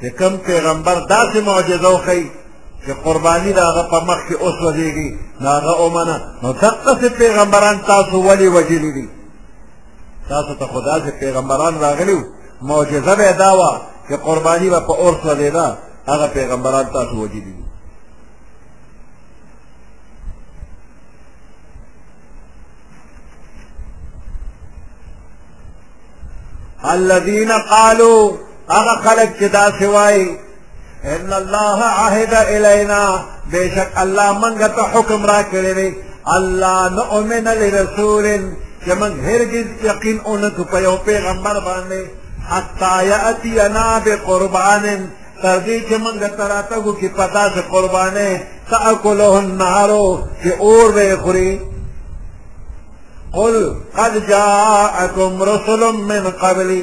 [0.02, 2.43] چې کوم پیغمبر داسې معجزه وښیي
[2.86, 5.10] چې قرباني د هغه په مخ کې اوس وځېږي
[5.42, 9.08] نو هغه ومنه نو دقسې پیغمبران تاسو ولې وژلي دي
[10.30, 12.28] تاسو ته خو داسې پیغمبران راغلي وو
[12.62, 15.68] معجزه به یې دا وه چې قرباني به په اور سوځېده
[16.12, 17.64] هغه پیغمبران تاسو وجدي دي
[26.90, 28.32] الذين قالوا
[28.70, 30.38] هغه خلک چې داسې وایي
[31.12, 33.00] ان اللہ عہد الینا
[33.52, 35.90] بے شک اللہ منگتا حکم را کرے رے
[36.36, 38.28] اللہ نؤمن لرسول
[38.86, 42.02] کہ من ہرگز یقین انتو پیو پیغمبر بانے
[42.50, 44.86] حتی یعطینا بے قربان
[45.42, 48.28] تردی کہ من گتراتگو کی پتا سے قربانے
[48.70, 50.04] تاکلوہن نارو
[50.44, 51.50] کہ اور بے خوری
[53.36, 53.56] قل
[53.96, 56.82] قد جاءکم رسول من قبلی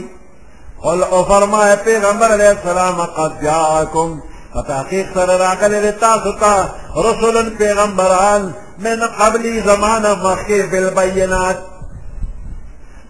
[0.83, 4.19] قل او فرمائے پیغمبر علیہ السلام قد جاءکم
[4.55, 8.51] فتحقیق سر راغلی دی تاسو ته پیغمبران
[8.85, 11.57] من قبلی زمان مخی بالبینات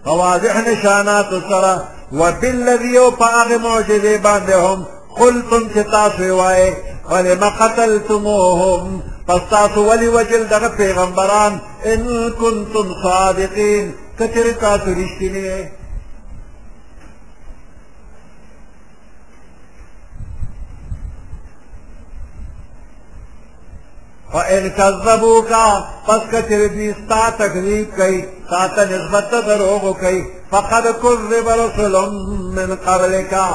[0.05, 4.79] فواضح نشانات سره وبالذي او پاغ معجزه باندې
[5.19, 6.73] قلتم چې تاسو وایي
[7.11, 9.85] ولم قتلتموهم پس تاسو
[10.19, 15.80] وجل دغه پیغمبران ان كنتم صادقین کچرې تاسو رښتینی
[24.33, 30.21] فإن كذبوكا پس کچر دوی ستا تکذیب کئی ستا تا نسبت دروغو کئی
[30.51, 31.95] فقد کذب رسول
[32.57, 33.47] من قبلکا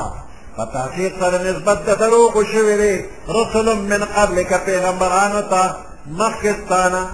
[0.57, 2.99] فتحقیق سر نسبت دروغو شویلی
[3.39, 5.65] رسول من قبلکا پیغمبرانو تا
[6.07, 7.07] مخستانا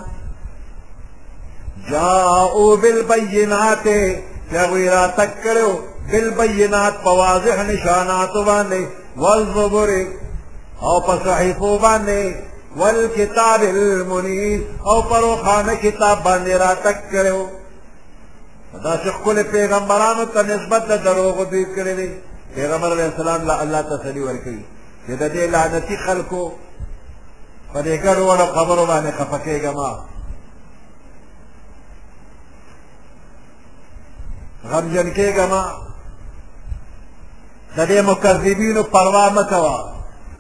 [1.90, 3.84] جاؤو بالبینات
[4.52, 5.78] چاگوی را تک کرو
[6.36, 8.84] بالبینات پواضح نشاناتو باندے
[9.16, 9.92] والزبر
[10.80, 12.32] او پس حیفو باندے
[12.76, 17.46] والکتاب المنیر او پروخانه کتاب باندې را تک کړو
[18.84, 22.10] دا چې خپل پیغمبرانو ته نسبت د دروغ دوی کړی دی
[22.54, 24.64] پیغمبر علیه السلام له الله تسلی ورکړي
[25.06, 26.52] چې د دې لعنتي خلکو
[27.74, 30.04] په دې ګډوډو خبرو باندې خفه کېږه ما
[34.70, 35.72] غمجن کېږه ما
[37.76, 39.91] د دې مکذبینو پروا مه کوه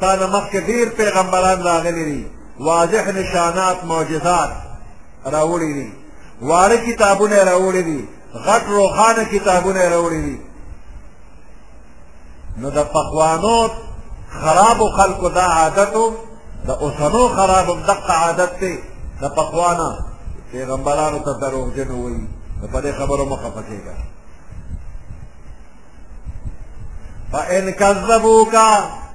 [0.02, 2.20] تا نه مخکې ډېر پیغمبران راغلي دي
[2.68, 4.50] واضح نشانات معجزات
[5.34, 5.88] راوړي دي
[6.48, 8.00] واره کتابونه راوړي دي
[8.46, 10.36] غټ روخانه کتابونه راوړي دي
[12.60, 13.58] نو د پخوانو
[14.40, 16.04] خرابو خلکو دا عادتو
[16.68, 18.74] د اوسنو خرابو دغه عادت دی
[19.22, 19.88] د پخوانا
[20.52, 22.22] پیغمبرانو ته دروغجن وایي
[22.60, 23.94] نو په دې خبرو مخه پکېږه
[27.32, 28.56] فإن كذبوك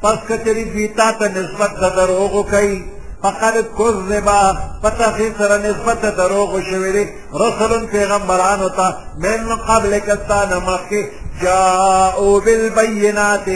[0.02, 2.77] پس کچری دیتا ته نسبت د دروغو کوي
[3.23, 4.41] فقد كذبا
[4.84, 7.03] فتحقیق سره نسبت د دروغو شوی دی
[7.44, 8.88] رسول پیغمبرانو ته
[9.26, 11.02] من قبل کستا نه مخکې
[11.44, 13.48] جاءو بالبینات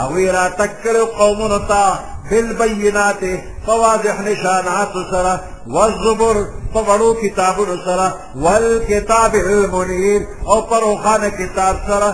[0.00, 1.86] هغوی راتګ کړو قومونو ته
[2.30, 3.22] بالبینات
[3.66, 5.34] په واضح نشاناتو سره
[5.74, 6.36] والزبر
[6.74, 8.06] په وړو کتابونو سره
[8.44, 10.22] والکتاب المنیر
[10.52, 12.10] او په روښانه کتاب سره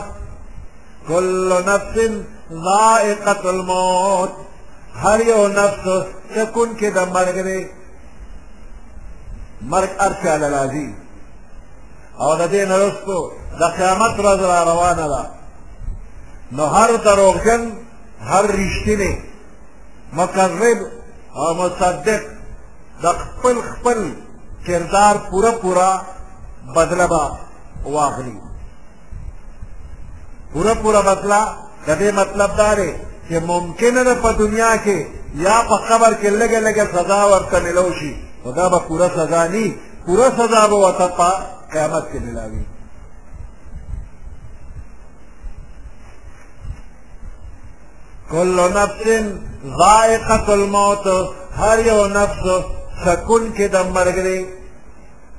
[1.08, 1.98] کل نفس
[2.64, 4.30] ذائقت الموت
[5.04, 5.86] هر یو نفس
[6.34, 7.62] چکون کې د مرګ دی
[9.72, 10.86] مرګ هر چا له راځي
[12.22, 13.18] او د دې نه وروستو
[13.60, 15.22] د قیامت ورځ را روانه ده
[16.56, 17.62] نو هر دروغجن
[18.30, 19.12] هر رښتینی
[20.12, 20.78] مقرب
[21.40, 22.22] او مصدق
[23.02, 23.98] د خپل خپل
[24.66, 25.90] کردار پوره پوره
[26.76, 27.30] بدله به
[27.84, 28.38] واخلي
[30.52, 31.40] پورا پورا مسله
[31.86, 32.90] د دې مطلب دا دی
[33.28, 34.98] چې ممکن ده په دنیا کې
[35.46, 38.12] یا په قبر کې لګه لګه سزا ورته ملو شي
[38.44, 39.72] نو دا به پوره سزا نه
[40.06, 41.28] پوره سزا به ورته په
[41.72, 42.64] قیامت کې ملاوي
[48.30, 49.04] کل نفس
[49.80, 51.06] ذائقه الموت
[51.60, 52.42] هر یو نفس
[53.04, 54.40] سکون کې د مرګ لري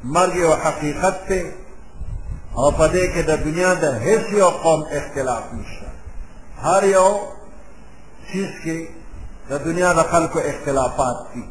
[0.04, 1.42] مرګ یو حقیقت ته
[2.62, 5.88] او پدے کے دا دنیا دا حصی و قوم اختلاف نشتا
[6.64, 7.08] ہر یو
[8.32, 8.76] چیز کی
[9.50, 11.42] دا دنیا دا خلق اختلافات کی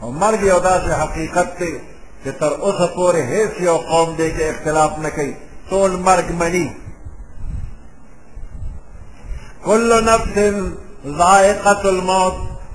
[0.00, 1.70] او مرگ یو دا سے حقیقت تے
[2.22, 5.32] کہ تر اس پورے حصی و قوم دے کے اختلاف نکی
[5.68, 6.66] تول مرگ منی
[9.64, 10.38] کل نفس
[11.18, 12.34] ذائقت الموت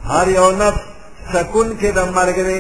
[0.10, 2.60] ہر یو نفس سکن کی دا مرگ دے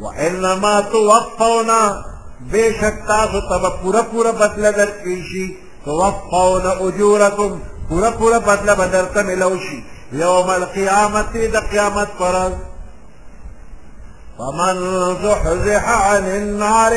[0.00, 8.74] وَإِنَّمَا تُوَفَّوْنَا بیشک تاسو ته پورا پورا بدله درکړي شي توفون اجورکم پورا پورا بدله
[8.74, 12.52] به درته ملو شي یوم القیامت د قیامت پرز
[14.38, 14.78] فمن
[15.22, 16.92] زحزح عن النار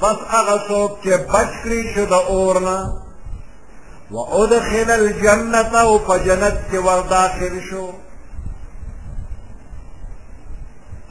[0.00, 2.92] پس هغه څوک چې بچ کړي شو د اور نه
[4.10, 7.90] وادخل الجنة او په جنت کې ورداخل شو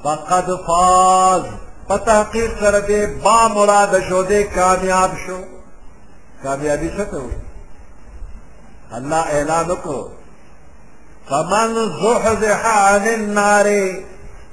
[0.04, 1.44] فقد فاز
[1.90, 5.38] په تحقیق سره دی با مراد شو دی کامیاب شو
[6.44, 7.20] کامیابی څه ته
[8.98, 10.00] الله اعلان وکړو
[11.30, 11.70] فمن
[12.02, 13.68] زحزح عن النار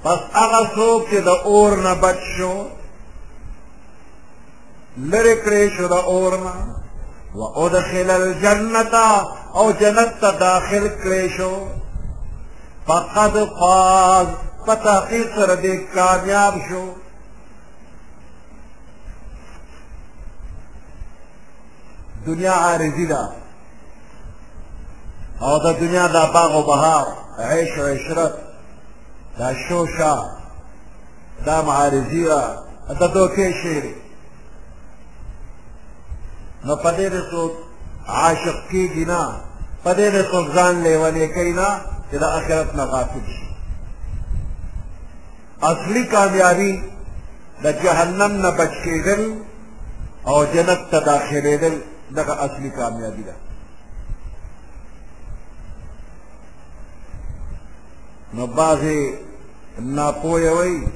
[0.04, 2.54] پس هغه څوک چې د اور نه بچ شو
[5.10, 6.54] لرې کړی شو د اور نه
[7.38, 8.94] وادخل الجنة
[9.54, 11.54] او جنت داخل کړی شو
[12.86, 14.26] فقد فاز
[14.66, 16.84] په تحقیق سره دی کامیاب شو
[22.26, 23.18] دنیا عارضی ده
[25.40, 27.06] او د دنیا دا باغ و بهار
[27.38, 28.32] عیش و عشرت
[29.38, 30.24] دا شوشا
[31.46, 32.42] دا معارضی ده
[33.00, 33.84] دا دوکې شعر
[36.64, 37.52] نو په دې نه څوک
[38.06, 39.22] عاشق کېږي نه
[39.84, 41.68] په دې نه څوک ځان لیونی کوي نه
[42.10, 43.46] چې د آخرت نه غافل شي
[45.62, 46.82] اصلي کامیابي
[47.62, 49.22] د جهنم نه بچ کېدل
[50.28, 51.76] او جنت ته داخلېدل
[52.14, 53.34] دغه اصلي کامیابی ده
[58.34, 59.14] نو بعضې
[59.78, 60.86] ناپوهه وایي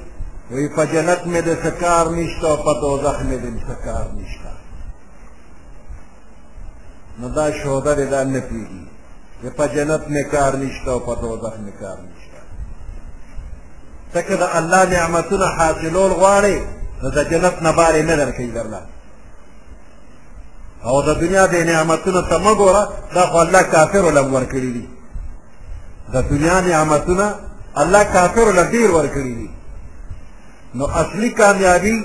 [0.51, 4.49] وی په جنت مې د سکار نشته او په دوزخ مې د سکار نشته
[7.19, 8.81] نو دا شهده دی دا نه پوهېږي
[9.41, 12.39] چې په جنت مې کار نشته او په دوزخ مې کار نشته
[14.13, 16.55] ته که د الله نعمتونه حاصلول غواړې
[17.03, 18.81] نو د جنت نه بارې نه درکوي درله
[20.87, 22.83] او د دنیا د نعمتونو ته مه ګوره
[23.15, 24.85] دا خو الله کافرو لم ورکړي دي
[26.13, 27.27] د دنیا نعمتونه
[27.81, 29.49] الله کافرو له ډېر ورکړي دي
[30.77, 31.97] نو اصلي کامیابي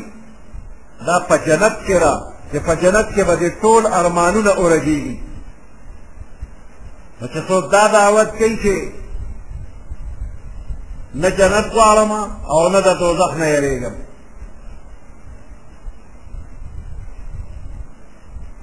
[1.06, 2.14] دا په جنت کې را
[2.50, 5.16] چې په جنت کې به دې ټول ارمانونه اورګېږي
[7.20, 8.74] نو چې څوک دا دعوت کوي چې
[11.22, 12.10] نه جنت غواړم
[12.52, 13.94] او نه د دوزخ نه یریږم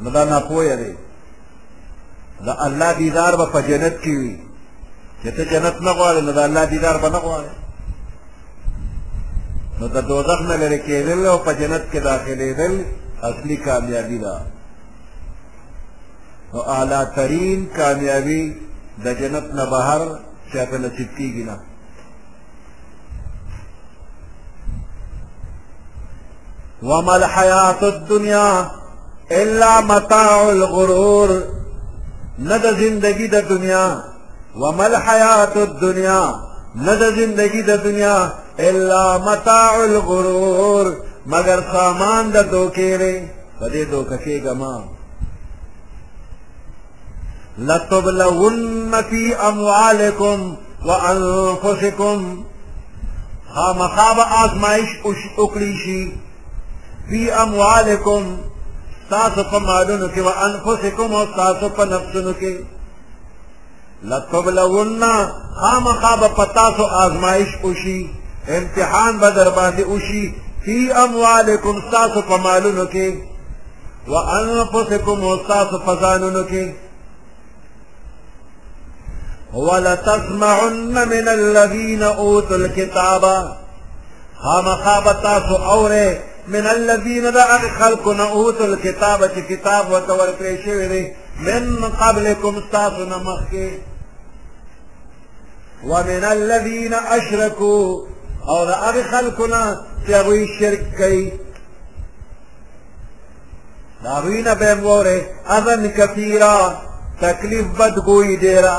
[0.03, 0.93] نو دا ناپویه دی
[2.45, 4.35] د الله دیدار به په جنت کې وي
[5.21, 7.53] چې ته جنت نه غواړې نو د الله دیدار به نه غواړې
[9.79, 12.73] نو د دوزخ نه لرې کېدل او په جنت کې داخلېدل
[13.29, 14.35] اصلي کامیابي ده
[16.53, 18.43] نو اعلی ترین کامیابي
[19.03, 20.01] د جنت نه بهر
[20.53, 21.57] چا په نصیب کېږي نه
[26.87, 28.49] وما الحياة الدنيا
[29.31, 31.43] الا متاع الغرور
[32.39, 33.99] نه د زندگی د دنیا
[34.55, 36.33] ومل حیات الدنیا
[36.75, 40.93] نه د زندگی د دنیا الا متاع الغرور
[41.25, 43.27] مگر سامان د دوکې لري
[43.59, 44.75] په دې دوکې ګما
[47.57, 50.55] لتبلون فی اموالکم
[50.85, 52.41] وانفسکم
[53.53, 54.89] خامخاب آزمائش
[55.37, 56.01] اکڑی شی
[57.09, 58.23] فی اموالکم
[59.13, 62.53] تاسو په مالونو کې وانفسکم او تاسو په نفسونو کې
[64.09, 64.91] لتبلون
[65.61, 68.01] خامخا به په تاسو آزمایش وشي
[68.57, 70.23] امتحان به در باندې وشي
[70.63, 73.09] فی اموالکم تاسو په مالونو کې
[74.11, 76.65] وانفسکم او تاسو په ځانونو کې
[79.65, 80.73] ولتسمعن
[81.13, 83.23] من الذين اوتوا الكتاب
[84.43, 86.07] خامخا به تاسو اوره
[86.47, 93.79] من الذين دعوا خلقنا اوتوا الكتاب كتاب وتوركري شوي من قبلكم استاسنا مخي
[95.85, 98.05] ومن الذين اشركوا
[98.47, 101.33] او دعوا خلقنا تغوي شركي
[104.03, 105.21] داوینا بهم وره
[105.57, 106.81] اذن كثيرا
[107.21, 108.75] تکلیف بدگوئی ډیرا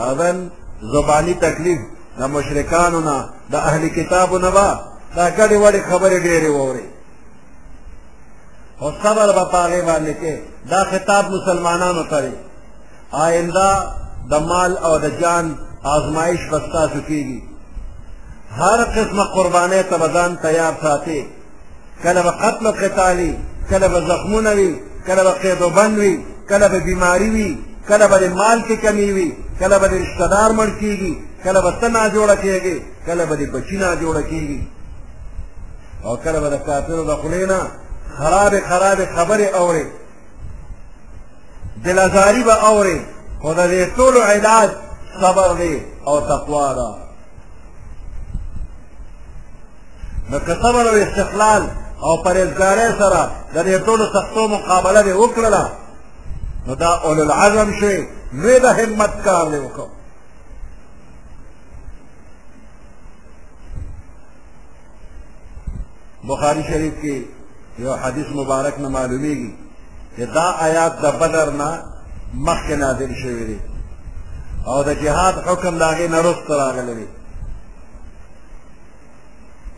[0.00, 0.48] اذن
[0.92, 1.78] زبانی تکلیف
[2.18, 4.50] د مشرکانو نه د اهل کتابو نه
[5.16, 6.86] دا ګډې وړې خبرې ډېرې ووري
[8.82, 10.34] او صبر به پاغې باندې کې
[10.70, 12.34] دا خطاب مسلمانانو ته دی
[13.26, 13.68] آئنده
[14.30, 15.46] د مال او د جان
[15.96, 17.38] آزمایش به ستاسو کېږي
[18.60, 21.20] هر قسمه قربانۍ ته به ځان تیار ساتئ
[22.02, 23.32] کله به قتل و قتالي
[23.70, 24.70] کله به زخمونه وي
[25.06, 26.12] کله به قید و بند وي
[26.48, 27.52] کله به بیماري وي
[27.88, 29.30] کله به مال کې کمی وي
[29.60, 31.12] کله به رشتهدار مړ کېږي
[31.44, 32.76] کله به ته ناجوړه کېږي
[33.06, 34.60] کله به د بچي ناجوړه کېږي
[36.04, 37.60] او کله به د کافرو د خولې نه
[38.18, 39.86] خرابې خرابې خبرې اورې
[41.84, 42.98] دل ازاري به اورې
[43.42, 44.70] خو د دې ټولو علاج
[45.20, 45.74] صبر دی
[46.06, 46.90] او تقوا ده
[50.30, 51.62] نو که صبر او استقلال
[52.06, 55.64] او پرهیزګارۍ سره د دې ټولو سختو مقابله دې وکړله
[56.66, 58.00] نو دا اولو العزم شوې
[58.40, 59.97] لوی د همت کار دې وکړو
[66.28, 67.16] بخاری شریف کې
[67.84, 69.52] یو حدیث مبارک نه معلومیږي
[70.16, 71.70] چې دا آیات د بدر نه
[72.46, 73.60] مخکې نازل شوی دی
[74.70, 77.08] او د جهاد حکم د هغې نه وروسته راغلی دی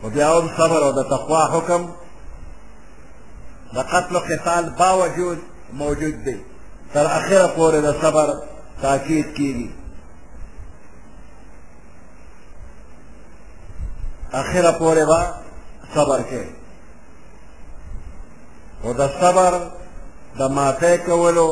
[0.01, 1.81] خو بیا هم صبر او د تقوا حکم
[3.75, 5.37] د قتل و قتال باوجود
[5.81, 6.37] موجود دی
[6.93, 8.27] تر اخره پورې د صبر
[8.81, 9.69] تاکید کیږي
[14.39, 15.21] اخره پورې به
[15.95, 16.43] صبر کې
[18.83, 19.53] او د صبر
[20.39, 21.49] د ماته کولو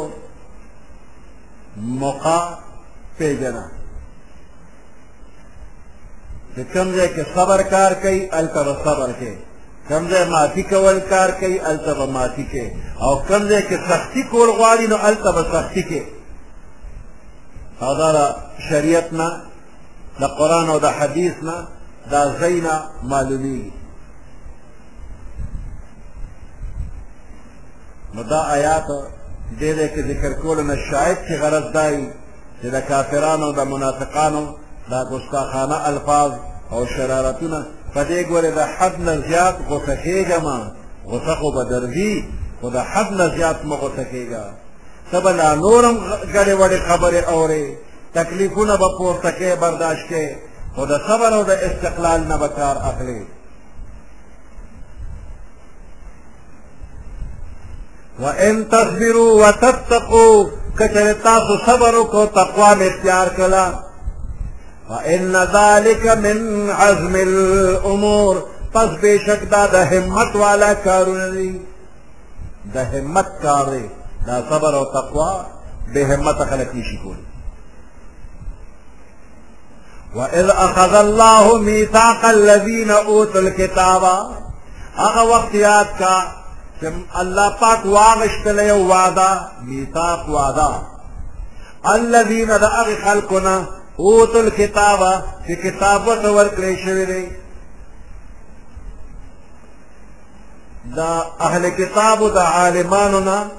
[1.77, 2.39] موقع
[3.17, 3.65] پیژنه
[6.55, 9.33] چې کوم ځای کې صبر کار کوي هلته به صبر کې
[9.87, 12.65] کوم ځای ماتي کول کار کوي هلته به ماتي کې
[13.03, 16.01] او کوم ځای کې سختي کول غواړي نو هلته به سختي کې
[17.83, 18.19] او دا د
[18.69, 19.29] شریعت نه
[20.21, 21.57] د قرآن او د حدیث نه
[22.11, 22.75] دا ځای نه
[23.11, 23.78] معلومیږي
[28.13, 28.87] نو دا آیات
[29.59, 31.95] دې دې کې ذکر کول نه شاید چې غرض دای
[32.61, 34.43] چې د کافرانو د منافقانو
[34.91, 36.31] دا ګستاخانه الفاظ
[36.71, 37.59] او شرارتونه
[37.93, 40.45] په دې ګوره د حد نه زیات غوسه کېږم
[41.09, 42.13] غوسه خو به درځي
[42.61, 44.43] خو د حد نه زیات مه غوسه کېږه
[45.11, 45.97] ته به لا نورم
[46.33, 47.65] ګډې وړې خبرې اورې
[48.17, 50.25] تکلیفونه به پورته کې برداشت کې
[50.75, 53.21] خو د صبر او د استقلال نه به کار اخلي
[58.19, 60.47] وان تصبروا وتتقوا
[60.79, 63.73] کچره تاسو صبر وکړو تقوا كلا
[64.89, 68.37] وان ذلك من عزم الامور
[68.73, 68.89] پس
[69.27, 71.61] شک دا دا همت والا کارون دی
[72.73, 73.89] دا همت کار دی
[74.27, 75.31] دا صبر و تقوی
[75.93, 76.99] بے همت خلک نشي
[80.15, 84.03] وإذ أخذ الله ميثاق الذين أوتوا الكتاب
[84.95, 86.38] هغه وخت یاد کا
[86.81, 89.29] چې الله پاک واغشتلی وعده
[89.65, 90.69] میثاق وعده
[91.83, 97.25] الذین د هغې خلکو نه اوتو الکتابه چې کتاب ورته ورکړی شوی دی
[100.95, 103.51] دا اهل کتابو د عالمانو نه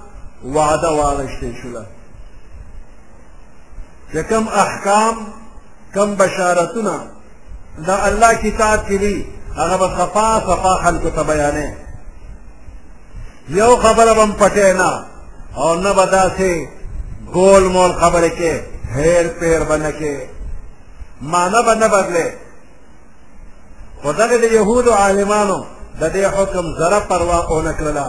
[0.45, 1.83] وعده واغشتې شوله
[4.13, 5.15] چې کم احکام
[5.95, 6.95] کم بشارتونه
[7.87, 9.27] دا الله کتاب کې دي
[9.57, 11.75] هغه به صفا صفا خلکو ته بیانوي
[13.53, 14.93] یو خبره بم پټه نه
[15.57, 16.69] او نه به داسې
[17.33, 18.55] گول مول خبره کې
[18.97, 20.17] هیر پیر به نه کې
[21.23, 22.29] معنه به نه بدلې
[24.03, 25.65] خو دغه د یهودو عالمانو
[26.01, 28.09] د دې حکم ذره پروا ونه کړله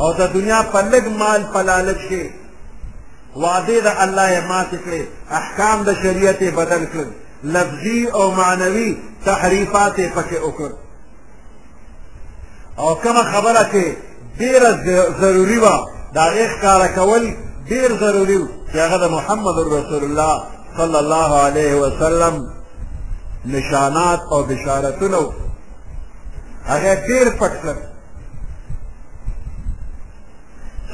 [0.00, 2.24] او د دنیا په لږ مال په لالچ کې
[3.36, 5.02] وعدې د الله یې ماتې کړې
[5.38, 7.08] احکام د شریعت یې بدل کړل
[7.44, 8.90] لفظي او معنوي
[9.24, 10.70] تحریفات یې پکې وکړ
[12.78, 13.96] او کومه خبره کې
[14.42, 14.70] ډیره
[15.20, 15.74] ضروری وه
[16.14, 17.22] د هغې ښکاره کول
[17.70, 20.34] ډیر ضروری و چې هغه د محمد رسول الله
[20.78, 22.34] صلی الله علیه وسلم
[23.54, 25.26] نشانات او بشارتونه و
[26.70, 27.76] هغه ډیر پټ کړ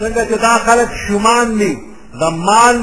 [0.00, 1.72] څنګه چې دا خلک شومان دي
[2.20, 2.78] د مال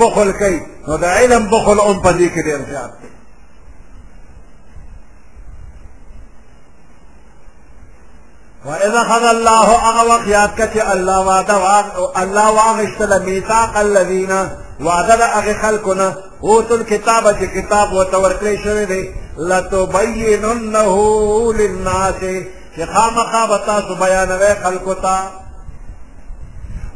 [0.00, 3.08] بخل کوي نو د علم بخل هم په دې کې ډېر زیات دی
[8.66, 11.84] واذا خذ الله اغه وقت یاد کچ الله وعده واغ
[12.22, 14.32] الله واغشتل میثاق الذين
[14.80, 20.96] وعده اغه خلقنا اوتل کتاب چې کتاب وتور کړی شوی دی لتبیننه
[21.58, 22.18] للناس
[22.76, 25.18] چې خامخا به تاسو بیانوي خلکو ته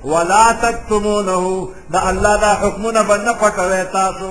[0.05, 4.31] ولا تکتمونه د الله دا حکمونه به نه پټوي تاسو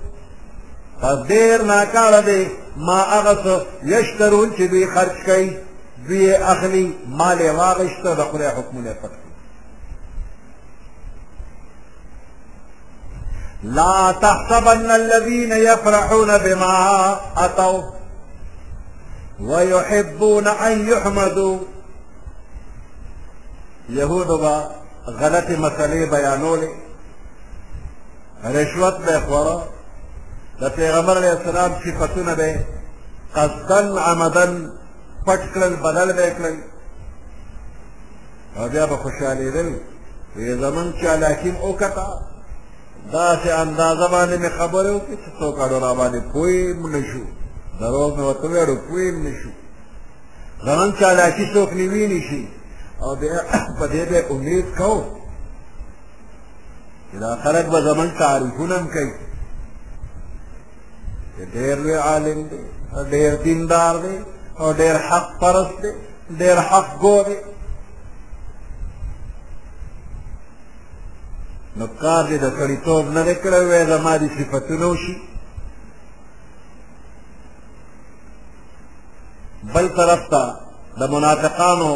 [1.27, 2.47] ډیر ناکاره دی
[2.87, 3.55] ما هغه څه
[3.93, 5.49] یشترون چې دوی خرج کوي
[6.07, 9.11] دوی اخلي مال یې واغېسته د خدای حکمونه پټ
[13.63, 16.79] لا تحسبن الذين يفرحون بما
[17.37, 17.81] أتوا
[19.39, 21.59] ويحبون أن يحمدوا
[23.89, 24.69] يهود با
[25.07, 26.69] غلط مسئلے بیانولے
[28.45, 29.57] رشوت بے خورا
[30.61, 32.49] د پیغمبر علیه السلام صفتونه به
[33.35, 34.51] قصدن عمدن
[35.25, 36.55] پټ کړل بدل به کړل
[38.57, 39.69] او بیا به خوشحالېدل
[40.35, 42.07] وی زمون چالاکیم وکړه
[43.13, 46.57] داسې اندازه باندې مې خبرې وکړې چې څو کالو را باندې پوی
[46.93, 47.23] نه شو
[47.79, 49.49] دروغ مې ورته ویړو پوی نه شو
[50.67, 52.43] زمون چالاکي څوک نه ویني شي
[53.03, 53.37] او بیا
[53.79, 55.03] په دې به امید کوو
[57.11, 59.11] چې دا خلک به زمون تعریفونه هم کوي
[61.55, 62.61] ډېر وی عالم دی
[63.11, 64.15] ډېر دیندار دی
[64.59, 65.91] او ډېر حق پرست دی
[66.39, 67.37] ډېر حق ګو دی
[71.77, 75.13] نو کار دې د سړیتوب نه دی کړی وی زما دې صفتونه وشي
[79.73, 80.43] بل طرف ته
[80.99, 81.91] د منافقانو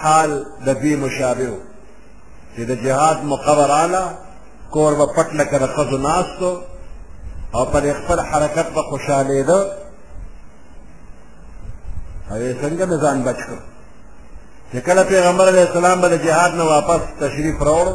[0.00, 0.30] حال
[0.66, 1.56] د دې مشابه
[2.54, 4.04] چې د جهاد مقبر اعلی
[4.70, 6.62] کور به پټ لکه د ښځو ناستو
[7.54, 9.60] او پر خپل حرکت به خوشاله ده
[12.30, 13.58] او یې څنګه مې ځان بچ کړ
[14.72, 17.88] چې کله پیغمبر علیه السلام به د جهاد نه واپس تشریف راوړ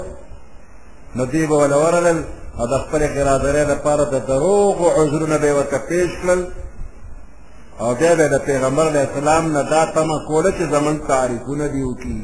[1.16, 2.24] نو دوی به ونه ورغلل
[2.60, 6.40] او د خپلې قرادرې لپاره د دروغو عذرونه به یې ورته پیش کړل
[7.80, 11.84] او بیا به د پیغمبر علیه السلام نه دا تمه کوله چې زموږ تعریفونه دې
[11.90, 12.22] وکړي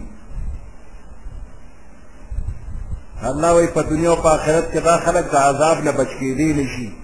[3.25, 6.53] الله وی په دنیا او په آخرت کې دا خلک د عذاب نه بچ کېدی
[6.59, 7.00] نه شي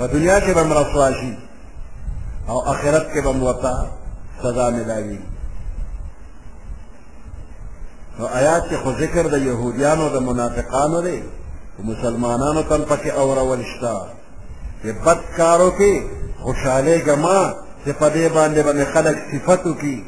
[0.00, 1.32] په دنیا کې به مرسوا شي
[2.50, 3.72] او آخرت کې به ورته
[4.42, 5.18] سزا ملاوي
[8.18, 11.18] نو آیات کې خو ذکر د یهودیانو د منافقانو دی
[11.90, 13.94] مسلمانانو تم پکې اورول شته
[14.82, 15.94] چې بد کارو کې
[16.44, 17.40] خوشحالېږه ما
[17.86, 19.98] چې په دې باندې به مې خلک صفت وکړي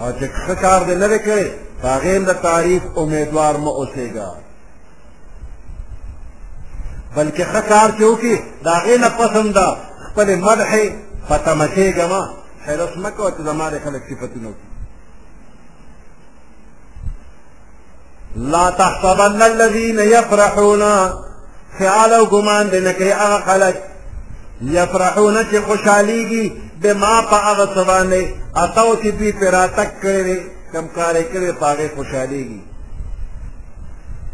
[0.00, 1.46] او چې ښه کار دې نه دی کړی
[1.82, 4.30] په هغې د تعریف امیدوار مه اوسېږه
[7.16, 9.66] بلکې خکار چې وکړي د هغې نه پسم ده
[10.10, 10.86] خپلې مدحې
[11.28, 12.12] په تمه کېږم
[12.66, 14.72] حیرس مه کوه چې زما د خلک صفتونه وکړي
[18.36, 20.84] لا تحسبن الذين يفرحون
[21.78, 23.76] خیال او ګمان دې نه کوي هغه خلک
[24.62, 26.46] یفرحون چې خوشحالیږي
[26.82, 28.22] بما په هغه څه باندې
[28.62, 30.40] اتو چې دوی پرې راتګ کړی دی
[30.72, 32.60] کم کار یې کړی په هغې خوشحالیږي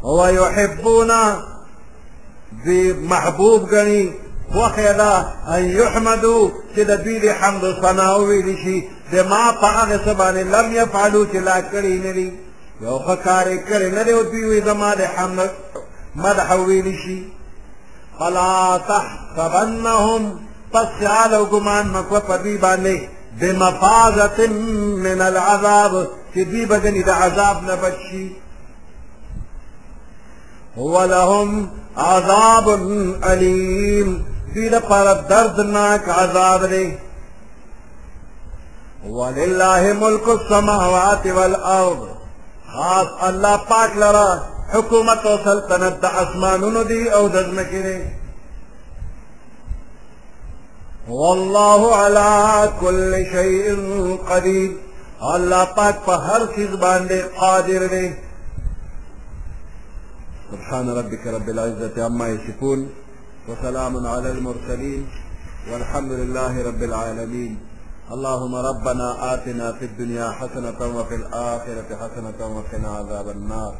[0.05, 1.11] ویحبون
[2.64, 4.02] دوی محبوب ګڼي
[4.52, 5.12] خوښه ده
[5.55, 6.39] ان یحمدو
[6.74, 8.77] چې د دوی د حمد و ثنا وویل شي
[9.12, 12.28] د ما په هغه څه باندې لم یفعلو چې لا کړي نه دي
[12.85, 15.51] یو ښه کار یې کړی نه دی او دوی وایي زما د حمد
[16.24, 17.18] مدح وویل شي
[18.18, 18.55] فلا
[18.90, 20.22] تحسبنهم
[20.72, 22.97] پس خیال او ګمان مکوه په دوی باندې
[23.40, 24.39] بمفاظة
[25.06, 25.93] من العذاب
[26.35, 28.24] چې دوی به ګنې د عذاب نه بچ شي
[30.76, 31.70] وَلَهُمْ
[32.09, 32.90] عَذَابٌ
[33.28, 34.18] عَلِيمٌ
[34.55, 36.84] دید پر دردناک عذاب دے
[39.06, 42.01] وَلِلَّهِ مُلْكُ السَّمَاوَاتِ وَالْأَرْض
[42.76, 44.28] خاص اللہ پاک لرا
[44.74, 47.98] حکومت و سلطنت دا اسمانونو دی او دزمکی دی
[51.09, 54.70] واللہ علا کل شیئن قدیر
[55.34, 58.09] اللہ پاک پا ہر چیز باندے قادر دے
[60.55, 62.81] سبحان ربك رب العزة عما يصفون
[63.48, 65.06] وسلام على المرسلين
[65.72, 67.59] والحمد لله رب العالمين
[68.14, 73.74] اللهم ربنا آتنا في الدنيا حسنة وفي الآخرة حسنة وقنا عذاب النار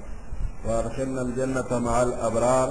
[0.65, 2.69] وأرسلنا الجنة مع الأبرار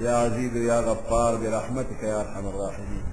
[0.00, 3.04] يا عزيز يا غفار برحمتك يا أرحم الراحمين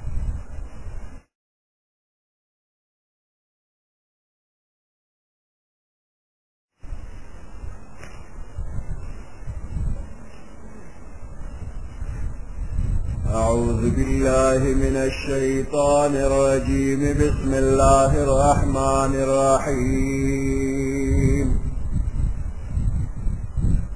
[13.35, 21.59] أعوذ بالله من الشيطان الرجيم بسم الله الرحمن الرحيم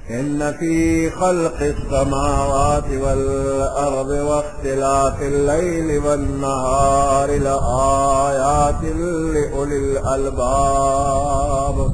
[0.09, 11.93] إن في خلق السماوات والأرض واختلاف الليل والنهار لآيات لأولي الألباب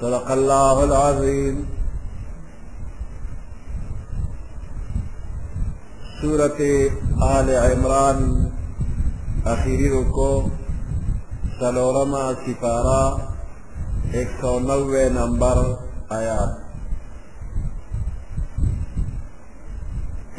[0.00, 1.66] صدق الله العظيم
[6.22, 6.60] سورة
[7.36, 8.50] آل عمران
[9.46, 10.30] آخری ركو
[11.60, 13.02] سلورما سفارا
[14.14, 15.62] ایک سو نوے نمبر
[16.10, 16.54] آیات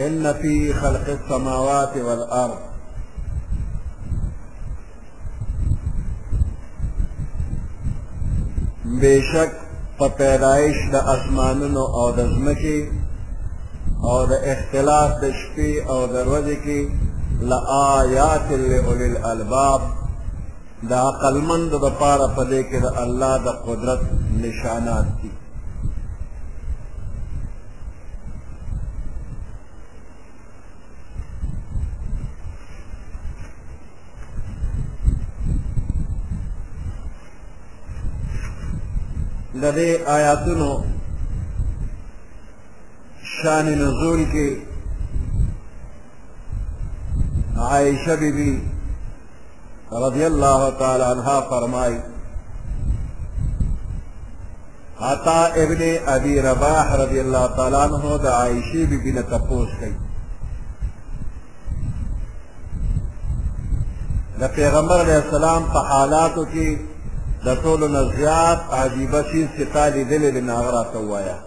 [0.08, 2.68] ان في خلق السماوات والارض
[9.02, 9.50] بیشک
[9.98, 12.80] په پیدایش د اسمانونو او د ځمکې
[14.10, 16.80] او د اختلاف د شپې او د ورځې کې
[17.50, 19.82] لآیات لأولی الالباب
[20.90, 24.02] د عقلمند د پاره په دې کې د الله د قدرت
[24.46, 25.29] نشانات دي
[39.64, 40.70] د دې آیاتونو
[43.36, 44.48] شان نزول کې
[47.70, 48.52] عائشہ بی بی
[50.06, 51.98] رضی اللہ تعالی عنہ فرمائی
[55.14, 55.82] عطا ابن
[56.16, 59.92] ابی رباح رضی اللہ تعالی عنہ دا عائشی بی بی نتپوس کئی
[64.40, 66.68] دا پیغمبر علیہ السلام پا حالاتو کی
[67.46, 71.38] د ټولو نه زیات عجیبه څیز چې تا لیدلی دی نو هغه راته ووایه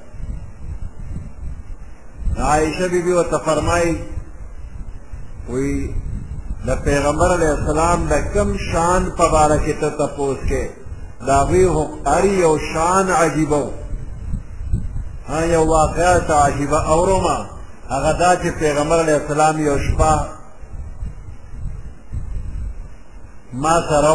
[2.49, 3.93] عایشه بیبي ورته فرمایي
[5.53, 5.73] وی
[6.69, 10.65] د پیغمبر علیه السلام د کم شان په باره کې ته تپوس کې
[11.27, 11.65] د هغوی
[12.11, 13.71] هر یو شان عجیبه و
[15.29, 17.37] ها یو واقعه ته عجیبه اورما
[17.95, 20.15] هغه دا چې پیغمبر علیه السلام یو شپه
[23.63, 24.15] ما سره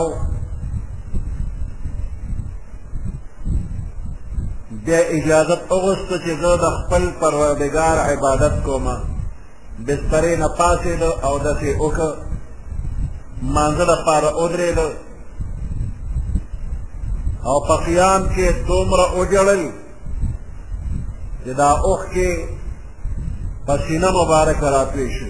[4.87, 8.85] بیا اجازت اغسط چې زه د خپل پروردګار عبادت کوم
[9.87, 12.09] بسترې نه پاسېده او داسې وکړه
[13.55, 14.87] مانځه لپاره ودرېده
[17.49, 19.61] او په قیام کې دومره وجړل
[21.43, 22.29] چې دا اوښ کې
[23.67, 25.29] پسینه مبارک راتوی شو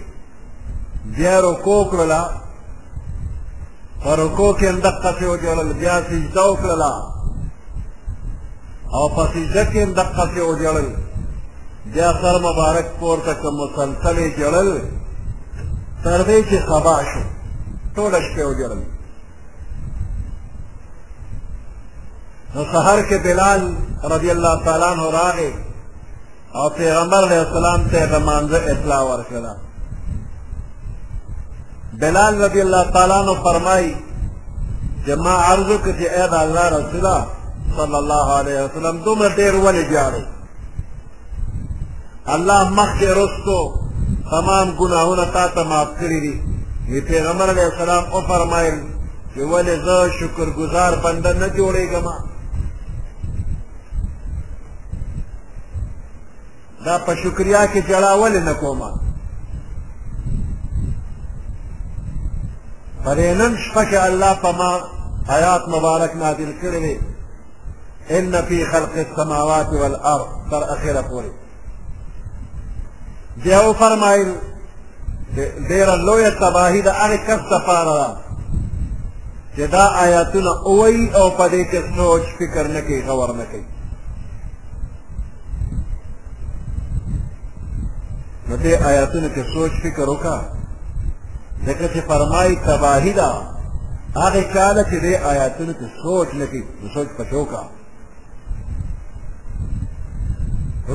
[1.15, 2.21] بیا رکو کړله
[4.03, 6.93] په رکو کې همدقسې وجړل بیا سجده وکړله
[8.95, 10.87] او په سجده کې هم دقسې وجړل
[11.93, 14.69] بیا سر مبارک پورته که مسلسل یې جړل
[16.03, 17.21] تر دې چې سبا شو
[17.95, 18.81] ټوله شپه وجړل
[22.53, 23.61] نو سحر کې بلال
[24.13, 25.51] رضی الله تعالی عنہ راغی
[26.57, 29.53] او پیغمبر علیہ السلام ته د مانځه اطلاع ورکړه
[32.01, 33.95] بلال رضی الله تعالی عنہ فرمای
[35.05, 37.25] چې ما عرض وکړ چې اې د الله رسوله
[37.77, 40.21] صلی الله علیه وسلم دومره ډیر ولې جاړو
[42.35, 43.57] الله مخکې رستو
[44.31, 46.35] تمام ګناهونه تا ته معاف کړي دي
[46.89, 48.75] وی پیغمبر علیه السلام او فرمایل
[49.35, 52.07] چې ولې زه شکرګزار بنده نه جوړېږم
[56.85, 58.89] دا په شکریا کې جړا ولې نه کومه
[63.05, 64.71] پر نن شپه کې الله په ما
[65.29, 67.16] آیات مبارک نازل کړې
[68.11, 71.31] ان فی خلق السماوات والارض تر اخره پورې
[73.43, 74.27] بیا وفرمایل
[75.69, 78.09] ډېره لویه تباهي د هغې کس دپاره ده
[79.55, 83.65] چې دا آیاتونه اوی او په دې کې سوچ فکر نه کوي غور نه کوي
[88.49, 90.41] نو دې آیاتونو کې سوچ فکر وکړه
[91.65, 93.31] ځکه چې فرمایي تباهي ده
[94.15, 97.76] هغې چا ده چې دې آیاتونو کې سوچ نه کوي نو سوچ پکې وکړه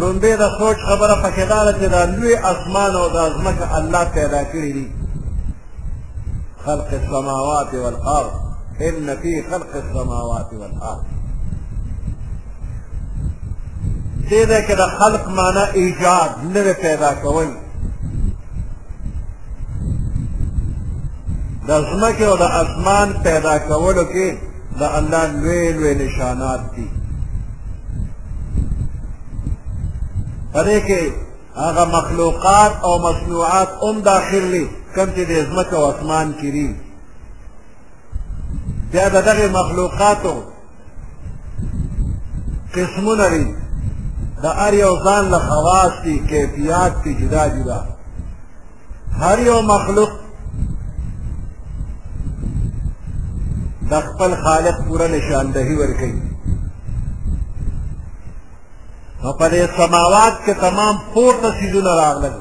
[0.00, 4.42] رومبه د سوچ خبره پکې دار چې دا لوی اسمان او د ازمکه الله پیدا
[4.52, 4.86] کړی دي
[6.64, 8.30] خلق السماوات والارض
[8.86, 11.04] ان في خلق السماوات والارض
[14.30, 17.48] دې ده کې د خلق معنا ایجاد نه پیدا کول
[21.66, 24.28] د ازمکه او د اسمان پیدا کولو کې
[24.78, 26.88] د الله لوی لوی نشانات دي
[30.52, 31.02] پدې کې
[31.64, 34.64] هغه مخلوقات او مصنوعات هم داخلي
[34.94, 36.66] کوم چې د ځمکه او اسمان کې دي
[38.90, 40.34] بیا د دغه مخلوقاتو
[42.74, 43.44] قسمونه دي
[44.42, 47.78] د هر یو ځان له خواص دي کیفیات دي جدا جدا
[49.22, 50.12] هر یو مخلوق
[53.90, 56.31] د خپل خالق پوره نشاندهي ورکوي
[59.24, 62.34] او پر سماوات کې تمام پورته سيزونه راغلل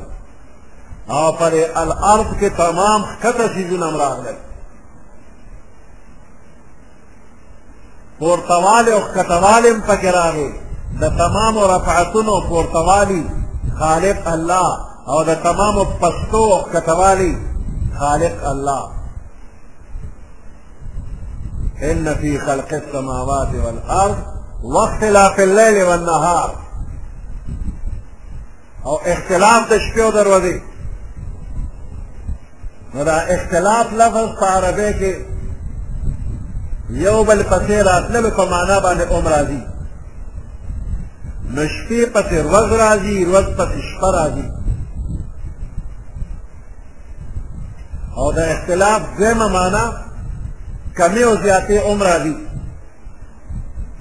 [1.18, 4.36] او پر الارض کې تمام کته سيزونه راغلل
[8.22, 10.52] پورتواله او کټواله هم پکې راغلي
[11.04, 13.24] د تمام رفعتونو پورتوالی
[13.80, 14.72] خالق الله
[15.14, 17.34] او د تمام پستو او کټوالی
[18.00, 18.84] خالق الله
[21.92, 24.16] ان في خلق السماوات والارض
[24.64, 26.50] واختلاف الليل والنهار
[28.86, 30.58] او اختلاف د شپې دروازې
[32.94, 35.14] نو دا اختلاف لفظ په عربی کې
[36.90, 39.62] یو بل پسې راتلل په معنا باندې عمر راځي
[41.54, 44.48] نو شپې پسې ورځ راځي ورځ پسې شپه راځي
[48.18, 49.84] او دا اختلاف دویمه معنا
[50.98, 52.36] کمې او زیاتې عمر راځي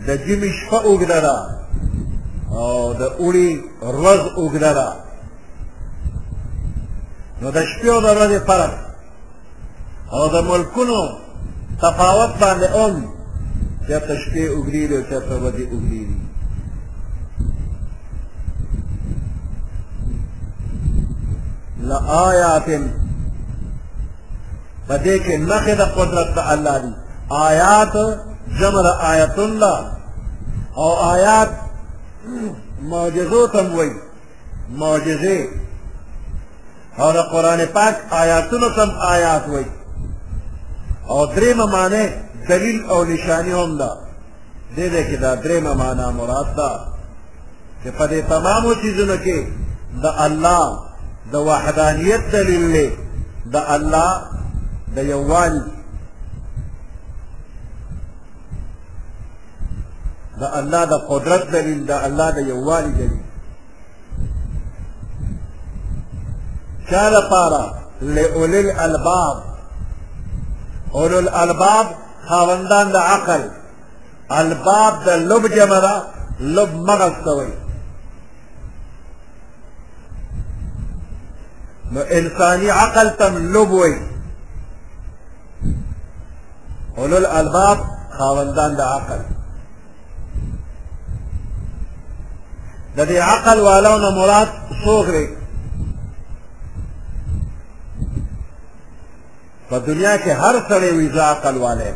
[0.06, 1.59] د جمې شپه اوږده ده
[2.52, 3.50] او د اوړي
[3.96, 4.88] ورځ اوږده ده
[7.40, 8.72] نو د شپې او د ورځې فرق
[10.16, 11.00] او د ملکونو
[11.82, 12.92] تفاوت باندې هم
[13.86, 16.16] چېرته شپې اوږدې دي او چېرته ورځې اوږدې دي
[21.88, 22.66] لآیات
[24.88, 26.90] په دې کې نښې د قدرت د الله دي
[27.50, 27.94] آیات
[28.58, 29.78] جمع د آیت الله
[30.80, 31.50] او آیات
[32.82, 33.90] معجزو تم وای
[34.70, 35.48] معجزه
[36.98, 39.64] او د قران پاک آیاتونو تم آیات وای
[41.08, 42.04] او دریم معنی
[42.48, 43.90] دلیل او نشانی هم ده
[44.76, 46.70] دې دې کې دا دریم معنی مراد ده
[47.84, 49.38] چې په دې تمامو چیزونو کې
[50.02, 50.78] د الله
[51.32, 52.88] د وحدانیت دلیل دی
[53.52, 54.12] د الله
[54.96, 55.60] د یووالي
[60.40, 63.16] د الله د قدرت دلیل د الله د یووالي دلیل
[66.90, 67.62] چا لپاره
[68.00, 69.36] لأولی الالباب
[70.94, 71.86] اولو الالباب
[72.28, 73.42] خاوندان د عقل
[74.30, 75.94] الباب د لب جمع ده
[76.40, 77.48] لب مغز ته
[81.92, 83.92] نو انسانی عقل تم لب وی
[86.98, 87.78] اولو الالباب
[88.18, 89.20] خاوندان د عقل
[93.02, 94.48] د دې عقل والو نه مراد
[94.84, 95.26] څوک دی
[99.68, 101.92] په دنیا کې هر سړی وي زه عقل والی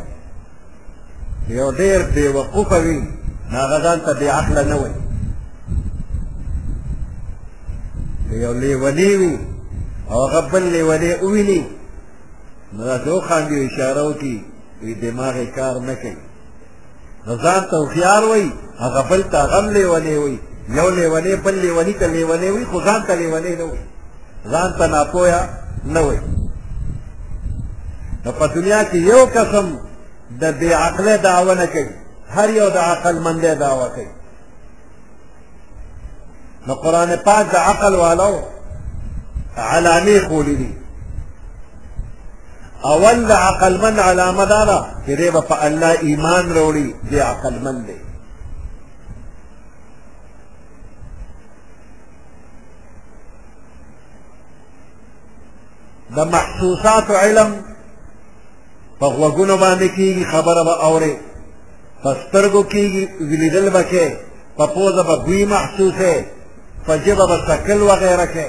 [1.59, 2.99] یو ډېر بې وقوفه وي
[3.51, 4.95] نو هغه ځان ته بې عقله نه وایي
[8.29, 9.35] که یو لیونی وي
[10.11, 11.61] او هغه بل لیونی وویني
[12.73, 14.35] نو داسې وخاندي او اشاره وکړي
[14.83, 16.17] وي دماغ یې کار نه کوي
[17.27, 18.49] نو ځان ته هوښیار وایي
[18.83, 23.01] هغه بل ته غم لیونی وایي یو لیونی بل لیونی ته لیونی وي خو ځان
[23.07, 23.77] ته لیونی نه وي
[24.51, 25.49] ځان ته ناپویا
[25.85, 26.19] نه وي
[28.25, 29.77] نو په دنیا کې یو قسم
[30.41, 31.89] د بې عقله دعوه نه کوي
[32.27, 34.07] هر یو د عقل مندې دعوه کوي
[36.67, 38.41] نو قرآن پاک د عقل والو
[39.57, 40.73] علامې خولی دي
[42.85, 47.15] اول د عقل مند علامه دا ده چې دی به په الله ایمان راوړي بې
[47.19, 48.04] عقل مند دی
[56.15, 57.49] د محسوسات علم
[58.99, 61.13] په غوږونو باندې کیږي خبره به اوري
[62.03, 64.05] په سترګو کیږي ویلیدل به کې
[64.57, 66.15] په پوزه به بوی محسوسې
[66.85, 68.47] په ژبه به تکل وغیره کې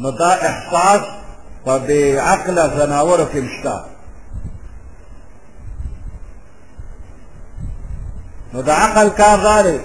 [0.00, 1.00] نو دا احساس
[1.64, 2.02] په بې
[2.32, 3.76] عقله ځناورو کې شته
[8.52, 9.78] نو د عقل کار دا دی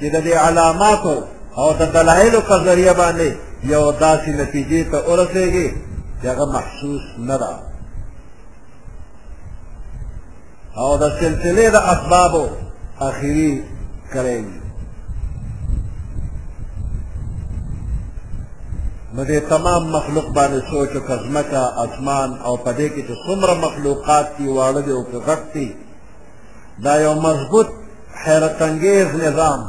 [0.00, 1.16] چې د دې علاماتو
[1.58, 3.30] او د دلایلو په ذریعه باندې
[3.68, 5.68] یو داسې نتیجې ته ورسېږي
[6.20, 7.52] چې هغه محسوس نه ده
[10.82, 12.44] او د سلسلې د اسبابو
[13.08, 13.50] اخري
[14.12, 14.40] کړی
[19.14, 23.52] نو دې تمام مخلوق باندې سوچ او کزمکه اسمان او په دې کې چې څومره
[23.66, 25.68] مخلوقات دي واړه دي او غټ دي
[26.84, 27.68] دا یو مضبوط
[28.22, 29.60] حیرت انگیز نظام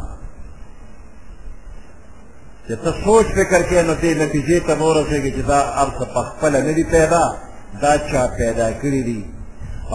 [2.68, 6.22] چې ته سوچ فکر کې نو دې نتیجې ته مور رسېږي چې دا ارث په
[6.30, 7.24] خپل نه دی پیدا
[7.82, 9.22] دا چا پیدا کړی دی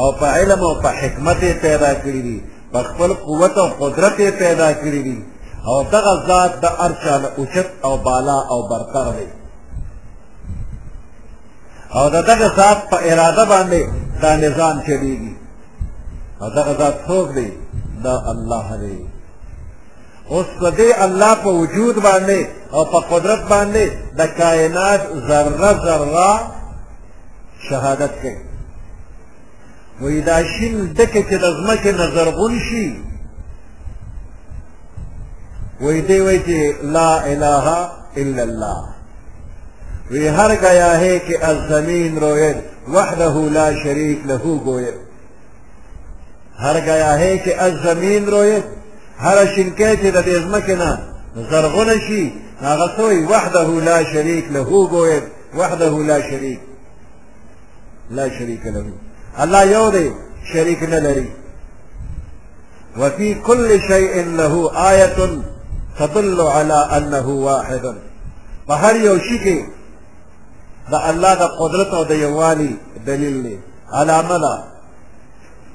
[0.00, 2.38] او په علم او په حکمت پیدا کړی دی
[2.72, 5.18] په خپل قوت او قدرت پیدا کړی دی
[5.70, 9.28] او دغه ذات د ارث نه اوچت او بالا او برتر دی
[11.98, 13.80] او دغه ذات په اراده باندې
[14.22, 15.32] دا نظام چلیږي
[16.42, 17.48] او دغه ذات څوک دی
[18.04, 18.98] دا الله دی
[20.30, 20.46] اوس
[20.78, 22.40] دې الله په وجود باندې
[22.72, 23.84] او په قدرت باندې
[24.18, 26.30] د کائنات ذره ذره
[27.70, 28.40] شهادت کوي
[30.00, 32.86] وې دا شین دکه چې د ځمکې نظر غون شي
[35.80, 37.66] وې دې وې چې لا اله
[38.16, 38.82] الا الله
[40.10, 42.56] وی هر گیا ہے کہ الزمین روید
[42.94, 44.94] وحده لا شریک له گوید
[46.58, 48.64] هر گیا ہے کہ الزمین روید
[49.24, 50.90] هر شینکی چې د دې ځمکې نه
[51.50, 52.22] زرغونه شي
[52.66, 54.60] هغه څوی وحده لا شریک له
[54.92, 55.24] ګویب
[55.58, 56.60] وحده لا شریک
[58.10, 58.84] لا شریک له
[59.42, 60.06] الله یو دی
[60.52, 61.28] شریک نه لري
[63.00, 64.54] وفي كل شيء له
[64.90, 65.18] آية
[65.98, 67.94] تدل على أنه واحد
[68.68, 69.58] فهر یو شي کې
[70.92, 72.72] د الله د قدرت او د یووالي
[73.06, 73.58] دلیل دی
[73.92, 74.54] علامه ده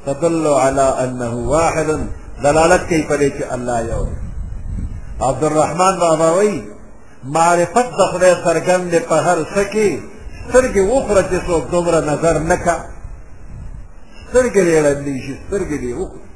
[0.06, 1.90] تدل على أنه واحد
[2.44, 4.04] دلالت کوي په دې چې الله یو
[5.30, 6.56] عبدالرحمن بابا وایي
[7.38, 9.90] معرفت د خدای څرګند په هر څه کې
[10.50, 12.76] سترګې وخوره چې څوک دومره نظر نه کا
[14.28, 16.28] سترګې دې ړندې شي سترګې دې وخوره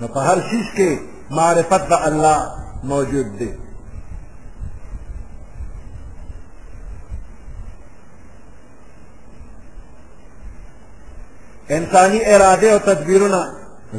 [0.00, 0.90] نو په هر څیز کې
[1.36, 2.38] معرفت د الله
[2.90, 3.50] موجود دی
[11.70, 13.52] انساني اراده او تدبیرونه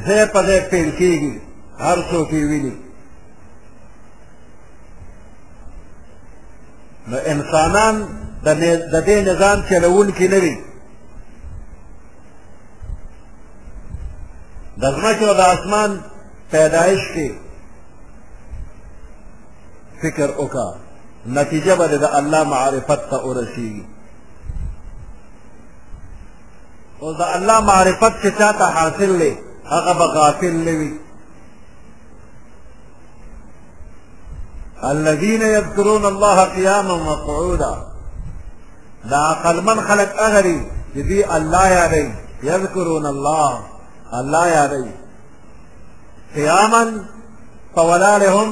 [0.08, 1.34] زه په دې پیل کېږي
[1.86, 2.76] هر څوک یې ویني
[7.10, 7.96] نو انسانان
[8.94, 10.56] د دې نظام چلوونکي نه وي
[14.82, 15.92] د ځمکې او د اسمان
[16.52, 17.28] پیدایش کې
[20.02, 20.68] فکر وکړه
[21.26, 23.84] نتیجه به د الله معرفت ته ورسیږي
[27.04, 29.32] او د الله معرفت چې چاته حاصل لې
[29.72, 30.92] هغه به غافل نه وي
[34.84, 37.76] الذين يذكرون الله قياما وقعودا
[39.10, 40.60] دا عقل من خلق اغري
[40.96, 42.14] جدي الله يا
[42.44, 43.54] يذكرون الله
[44.20, 44.66] الله يا
[46.36, 46.84] قياما
[47.76, 48.50] فولارهم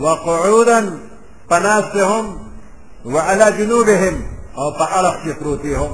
[0.00, 0.80] وقعودا
[1.50, 2.24] فناسهم
[3.04, 4.14] وعلى جنوبهم
[4.58, 5.92] او فعلى اختفروتهم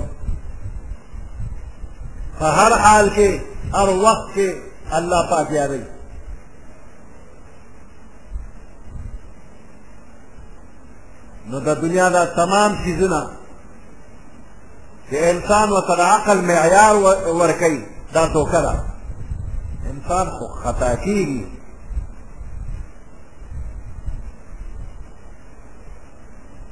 [2.39, 3.31] په هر حال کې
[3.75, 4.49] هر وخت کې
[4.99, 5.83] الله پاک یاري
[11.51, 13.21] نو د دنیا دا تمام چیزونه
[15.11, 16.95] چې انسان و سره عقل معیار
[17.41, 17.83] ورکوي
[18.15, 18.75] دا توکه ده
[19.91, 21.43] انسان خو خطا کیږي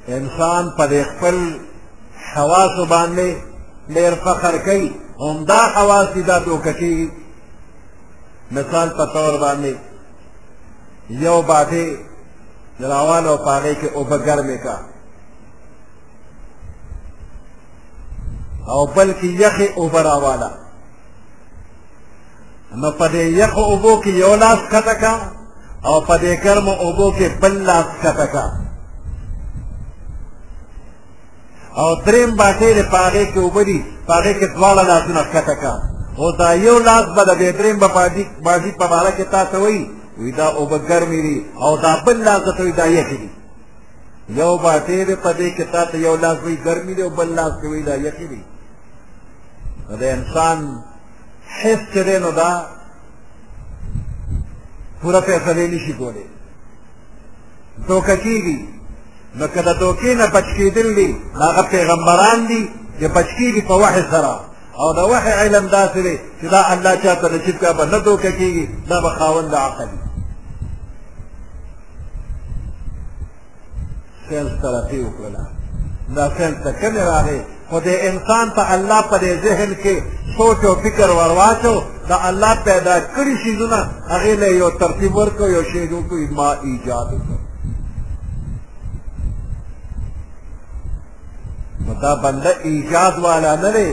[0.09, 1.37] انسان په خپل
[2.35, 3.29] حواسو باندې
[3.97, 7.09] ډېر فخر کوي عمدہ حواس دي دا دوکه کېږي
[8.51, 9.77] مثال په طور باندې
[11.11, 11.97] یو باټې
[12.81, 14.77] روان او په هغې کې اوبه ګرمې کا
[18.69, 20.51] او بلکې یخې اوبه راواله
[22.75, 25.15] نو په دې یخو اوبو کې یو لاس کته کا
[25.85, 28.45] او په دې ګرمو اوبو کې بل لاس کته کا
[31.81, 33.78] او دریم باټې د پاغې کې اوبه دي
[34.09, 35.74] پاغې کې دواړه لاسونه ښکته کا
[36.20, 37.89] او دا یو لاس به د بیا دریم به
[38.47, 39.85] بازي په باره کې تا ته وایي
[40.20, 43.31] وي دا اوبه ګرمې دي او دا بل لاس درته وایي دا یخې دي
[44.40, 47.28] یو باټې دی په دې کې تا ته یو لاس وایي ګرمې دی او بل
[47.39, 48.43] لاس ته وایي دا یخې دي
[50.01, 50.59] د انسان
[51.57, 52.51] حس چې دی نو دا
[55.03, 56.27] پوره فیصلې نشي کولی
[57.89, 58.57] دوکه کېږي
[59.39, 61.11] نو که د توکې نه بچ کېدل دي
[61.43, 62.63] هغه پیغمبران دي
[63.01, 64.33] چې بچ کېږي په وحي سره
[64.81, 67.99] او د وحي علم داسې دی چې دا الله چا ته نصیب کړه به نه
[68.07, 69.89] دوکه کېږي دا به خاوند د عقل
[74.29, 75.45] سیل طرفي وکړله
[76.17, 77.41] دا سیل ته کمې راغې
[77.71, 79.97] خو د انسان ته الله په دې ذهن کې
[80.37, 81.75] سوچ او فکر ورواچو
[82.09, 83.81] د الله پیدا کړي شیزونه
[84.13, 87.41] هغې له یو ترتیب ورکړو یو شی وکړو ما ایجاد وکړو
[92.03, 93.89] دا بندہ ایجاد والا نہ رے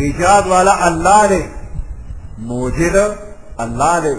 [0.00, 1.40] ایجاد والا اللہ رے
[2.48, 2.96] موجد
[3.64, 4.14] اللہ رے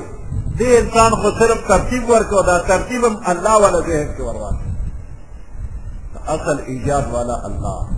[0.59, 4.73] دے انسان کو صرف ترتیب ورکو دا ترتیب ہم اللہ والا ذہن کے ورواتے
[6.37, 7.93] اصل ایجاد والا اللہ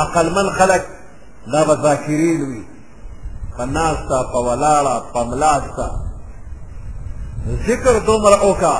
[0.00, 0.84] عقل من خلق
[1.52, 2.62] دا بذاکرین وی
[3.56, 5.88] پناستا پولاڑا پملاستا
[7.66, 8.74] ذکر دومر اوکا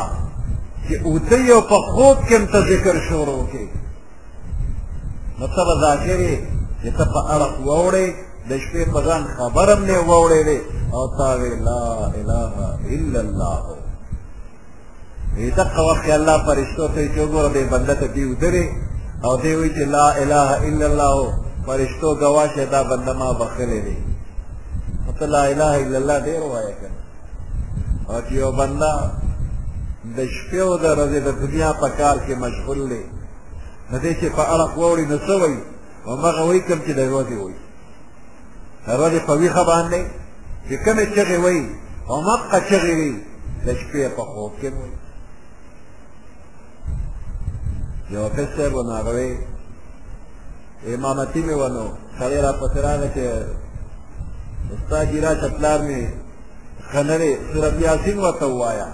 [0.88, 3.64] چې اوته یو په خوب کې هم ته ذکر شروع کې
[5.38, 6.36] نو ته به ذاکر یې
[6.80, 8.06] چې ته په اړخ واوړې
[8.48, 10.58] د شپې په ځان خبر هم نه واوړې
[10.96, 11.84] او تا وې لا
[12.20, 12.50] اله
[12.96, 13.58] الا الله
[15.58, 18.66] دقه وخت الله فرشتو ته چې وګوره دې بنده ته دې ودرې
[19.24, 21.14] او دې وی چې لا اله الا الله
[21.66, 23.96] فرشتو گواشه دا بنده ما بخلې دي
[25.18, 26.92] ته لا اله الا الله دې روايه کړه
[28.10, 28.90] او چې یو بنده
[30.16, 33.02] د شپې او د ورځې د دنیا په کار کې مشغول دی
[33.90, 35.58] د دې چې په اړه واوري نو څه وایي
[36.10, 37.58] هماغه وایي کوم چې د ورځې وایي
[38.86, 40.00] د ورځې په ویښه باندې
[40.66, 41.62] چې کومې چغې وایي
[42.10, 43.14] هماغه چغې وایي
[43.64, 44.94] د شپې په خوب کې وایي
[48.14, 49.30] یو پسر و ناغوی
[50.94, 51.84] امامتی می ونو
[52.18, 53.22] سړی را پسې راغی چې
[54.74, 56.02] استاد جي راشه پلار مې
[56.92, 58.88] خنرې سورت یاسین ورته ووایه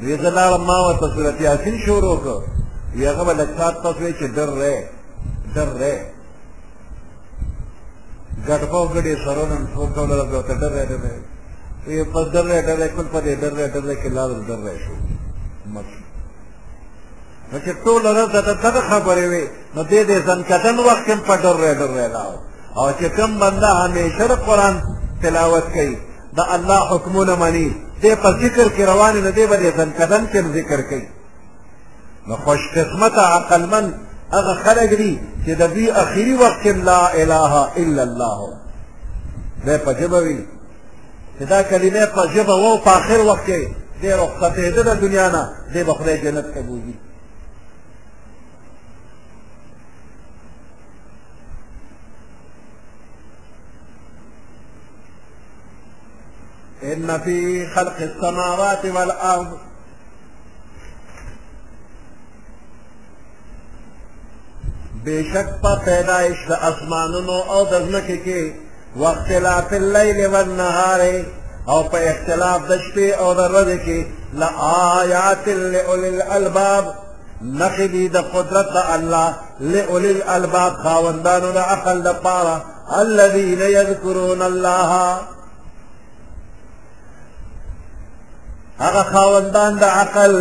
[0.00, 2.42] وی زلال ما و تصورت یاسین شروع کو
[2.94, 4.84] وی هغه بل اقتصاد تصوی چې در رې
[5.54, 5.94] در رې
[8.46, 11.00] ګټپو ګډې سرونن څو ډول راځو ته در رې در
[11.86, 14.56] وی په در رې در رې کول په در رې در رې کې لال در
[14.56, 14.92] رې شو
[15.74, 15.86] مڅ
[17.52, 18.40] نو چې ټول راځه ته
[18.70, 19.44] دغه خبرې وي
[19.74, 22.38] نو دې دې ځن کتن وخت هم په ډر ډر راو
[22.78, 24.82] او چې کوم بنده همیشه قرآن
[25.22, 25.96] تلاوت کوي
[26.36, 30.38] د الله حکمونه مني دی په ذکر کې روان نه دی به د زنکدن کې
[30.56, 31.08] ذکر کوي
[32.28, 33.86] نو خوش قسمته عقلمن
[34.36, 35.12] هغه خلک دي
[35.44, 37.52] چې د دوی اخري وخت کې لا اله
[37.82, 38.38] الا الله
[39.66, 40.40] دی په ژبه وي
[41.38, 43.60] چې دا کلمې په ژبه وو په آخر وخت کې
[44.00, 46.96] دی رخصتېده د دنیا نه دی به خدای جنت ته بوځي
[56.92, 57.36] ان في
[57.74, 59.52] خلق السماوات والارض
[65.04, 68.40] بے شک پا پیدائش دا اسمانونو او دزمکی کی
[68.96, 70.36] و اختلاف اللیل و
[71.72, 73.98] او پا اختلاف دشپی او در رد کی
[74.38, 76.94] لآیات لعلی الالباب
[77.42, 79.30] نخیدی دا قدرت دا اللہ
[79.60, 82.58] لعلی الالباب خاوندانو دا عقل دا پارا
[83.00, 85.33] الَّذِينَ يَذْكُرُونَ اللَّهَ
[88.82, 90.32] هغه خاوندان د عقل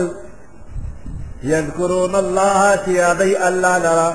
[1.54, 4.12] یذکرون الله چې یادی الله لرا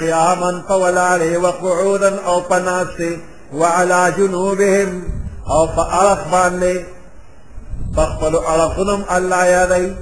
[0.00, 3.18] قیاما فولاله وقعودا او پناسه
[3.54, 5.02] وعلى جنوبهم
[5.50, 6.76] او فأرخ باندې
[7.96, 9.96] فخفل أرخنم الله يدي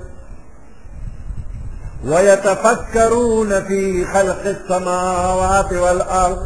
[2.05, 6.39] ويتفكرون في خلق السماوات والأرض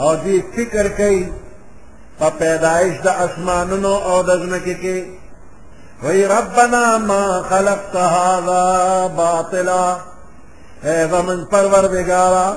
[0.00, 1.28] او دې فکر کوي
[2.18, 5.17] په پیدایش د اسمانونو او د ځمکې کې
[6.02, 9.96] وي ربنا ما خلقت هذا باطلا
[10.88, 12.56] من زمن پروردگارا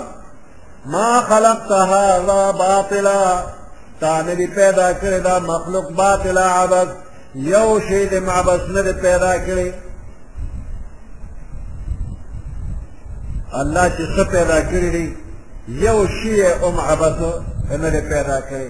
[0.85, 3.43] ما خلقت هذا باطلا
[4.01, 6.87] تا ندی پیدا کړی دا مخلوق باطلا عبد
[7.35, 9.71] یو شی د معبس نه پیدا کړی
[13.53, 15.15] الله چې څه پیدا کړی دی
[15.67, 17.15] یو شی او معبس
[17.69, 18.67] نه پیدا کړی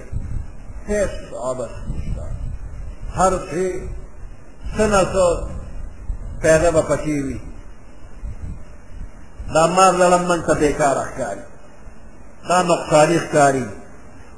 [0.87, 1.11] هیڅ
[1.49, 2.27] عبد نشته
[3.17, 3.67] هر شی
[4.77, 5.27] سنا سو
[6.41, 6.69] پیدا
[9.53, 11.33] دا مار للم من تا بیکار کا
[12.49, 13.65] دا نقصانی اخکاری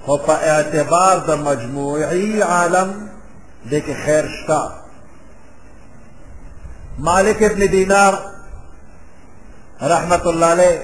[0.06, 2.94] خو پا اعتبار دا مجموعی عالم
[3.72, 4.62] دیکھ خیر شتا
[7.08, 8.14] مالک ابن دینار
[9.94, 10.80] رحمت اللہ علیہ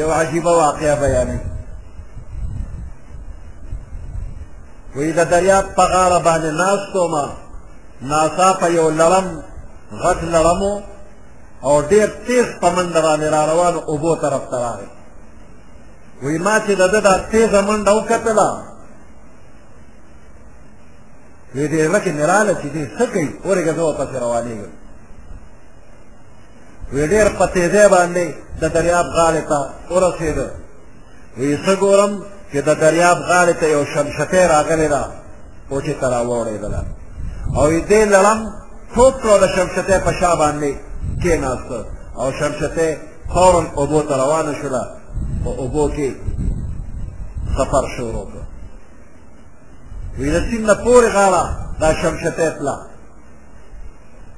[0.00, 1.36] یو عجیب واقعہ بیانی
[4.96, 7.28] نہیں دریاب پا پکا رہے ناس تو ماں
[8.02, 9.26] ناڅاپه یو لړم
[10.02, 10.60] غټ لړم
[11.64, 14.88] او ډېر تیز پمنډ باندې را روان اوبو طرف ته راغی
[16.22, 18.48] وی ما چې د ده دا تیزه منډه وکتله
[21.54, 24.72] وی دې ورکې مې راله چې دې څه کوي اورېږه زه ورپسې روانېږم
[26.92, 28.26] وی ډېر په تیزۍ باندې
[28.60, 29.58] د دریاب غاړې ته
[29.94, 30.48] ورسېده
[31.36, 35.02] وی څه ګورم چې د دریاب غاړې ته یو شمشکۍ راغلې ده
[35.68, 36.80] پوچې ته را واړېدله
[37.56, 38.38] او دې لړم
[38.94, 40.70] ټوپ کړو د شمشتې په شا باندې
[41.22, 41.78] کېناسته
[42.20, 42.88] او شمشتې
[43.32, 44.82] فورا اوبو ته روانه شوله
[45.44, 46.08] په اوبو کې
[47.56, 48.40] سفر شروع کړ
[50.18, 51.42] وی د سیند نه پورې غاړه
[51.80, 52.76] دا شمشتې تله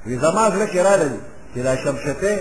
[0.05, 1.19] وی زما زړه کې راغلي
[1.53, 2.33] چې دا شمشتې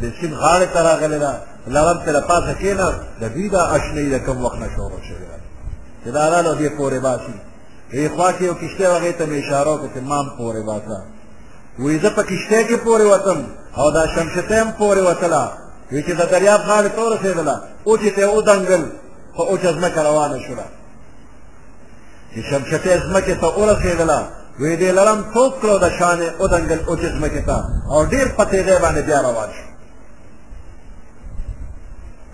[0.00, 1.32] د سیند غاړې ته راغلې ده
[1.74, 5.26] لړم ته له پاسه کېناست د دوی دا اشنۍ د کوم وخت نه شروع شوې
[5.30, 5.38] ده
[6.04, 7.36] چې دا راله دې پورې باسي
[7.92, 11.02] وی خوا کې یو کشته هغې ته مې اشاره وکړه چې مام پورې باسه
[11.78, 13.46] وی زه په کشته کې پورې وتم
[13.78, 15.50] او دا شمشته هم پورې وتله
[15.92, 17.56] وی چې د دریاب غاړې ته ورسېدله
[17.86, 18.82] اوچې ته یې ودنګل
[19.36, 20.64] خو اوچه ځمکه روانه شوله
[22.34, 24.20] چې شمشته ځمکې ته ورسېدله
[24.60, 27.56] وی دې لرم څوک کړو د شانې ودنګل اوچې ځمکې ته
[27.92, 29.66] او ډېر پتېدی باندې بیا روان شو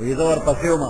[0.00, 0.82] وی زه ورپسې وم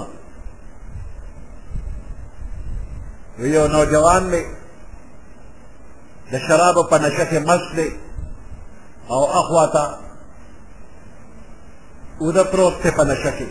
[3.41, 4.43] یو نوجوان می
[6.33, 7.91] د شرابو په نشه کې مست دی
[9.09, 9.91] او اخواته
[12.19, 13.49] اوده پروت دی په نشه کې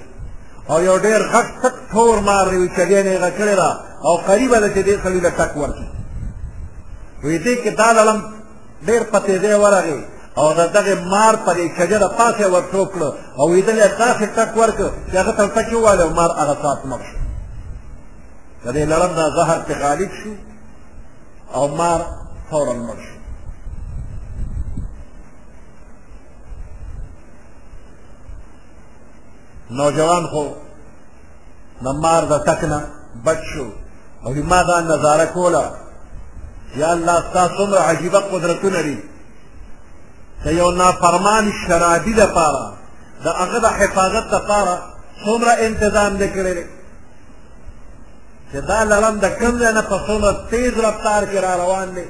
[0.71, 3.69] او یو ډېر غټ تک تور مار دی وي چلین یې هغه کړې ده
[4.07, 5.87] او قریبه ده چې دې سړي له ټک ورکړي
[7.23, 8.19] وایي دې کې دا لړم
[8.85, 10.03] ډېر پتېدی ورغی
[10.37, 13.09] او د دغه مار پر شجره پاسه ورټوکړه
[13.39, 17.01] او ویدل یې داسې ټک ورکړ چې هغه تر ټکې ووهله مار هغه سات مړ
[17.11, 17.18] شو
[18.63, 20.31] د دې لړم نه زهر پې غالب شو
[21.55, 21.99] او مار
[22.49, 23.17] فورا مړ شو
[29.79, 30.43] نوجوان خو
[31.83, 32.79] د مار د تک نه
[33.25, 33.67] بچ شو
[34.25, 35.63] او ما دا نظاره کوله
[36.81, 38.97] یا الله ستا څومره عجیبه قدرتونه دي
[40.43, 42.65] که یو نافرمان شرابي دپاره
[43.23, 44.75] د هغه د حفاظت دپاره
[45.25, 46.65] څومره انتظام دی کړی دی
[48.51, 52.07] چې دا لړم د کوم ځای نه په څومره تیز رفتار کې را روان دی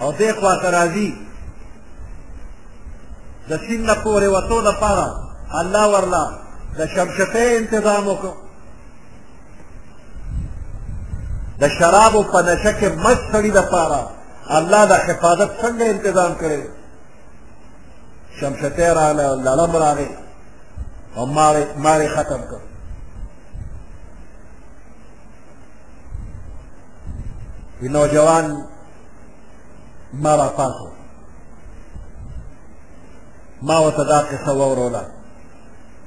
[0.00, 1.08] او دې خواته راځي
[3.48, 5.06] د سیند نه پورې وتو دپاره
[5.60, 6.24] الله ورله
[6.78, 8.32] د شمشتې انتظام وکړو
[11.60, 14.00] د شرابو په نشه کې مست سړي دپاره
[14.58, 16.62] الله د حفاظت څنګه انتظام کړی
[18.38, 20.10] شمشتې راغلی لړم راغی
[21.16, 21.26] او
[21.84, 22.60] مارې ختم کړ
[27.82, 28.64] y نوجوان
[30.12, 30.88] ما را پاسو
[33.62, 35.00] ما ورته دا قصه واوروله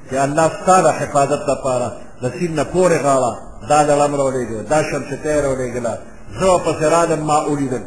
[0.09, 1.91] چې الله ستا د حفاظت لپاره
[2.21, 3.33] د سیند نه پورې غاړه
[3.69, 5.93] دا لړم راولېږه دا شمشتی راولېږله
[6.39, 7.83] زه ورپسې رالم ما ولیدل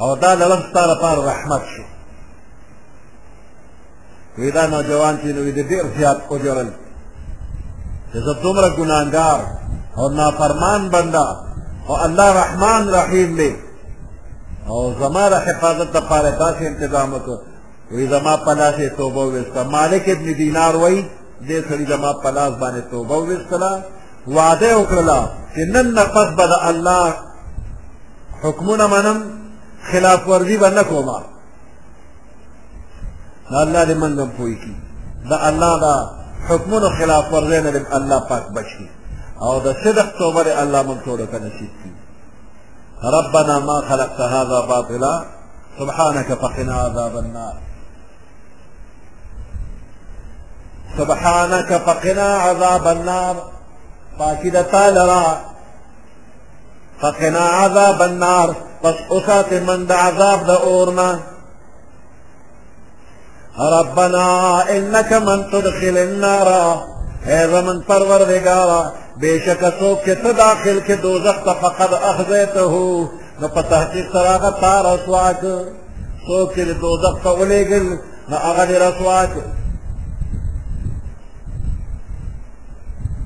[0.00, 1.82] او دا لړم ستا لپاره رحمت شو
[4.38, 6.68] وی دا نوجوان چې نو د ډېر زیات وجړل
[8.12, 9.40] چې زه دومره ګناهګار
[9.98, 11.24] اور نافرمان بندہ
[11.90, 13.48] اور اللہ رحمان رحیم دی
[14.72, 17.38] او زما را حفاظت د پاره داسې تنظیم وکړ
[17.94, 21.04] وی زما پلاسه توبه وستا مالک ابن دینار وای
[21.48, 23.82] دې سړي زما پلاس باندې توبه وستلا
[24.26, 27.14] وعده وکړه چې نن نفس بد الله
[28.42, 29.18] حکمونه منم
[29.92, 31.20] خلاف ورزي باندې کوما
[33.60, 34.74] الله دې منګم پوي کی
[35.30, 35.94] دا الله دا
[36.48, 38.90] حکمونو خلاف ورزي نه الله پاک بچي
[39.42, 41.72] او دا صدق توبر اللہ من ټولو ته نصیب
[43.14, 45.14] ربنا ما خلقت هذا باطلا
[45.78, 47.54] سبحانك فقنا عذاب النار
[50.98, 53.36] سبحانك فقنا عذاب النار
[54.18, 55.40] فاكدة تالرا
[57.02, 61.18] فقنا عذاب النار بس اوسات من دا عذاب د اورنا
[63.58, 64.26] ربنا
[64.76, 66.84] انك من تدخل النار
[67.28, 68.80] اے زمن پروردگارا
[69.20, 72.86] بے شک سوک چه تداخل کے دوزخ تا فقد اخزیتہو
[73.40, 75.44] نو پا تحقیق سراغا تا رسواک
[76.26, 77.86] سوک چه دوزخ تا ولیگل
[78.28, 79.30] نو اغد رسواک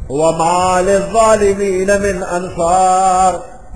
[0.08, 3.34] وما للظالمین من انصار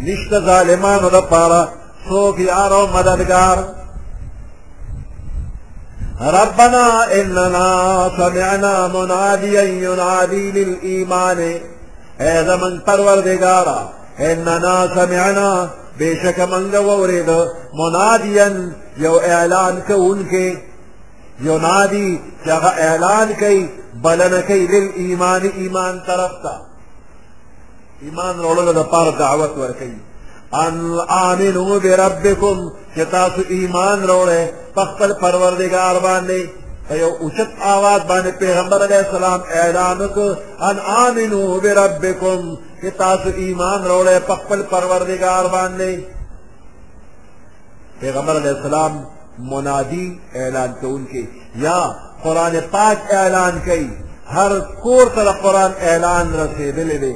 [0.08, 1.64] نشت ظالمانو دا پارا
[2.08, 3.56] سوک یارو مددگار
[6.20, 11.38] ربنا اننا سمعنا منادیا ینادی للایمان
[12.22, 13.78] اے زمن پروردگارا
[14.18, 15.66] اننا سمعنا
[15.98, 17.30] بیشک منگ وورید
[17.82, 18.46] منادیا
[18.96, 20.52] یو اعلان کون کے
[21.46, 23.66] یو نادی چاگا اعلان کئی
[24.02, 26.56] بلن کئی لیل ایمان ایمان طرف تا
[28.02, 29.94] ایمان رولو دا پار دعوت ورکئی
[30.54, 32.60] ان آمنو بی ربکم
[32.94, 34.44] کہ تاسو ایمان روڑے
[34.74, 36.38] پخپل پروردگار باننے
[36.90, 40.26] ایو اچت آواز باننے پیغمبر علیہ السلام اعلان کو
[40.68, 45.94] ان آمنو بی ربکم کہ تاسو ایمان روڑے پخپل پروردگار باننے
[48.00, 48.98] پیغمبر علیہ السلام
[49.52, 50.08] منادی
[50.44, 51.22] اعلان کو ان کے
[51.62, 51.76] یا
[52.22, 53.86] قرآن پاک اعلان کی
[54.34, 57.12] ہر کور طرح قرآن اعلان رسے دلے دے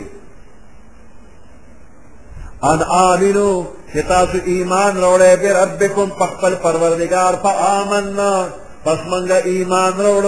[2.71, 3.49] ان آمینو
[3.93, 8.31] چتاسو ایمان روڑے بی ربکم پخپل پروردگار فا آمنا
[8.85, 10.25] پس منگا ایمان روڑ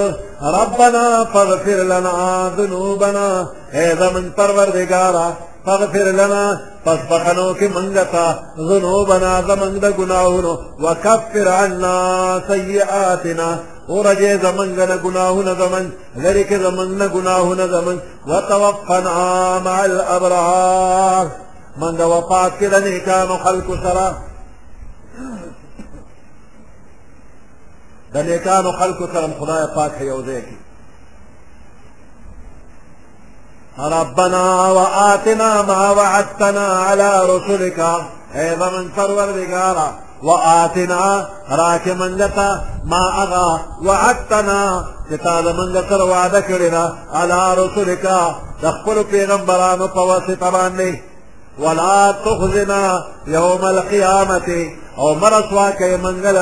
[0.58, 3.26] ربنا فغفر لنا ذنوبنا
[3.76, 5.28] اے زمن پروردگارا
[5.66, 6.42] فغفر لنا
[6.84, 8.24] پس بخنو کی منگتا
[8.68, 10.54] ذنوبنا زمن دا گناہنو
[10.84, 11.96] وکفر عنا
[12.48, 13.48] سیئاتنا
[13.88, 15.88] ورجے زمن گنا گناہنا زمن
[16.26, 17.96] لرک زمن گناہنا زمن
[18.28, 19.14] وتوفنا
[19.64, 21.26] مع الابرار
[21.76, 24.16] من دا وفات كده نه وخلق خلق سره
[28.14, 30.52] د وخلق خلق خدايا فاتح پاک
[33.78, 34.42] ربنا
[34.78, 37.80] وآتنا ما وعدتنا على رسلك
[38.34, 39.88] ايضا من پروردگارا
[40.22, 49.04] وآتنا راك من لتا ما أغا وعدتنا كتاب من لتر وعدك لنا على رسلك تخبر
[49.04, 51.02] في غنبران فوسط باني
[51.58, 56.36] ولا تخزنا يوم القيامة او مرسوا کئی منگل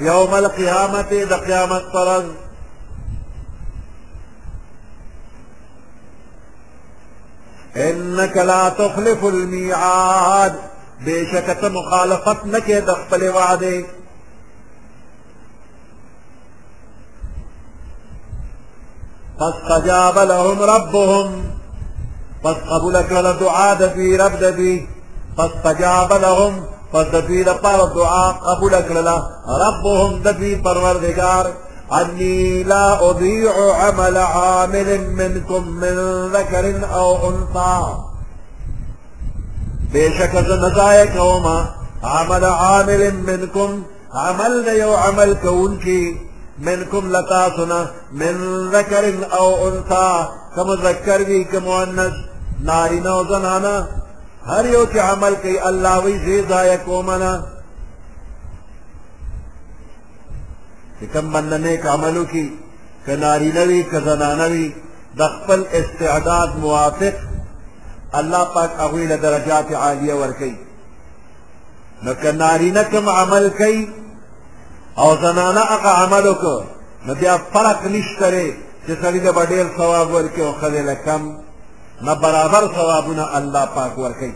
[0.00, 2.22] يوم القيامة القیامت دا قيامة طرز
[7.76, 10.54] انك لا تخلف الميعاد
[11.00, 13.84] بشكة مخالفت نكي د خپل وعده
[19.40, 21.44] فاستجاب لهم ربهم
[22.46, 24.88] پس قبول کرل دعا دفی رب دفی
[25.36, 26.52] پس تجاب لهم
[26.92, 29.08] پس دفی لپار دعا قبول کرل
[29.64, 31.46] ربهم دفی پروردگار
[32.00, 33.50] انی لا اضیع
[33.86, 35.96] عمل عامل منکم من
[36.32, 37.98] ذکر او انسا
[39.92, 41.58] بے شک از نزائے قوما
[42.02, 43.82] عمل عامل منکم
[44.28, 46.00] عمل دیو عمل کون کی
[46.58, 47.82] منکم لتا سنا
[48.22, 48.38] من
[48.72, 49.04] ذکر
[49.38, 50.06] او انتا
[50.56, 52.12] کم ذکر بھی کم وانس
[52.64, 53.86] نارینه او زنانه
[54.46, 57.42] هر یو چې عمل کوي الله وی زی ضایع کومنا
[61.00, 62.46] چې کوم باندې نیک عملو کی
[63.06, 64.72] ک نارینه وی ک زنانه وی
[65.18, 67.14] د خپل استعداد موافق
[68.14, 70.54] الله پاک هغه له درجات عالیه ورکي
[72.02, 73.88] نو ک نارینه کوم عمل کوي
[74.98, 76.62] او زنانه هغه عمل وکړه
[77.06, 78.30] نو بیا فرق نشته
[78.86, 81.22] چې سړی د ډېر ثواب ورکړي او ښځې له کم
[82.00, 84.34] نه برابر ثوابونه الله پاک ورکوي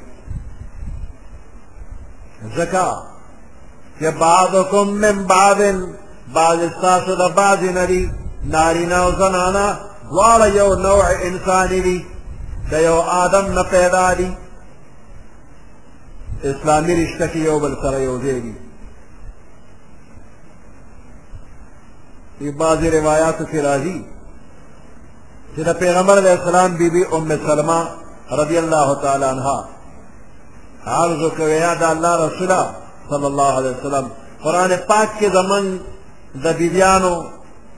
[2.56, 2.86] ځکه
[4.00, 5.60] چې بعضکم من بعض
[6.34, 8.10] بعض ستاسو د بعضې نه دي
[8.50, 9.78] نارینه او زنانه
[10.10, 12.04] دواړه یو نوع انساني دي
[12.70, 14.36] د یو آدم نه پیدا دي
[16.44, 18.54] اسلامي رشته کې یو بل سره یو ځای دي
[22.52, 24.19] بعضې روایاتو کې راځي
[25.56, 27.80] چې د پیغمبر علیه السلام بیبي بی ام سلمہ
[28.40, 29.68] رضی الله تعالی عنها
[30.98, 32.52] عرض کوي یا د الله رسول
[33.10, 34.06] صلی الله علیه وسلم
[34.44, 35.80] قران پاک کې زمون
[36.44, 37.14] د بیبیانو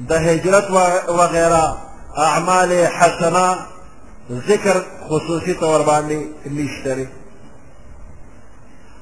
[0.09, 0.67] د هجرت
[1.19, 1.65] وغیرہ
[2.27, 3.47] اعمال حسنه
[4.49, 4.77] ذکر
[5.09, 6.21] خصوصي تور باندې
[6.57, 7.07] نشته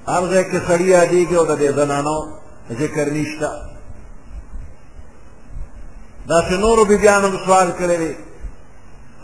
[0.08, 2.16] هغه کې سړی دیږي او د زنانو
[2.81, 3.50] ذکر نشته
[6.28, 8.15] دا څنورو بیبیانو سوال کړی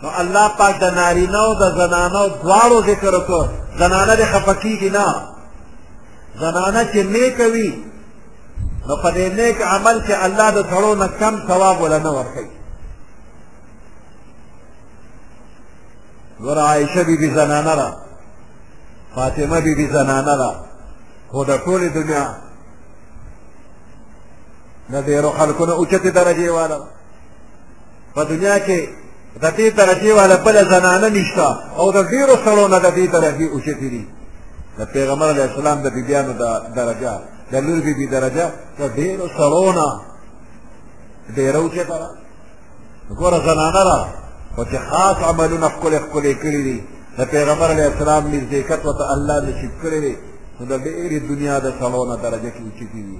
[0.03, 3.43] نو الله پاک د نارینه او د زنانه دواړو ذکر وکړو
[3.79, 5.05] زنانه د خفقیږي نه
[6.41, 7.71] زنانه چې نیک وي
[8.87, 12.49] نو په دې نیک عمل کې الله د سړو نه کم ثواب ولا نه ورکوي
[16.43, 17.95] ګوره عایشه بیبي زنانه ده
[19.15, 20.51] فاطمه بیبي زنانه ده
[21.31, 22.27] خو د ټولې دنیا
[24.91, 26.79] د ډېرو خلکو نه اوچتې درجې واله
[28.15, 28.81] په دنیا کې
[29.43, 31.47] د دې درجې والا بل زنانه نشته
[31.79, 34.03] او د ډیرو سړو نه د دې درجې اوچتې دي
[34.79, 36.43] د پیغمبر علیه السلام د بیبیانو د
[36.77, 37.13] درجه
[37.51, 38.45] د لور بیبي درجه
[38.79, 39.87] د ډیرو سړو نه
[41.37, 42.09] ډیره اوچته ده
[43.19, 43.99] ګوره زنانه ده
[44.55, 46.79] خو چې خاص عملونه ښکلې ښکلې کړي دي
[47.17, 50.13] د پیغمبر علیه السلام نزدېکت ورته الله نصیب کړی دی
[50.59, 53.19] نو د ډېرې دنیا د سړو نه درجه کې اوچتې دي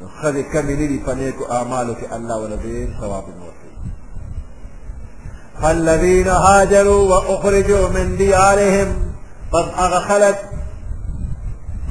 [0.00, 3.57] نو ښځې کمې نه دي په نیکو اعمالو کې الله وله ډېر ثواب ورکړي
[5.62, 8.86] فالذین هاجروا واخرجوا من دیارهم
[9.52, 10.36] پس هغه خلک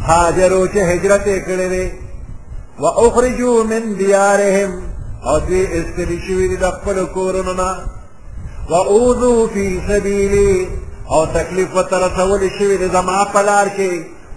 [0.05, 1.91] هاجروا چې هجرت یې کړی دی
[2.79, 4.69] واخرجوا من دیارهم
[5.25, 7.75] او دوی ایستلی شوي دي د خپلو کورونو نه
[8.69, 10.67] واوذوا فی سبیلی
[11.11, 13.91] او تکلیف ورته رسولی شوي دي زما په لار کې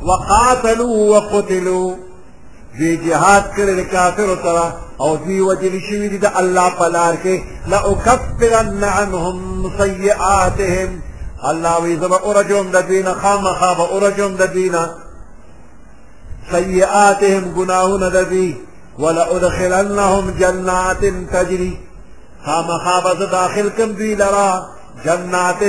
[0.04, 1.92] وقاتلوا وقتلوا
[2.78, 7.80] دوی جهاد کړی د کافرو سره او دي وجل شويد دا الله په كي لا
[7.92, 9.36] اکفرن عنهم
[9.78, 11.00] سيئاتهم
[11.48, 14.84] الله وی زما اورجوم د دوی نه خامخا به اورجوم د دوی نه
[16.52, 17.44] سیئاتهم
[19.02, 21.02] ولا ادخلنهم جنات
[21.34, 21.78] تجري
[22.44, 22.66] خام
[23.04, 24.50] به داخل كم دي لرا
[25.04, 25.62] جنات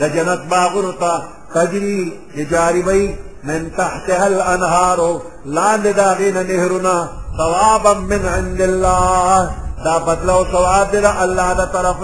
[0.00, 2.18] دا جنت باغرطا تجري
[2.50, 3.16] جاري بي
[3.46, 7.08] من تحتها الأنهار لا د نهرنا نه
[7.38, 9.50] ثوابا من عند الله
[9.84, 11.96] دا بدله او ثواب الله د طرف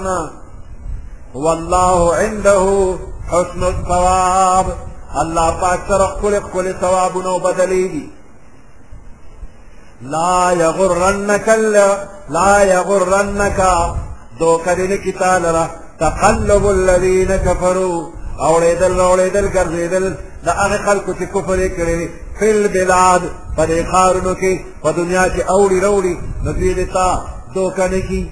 [1.35, 2.65] والله عنده
[3.31, 4.67] حسن الثواب
[5.21, 7.33] الله پاک سره ښکلې ښکلې ثوابونه
[10.15, 11.49] لا يغرنك
[12.37, 13.61] لا يغرنك
[14.41, 18.07] دوکه دې نه تقلب الذين كفروا
[18.39, 20.07] اوړېدل اوړېدل ګرځېدل
[20.45, 22.09] دا هغه خلکو چې کفر یې کړی دی
[22.41, 23.23] فل بلاد
[23.57, 26.15] په دې ښارونو کې په دنیا کې اوړي روړي
[26.45, 27.09] نو دوی تا
[27.55, 28.23] دوکه نه کي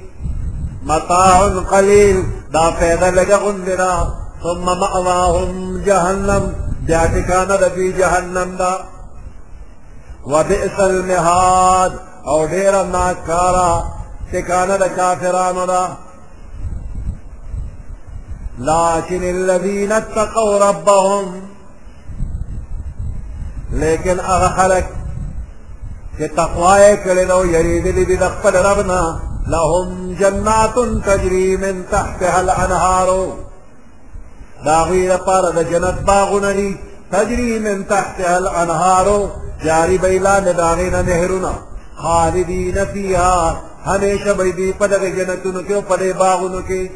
[0.89, 2.19] متاع قلیل
[2.55, 3.95] دا پیدا لږه غوندې ده
[4.43, 6.45] ثم مأواهم جهنم
[6.87, 8.73] بیا ټکانه د دوی جهنم ده
[10.31, 11.93] وبئس المهاد
[12.31, 13.71] او ډېره ناکاره
[14.33, 15.85] ټکانه د کافرانو ده
[18.59, 21.25] لكن الذين اتقوا ربهم
[23.73, 24.85] لیکن هغه خلق
[26.19, 29.21] چې تقوا یې کړې نو یریدلې دي د خپل رب نه
[29.55, 30.77] لهم جنات
[31.07, 33.09] تجري من تحتها الانهار
[34.65, 36.77] دا غوی لپاره د جنت باغونه دي
[37.13, 39.29] تجري من تحتها الانهار
[39.65, 41.53] جاری بیلان داغین نهرنا
[41.97, 46.91] خالدین فیها همیشه بیدی پدغ جنتونو کې او پدې باغونو کې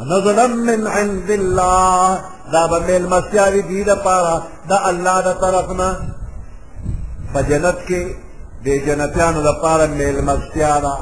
[0.00, 2.20] نظرا من عند الله
[2.52, 5.90] دا به میلمستیاوي دي دپاره د الله د طرف نه
[7.34, 8.02] په جنت کې
[8.64, 10.96] د جنتیانو دپاره میلمستیا ده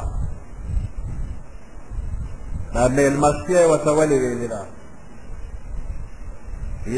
[2.74, 4.62] دا میلمستیا یې ورته ولې ویلې ده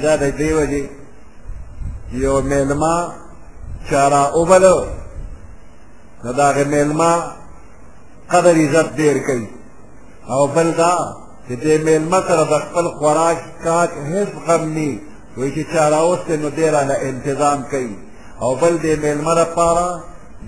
[0.02, 0.84] دا د دې وجې
[2.24, 2.96] یو میلمه
[3.90, 4.76] چا را وبلو
[6.24, 7.12] نو د هغې میلمه
[8.32, 9.48] قدر عزت ډېر کوي
[10.28, 10.92] او بل دا
[11.48, 14.88] چې دې میلمه سره د خپل خوراک کاک هیڅ غم نه
[15.38, 17.94] وایي چې چا راوستی نو دی رانه انتظام کوي
[18.42, 19.86] او بل دې میلمه لپاره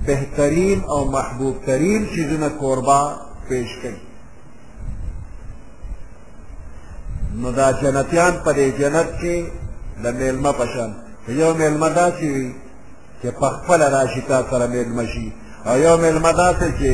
[0.09, 3.01] بهترین او محبوب ترین چیزونه کوربه
[3.49, 4.01] پیش کوي
[7.43, 9.37] نو دا جنتیان په دې جنت کې
[10.03, 10.91] د میلمه پشان
[11.41, 12.51] یو میلمه داسې وي
[13.23, 15.29] چې پخپله راشي تا سره میلمه شي
[15.69, 16.93] او یو میلمه داسې چې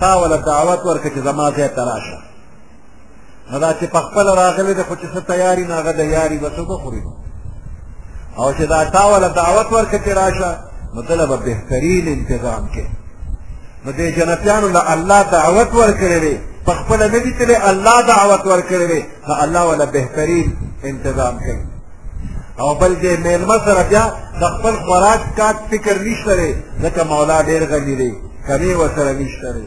[0.00, 2.18] تا وله دعوت ورکړه چې زما ځای ته راشه
[3.50, 6.50] نو دا چې پخپل راغلی د خو چې څه تیاري نه هغه د یاري به
[6.56, 7.02] څه بخوري
[8.38, 10.50] او چې دا تا وله دعوت ورکړه چې راشه
[10.94, 12.84] نو دله به بهترین انتظام کې
[13.84, 16.34] نو دې جنتیانو له الله دعوت ورکړی دی
[16.66, 20.46] پخپل نه دي تللی الله دعوت ورکړی دی نو الله وله بهترین
[20.90, 21.64] انتظام کوي
[22.62, 24.04] او بل دې میلمه سره بیا
[24.40, 26.50] د خپل خوراک کاک فکر نشته دی
[26.82, 28.12] ځکه مولا ډېر غني دی
[28.48, 29.66] کمی ورسره نشته دی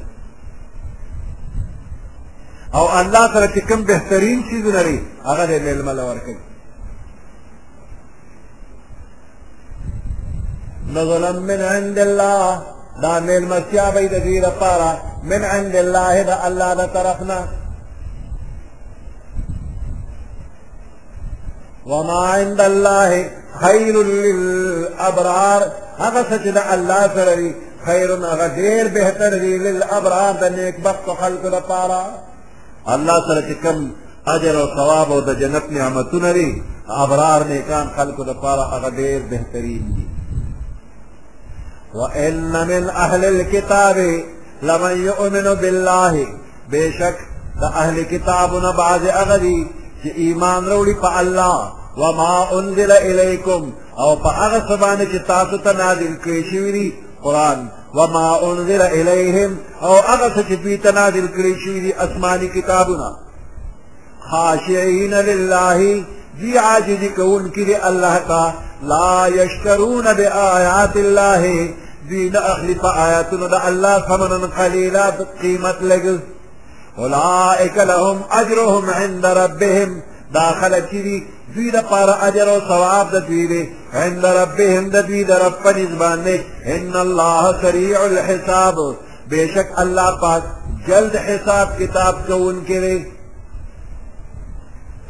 [2.77, 6.38] او الله سره چې کوم بهترین چیز لري هغه دې علم له ورکړي
[10.95, 12.61] نظلم من عند الله
[13.01, 17.41] دا ملمسیا به د دې لپاره من عند الله دا الله دا طرفنا
[21.85, 23.30] وما عند الله
[23.61, 27.51] خير للابرار هغه څه چې د الله سره
[27.85, 32.28] خير هغه ډېر بهتر دی للابرار د نیک بخت خلق لپاره
[32.88, 33.91] الله سره کم
[34.27, 39.22] اجر او ثواب او د جنت نعمتونه لري ابرار نیکان خلقو د پاره هغه ډیر
[39.30, 40.06] بهترین دي
[41.93, 42.33] وان
[42.67, 43.98] من اهل الكتاب
[44.61, 46.27] لمن يؤمن بالله
[46.72, 47.17] بشك
[47.61, 49.67] د اهل کتابونه بعض هغه دي
[50.03, 55.72] چې ایمان وروړي په الله وما انزل اليكم او په هغه سبانه چې تاسو ته
[55.77, 56.91] نازل کړی شوی
[57.24, 63.09] قرآن وما انزل اليهم او اغس في تنازل کریشوی دی اسمانی کتابنا
[64.32, 65.77] خاشعین للہ
[66.42, 73.48] دی عاجز کون کی دی تا لا يشترون بآيات الله اللہ دین اخلی پا آیاتنا
[73.51, 75.09] دا اللہ سمنا قلیلا
[75.42, 76.19] قیمت لگز
[76.98, 80.00] اولئک لهم اجرهم عند ربهم
[80.33, 81.24] دا خلق چیوی
[81.56, 85.53] دوی دا پارا عجر و ثواب دا دوی دے عند ربهم دا دوی دا رب
[85.64, 88.75] پنزبان دے ان اللہ سریع الحساب
[89.30, 90.43] بے شک اللہ پاک
[90.88, 92.98] جلد حساب کتاب کو ان کے دے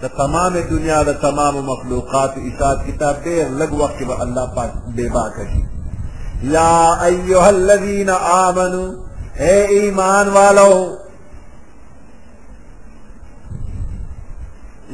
[0.01, 5.07] دا تمام دنیا دا تمام مخلوقات حساب کتاب دے لگ وقت با اللہ پاک بے
[5.13, 5.59] باک ہے
[6.51, 6.69] یا
[7.11, 8.87] ایوہ الذین آمنوا
[9.43, 10.71] اے ایمان والو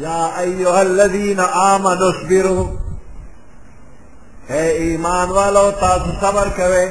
[0.04, 2.60] یا ایوہ الذین آمنوا منشبرو
[4.50, 6.86] اے ایمان والو تاسو صبر کرے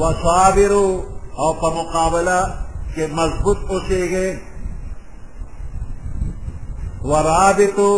[0.00, 0.86] وصابرو
[1.44, 2.40] او پا مقابلہ
[2.94, 4.32] کے مضبوط اسے گئے
[7.10, 7.92] ورابطو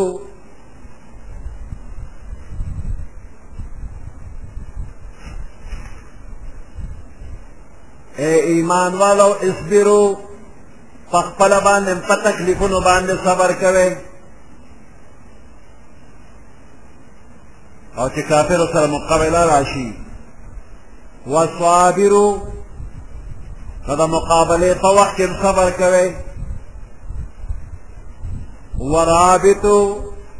[8.21, 10.03] اے ایمان والو اصبرو
[11.11, 13.91] پخپل باندې په تکلیفونو باندې صبر کوي
[17.99, 19.93] او چې کافر سره مقابله راشي
[21.27, 22.29] وصابرو
[23.99, 26.09] دا مقابله په وخت کې صبر کوي
[28.93, 29.79] ورابطو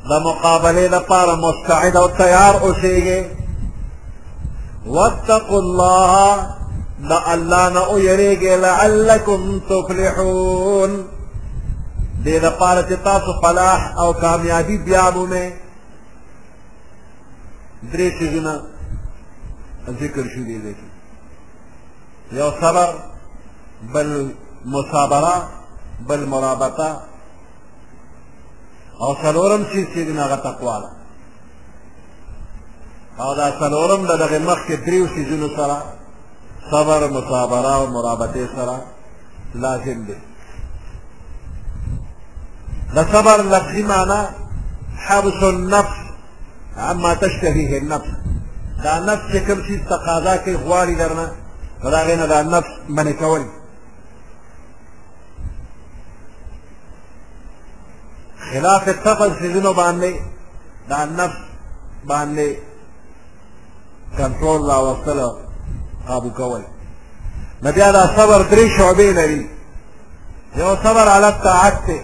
[0.09, 3.25] دا مقابله لپاره مستعد او تیار اوسئ
[4.87, 6.47] واتقوا الله
[7.09, 10.93] د الله نه او یریږي لعلکم تفلحون
[12.25, 15.49] دې لپاره چې تاسو فلاح او کامیابی بیا مومئ
[17.93, 18.53] درې څیزونه
[20.01, 20.75] ذکر شو دې دې
[22.39, 22.89] یو صبر
[23.95, 24.09] بل
[24.65, 25.37] مصابره
[26.09, 26.91] بل مرابطه
[29.01, 30.91] او څلورم چیز چې دی هغه تقوا ده
[33.25, 36.02] او دا څلورم د دغې مخکې درېو څیزونو سره
[36.71, 38.79] صبر مصابره ومرابطة سرا
[39.55, 40.15] لازم دي
[42.95, 44.21] د صبر لفظي معنى
[44.97, 45.97] حبس النفس
[46.77, 48.11] عما تشتهيه النفس
[48.85, 51.33] دا نفس كم کوم شي تقاضا كي غواري درنا
[51.85, 53.43] ولا غينا دا نفس منې کول
[58.53, 60.21] خلاف التقل في ذنو باني
[60.89, 61.37] دا نفس
[62.05, 62.57] باني
[64.19, 65.52] كنترول لا وصله
[66.09, 66.63] آبو کول
[67.63, 69.51] نو بیا دا صبر درې شعبې لري
[70.57, 72.01] یو صبر علی الطاعت دی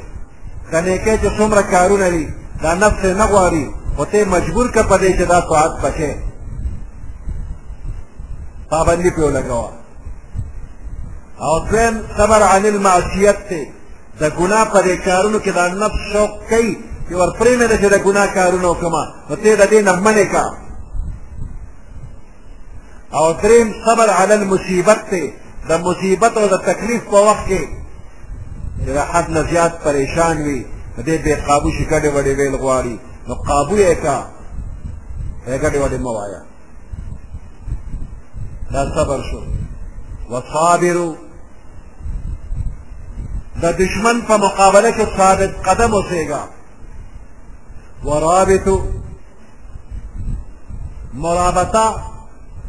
[0.73, 2.28] د نیکۍ چې څومره کارونه دي
[2.62, 5.73] دا نفس یې نه غواړي خو ته یې مجبور که په دې چې دا طاعت
[5.83, 6.10] پکې
[8.70, 9.68] پابندي پرې ولګوه
[11.44, 13.65] او دویم صبر عن المعصیت دی
[14.20, 16.73] د ګناه په دې کارونو کې دا نفس شوق کوي
[17.09, 18.94] چې ورپرېمې ده چې د ګناه کارونه وکړم
[19.31, 20.43] نو ته یې د دې نه منې که
[23.12, 25.33] او دریم صبر علی المصیبت ته
[25.69, 27.62] د مصیبت او د تکلیف په وخت کې
[28.85, 30.65] چې د حد نه زیات پریشان وي
[30.99, 32.97] دې بې قابو شي کډې وډې ویل غواړي
[33.28, 34.27] نو قابو یې کا
[35.49, 36.41] یې کډې وډې مو وایا
[38.73, 39.41] دا صبر شو
[40.31, 41.17] وصابرو
[43.62, 46.43] د دشمن په مقابله کې ثابت قدم اوسېږه
[48.05, 48.83] ورابطو
[51.15, 52.01] مرابطه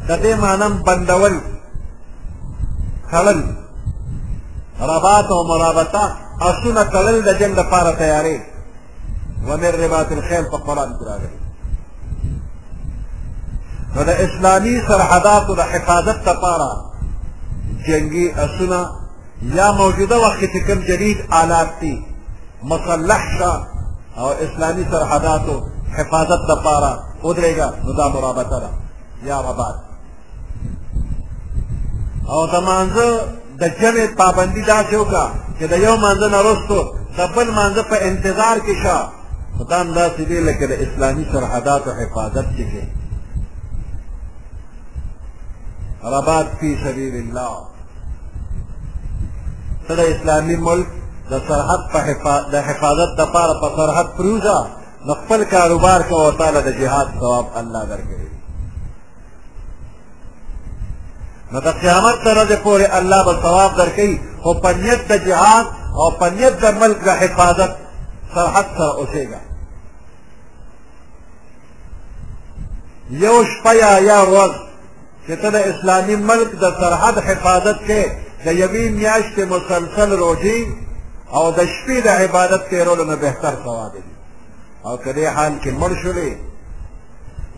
[0.08, 1.36] د دې معنم بندول
[3.12, 3.42] خلل
[4.80, 6.04] رباط او مرابطه
[6.42, 8.40] اسونه کلل د جنگ لپاره تیاری
[9.48, 11.40] ومن رباط الخیل په قرآن کې راغلی
[13.96, 16.70] نو د اسلامي سرحداتو د حفاظت لپاره
[17.88, 18.82] جنگي اسونه
[19.42, 21.96] یا موجوده وخت کې کوم جدید آلات دي
[22.64, 23.54] مسلح شا
[24.18, 25.64] او اسلامي سرحداتو
[25.98, 28.70] حفاظت لپاره ودرېږه نو دا مرابطه ده
[29.24, 29.76] یا رباط
[32.36, 33.08] او د مانزه
[33.62, 35.26] د جمع پابندی دا شوکا
[35.58, 36.80] چې د یو مانزه نرستو
[37.18, 38.98] د بل مانزه په انتظار کې شه
[39.58, 42.84] خدام داسې دی لکه د اسلامي سرحداتو حفاظت چې کې
[46.16, 47.52] رباط فی سبیل الله
[49.88, 50.90] ته د اسلامي ملک
[51.32, 52.00] د سرحد په
[52.54, 54.58] د حفاظت د پاره په سرحد پروزه
[55.06, 58.29] نو خپل کاروبار کوه تعالی د جهاد ثواب الله درکړي
[61.54, 65.66] نو د قیامت تر ورځې پورې الله به ثواب درکوي خو په نیت د جهاد
[66.02, 67.72] او په نیت د ملک د حفاظت
[68.34, 69.42] سرحد سره اوسېږه
[73.26, 74.54] یو شپه یا یا ورځ
[75.26, 78.04] چې ته د اسلامي ملک د سرحد حفاظت کې
[78.46, 80.58] د یوې میاشتې مسلسل روژې
[81.38, 84.14] او د شپې د عبادت تېرولو نه بهتر ثواب دی
[84.88, 86.34] او که دې حال کې مړ شولې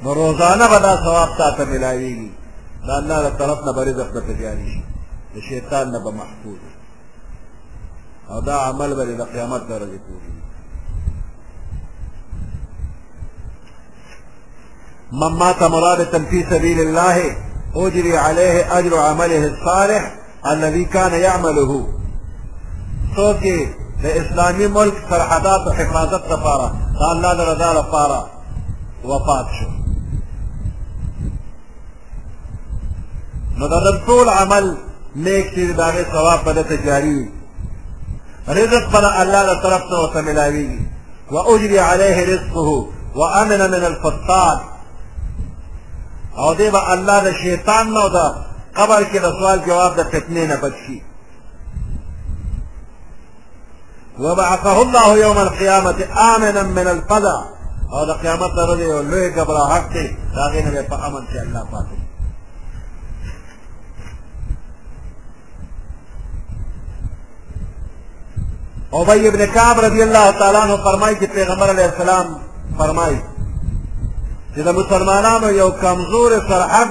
[0.04, 2.32] نو روزانه به دا ثواب تا ته ملاویږي
[2.88, 6.60] دا الله له طرف نه به رزق درته محفوظ
[8.30, 10.32] او عمل به د قیامت د ورځې پورې
[15.12, 17.36] من مات مرادة في سبيل الله
[17.76, 20.16] اجري عليه اجر عمله الصالح
[20.48, 21.88] الذي كان يعمله
[23.16, 26.68] صوتي لإسلامي ملك ملک سرحدات او حفاظت لپاره
[27.00, 28.26] د الله د
[29.04, 29.81] وفات شو
[33.62, 33.90] نو دا د
[34.40, 34.66] عمل
[35.26, 37.20] نیک چې دا غي ثواب بده تجاری
[38.58, 40.82] رزق بل الله تعالی طرف ته وته ملاویږي
[41.34, 42.70] واجري عليه رزقه
[43.20, 44.60] وامن من الفساد
[46.38, 48.26] او دی به الله د شیطان نو دا
[48.78, 50.98] قبر کې سوال جواب د فتنې نه بچي
[54.24, 55.98] وبعثه الله يوم القيامة
[56.36, 57.38] آمنا من الفضا
[57.94, 61.08] او د قیامت لرلې یو لوی ګبراهټ دی د هغې نه به
[61.42, 62.01] الله پاتې
[68.94, 72.38] عبی ابن کعب رضی الله تعالی عنہ فرمایي چې پیغمبر علیه السلام
[72.78, 73.22] فرمایي
[74.56, 76.88] چې د مسلمانانو یو کمزور سرحد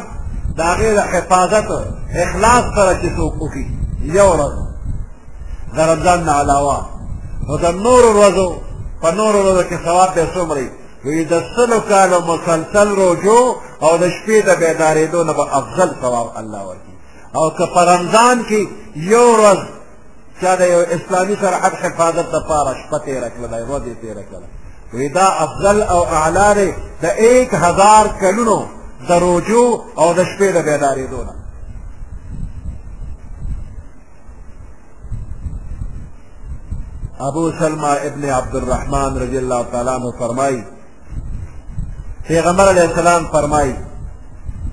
[0.56, 1.68] د هغې د حفاظت
[2.14, 3.64] اخلاص سره چې څوک وکړي
[4.02, 4.52] یو ورځ
[5.76, 6.86] د رمضان نه علاوه
[7.48, 8.48] نو د نورو ورځو
[9.02, 10.70] په نورو ورځو کې ثواب دی څومره
[11.04, 16.26] وی د سلو کالو مسلسل روجو او د شپې د بیدارېدو نه به افضل ثواب
[16.36, 16.96] الله ورکړي
[17.36, 19.58] او که په رمضان کې یو ورځ
[20.40, 24.48] چا د یو اسلامي شرعت حفاظت لپاره شپه تېره کړله ورځ یې تېره کړله
[24.94, 26.70] وی دا افضل او اعلا دی
[27.02, 28.58] د ایک هزار کلونو
[29.08, 29.64] د روجو
[30.00, 31.34] او د شپې د بیدارېدو نه
[37.28, 40.60] ابو سلمہ ابن عبد الرحمن رضی اللہ تعالیٰ عنہ فرمائی
[42.28, 43.72] پیغمبر علیہ السلام فرمائی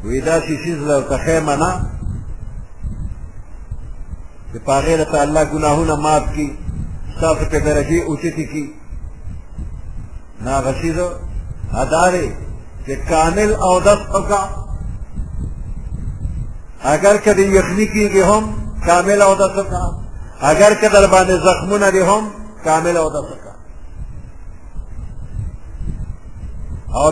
[0.04, 1.70] ویدا شیشیز لو تخیمنا
[4.52, 6.46] کہ پاکر تو اللہ گناہونا نہ معاف کی
[7.20, 8.64] صاف پہ درجی رجیع اچھی تھی
[10.66, 11.08] غشیدو
[11.82, 12.26] ادارے
[12.86, 14.42] کہ کامل اوکا
[16.94, 18.44] اگر کدی یخنی کی ہم
[18.86, 19.84] کامل عہدہ اوکا
[20.50, 22.24] اگر کدر بانے زخمونا دی ہم
[22.64, 23.16] کامل اور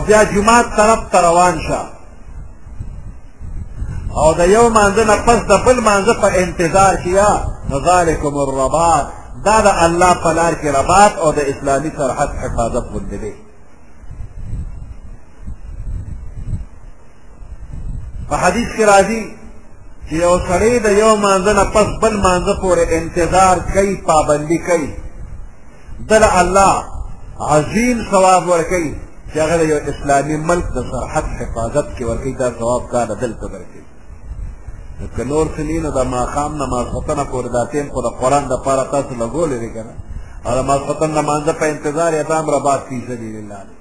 [0.06, 1.86] بیا جماعت طرف تروان شاہ
[4.22, 7.32] او د یو مانځه نه پس د بل مانځه په انتظار کې یا
[7.70, 9.06] نو ذالکم الرباط
[9.46, 13.32] دا د الله په لار کې رباط او د اسلامي سرحد حفاظت غوندې دی
[18.28, 19.22] په حدیث کې راځي
[20.08, 24.90] چې یو سړی د یو مانځه نه پس بل مانځه پورې انتظار کوي پابندي کوي
[26.10, 26.74] دل الله
[27.56, 28.92] عظیم ثواب ورکوي
[29.30, 33.85] چې هغه یو اسلامي ملک د سرحد حفاظت کې ورکوي دا ثواب کار دلته ورکوي
[35.16, 38.84] که نور سنی نو د ماښام نه ماسختنه پورې دا ټیم خو د قرآن دپاره
[38.92, 39.94] تاسو لګولی دی که نه
[40.48, 43.74] او د ماسختن لمانځه په انتظار یې تام رباد فی سبیل الله دی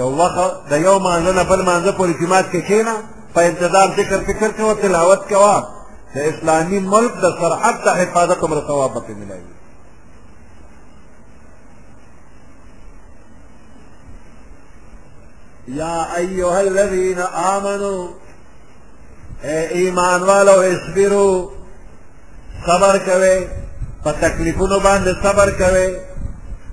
[0.00, 2.94] یو وخت د یو مانځه نه بل مانځه پورې جماعت کې کښېنه
[3.34, 5.56] په انتظار ذکر فکر کوه تلاوت کوه
[6.14, 9.44] د اسلامي ملک د سرحد ته حفاظت عمره ثواب پکې ملایي
[15.68, 17.18] يا أيها الذين
[17.54, 18.08] آمنوا
[19.44, 21.28] ایمان والو اسبرو
[22.66, 23.36] صبر کوي
[24.04, 25.88] په تکلیفونو باندې صبر کوي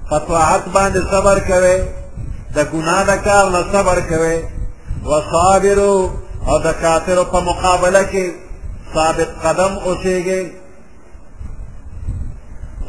[0.10, 1.78] په طاعت باندې صبر کوي
[2.56, 4.38] د ګناه د کار نه صبر کوي
[5.10, 5.96] وصابرو
[6.50, 8.26] او د کافرو په مقابله کې
[8.94, 10.44] ثابت قدم اوسېږي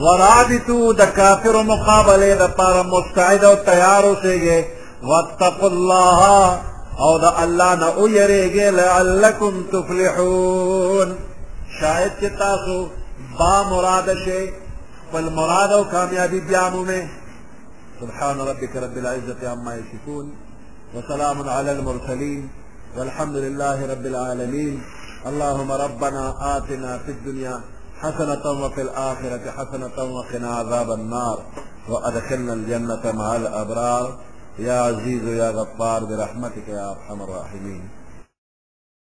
[0.05, 4.61] ورابطو د کافرو مقابله د پاره مستعد او تیار اوسېږي
[5.09, 6.61] واتقوا الله
[6.99, 8.07] او د الله نه او
[8.81, 11.09] لعلکم تفلحون
[11.81, 12.77] شاید چې تاسو
[13.39, 14.45] با مراد شي
[15.13, 16.85] بل مراد او کامیابی بیامو
[18.01, 20.27] سبحان ربك رب العزة عما يشركون
[20.95, 22.49] وسلام على المرسلين
[22.97, 24.83] والحمد لله رب العالمين
[25.27, 27.61] اللهم ربنا آتنا في الدنيا
[28.03, 31.39] حسنة وفي الآخرة حسنة وقنا عذاب النار
[31.89, 34.11] وأدخلنا الجنة مع الأبرار
[34.61, 38.00] یا عزیز و یا غفار برحمتک یا کے آپ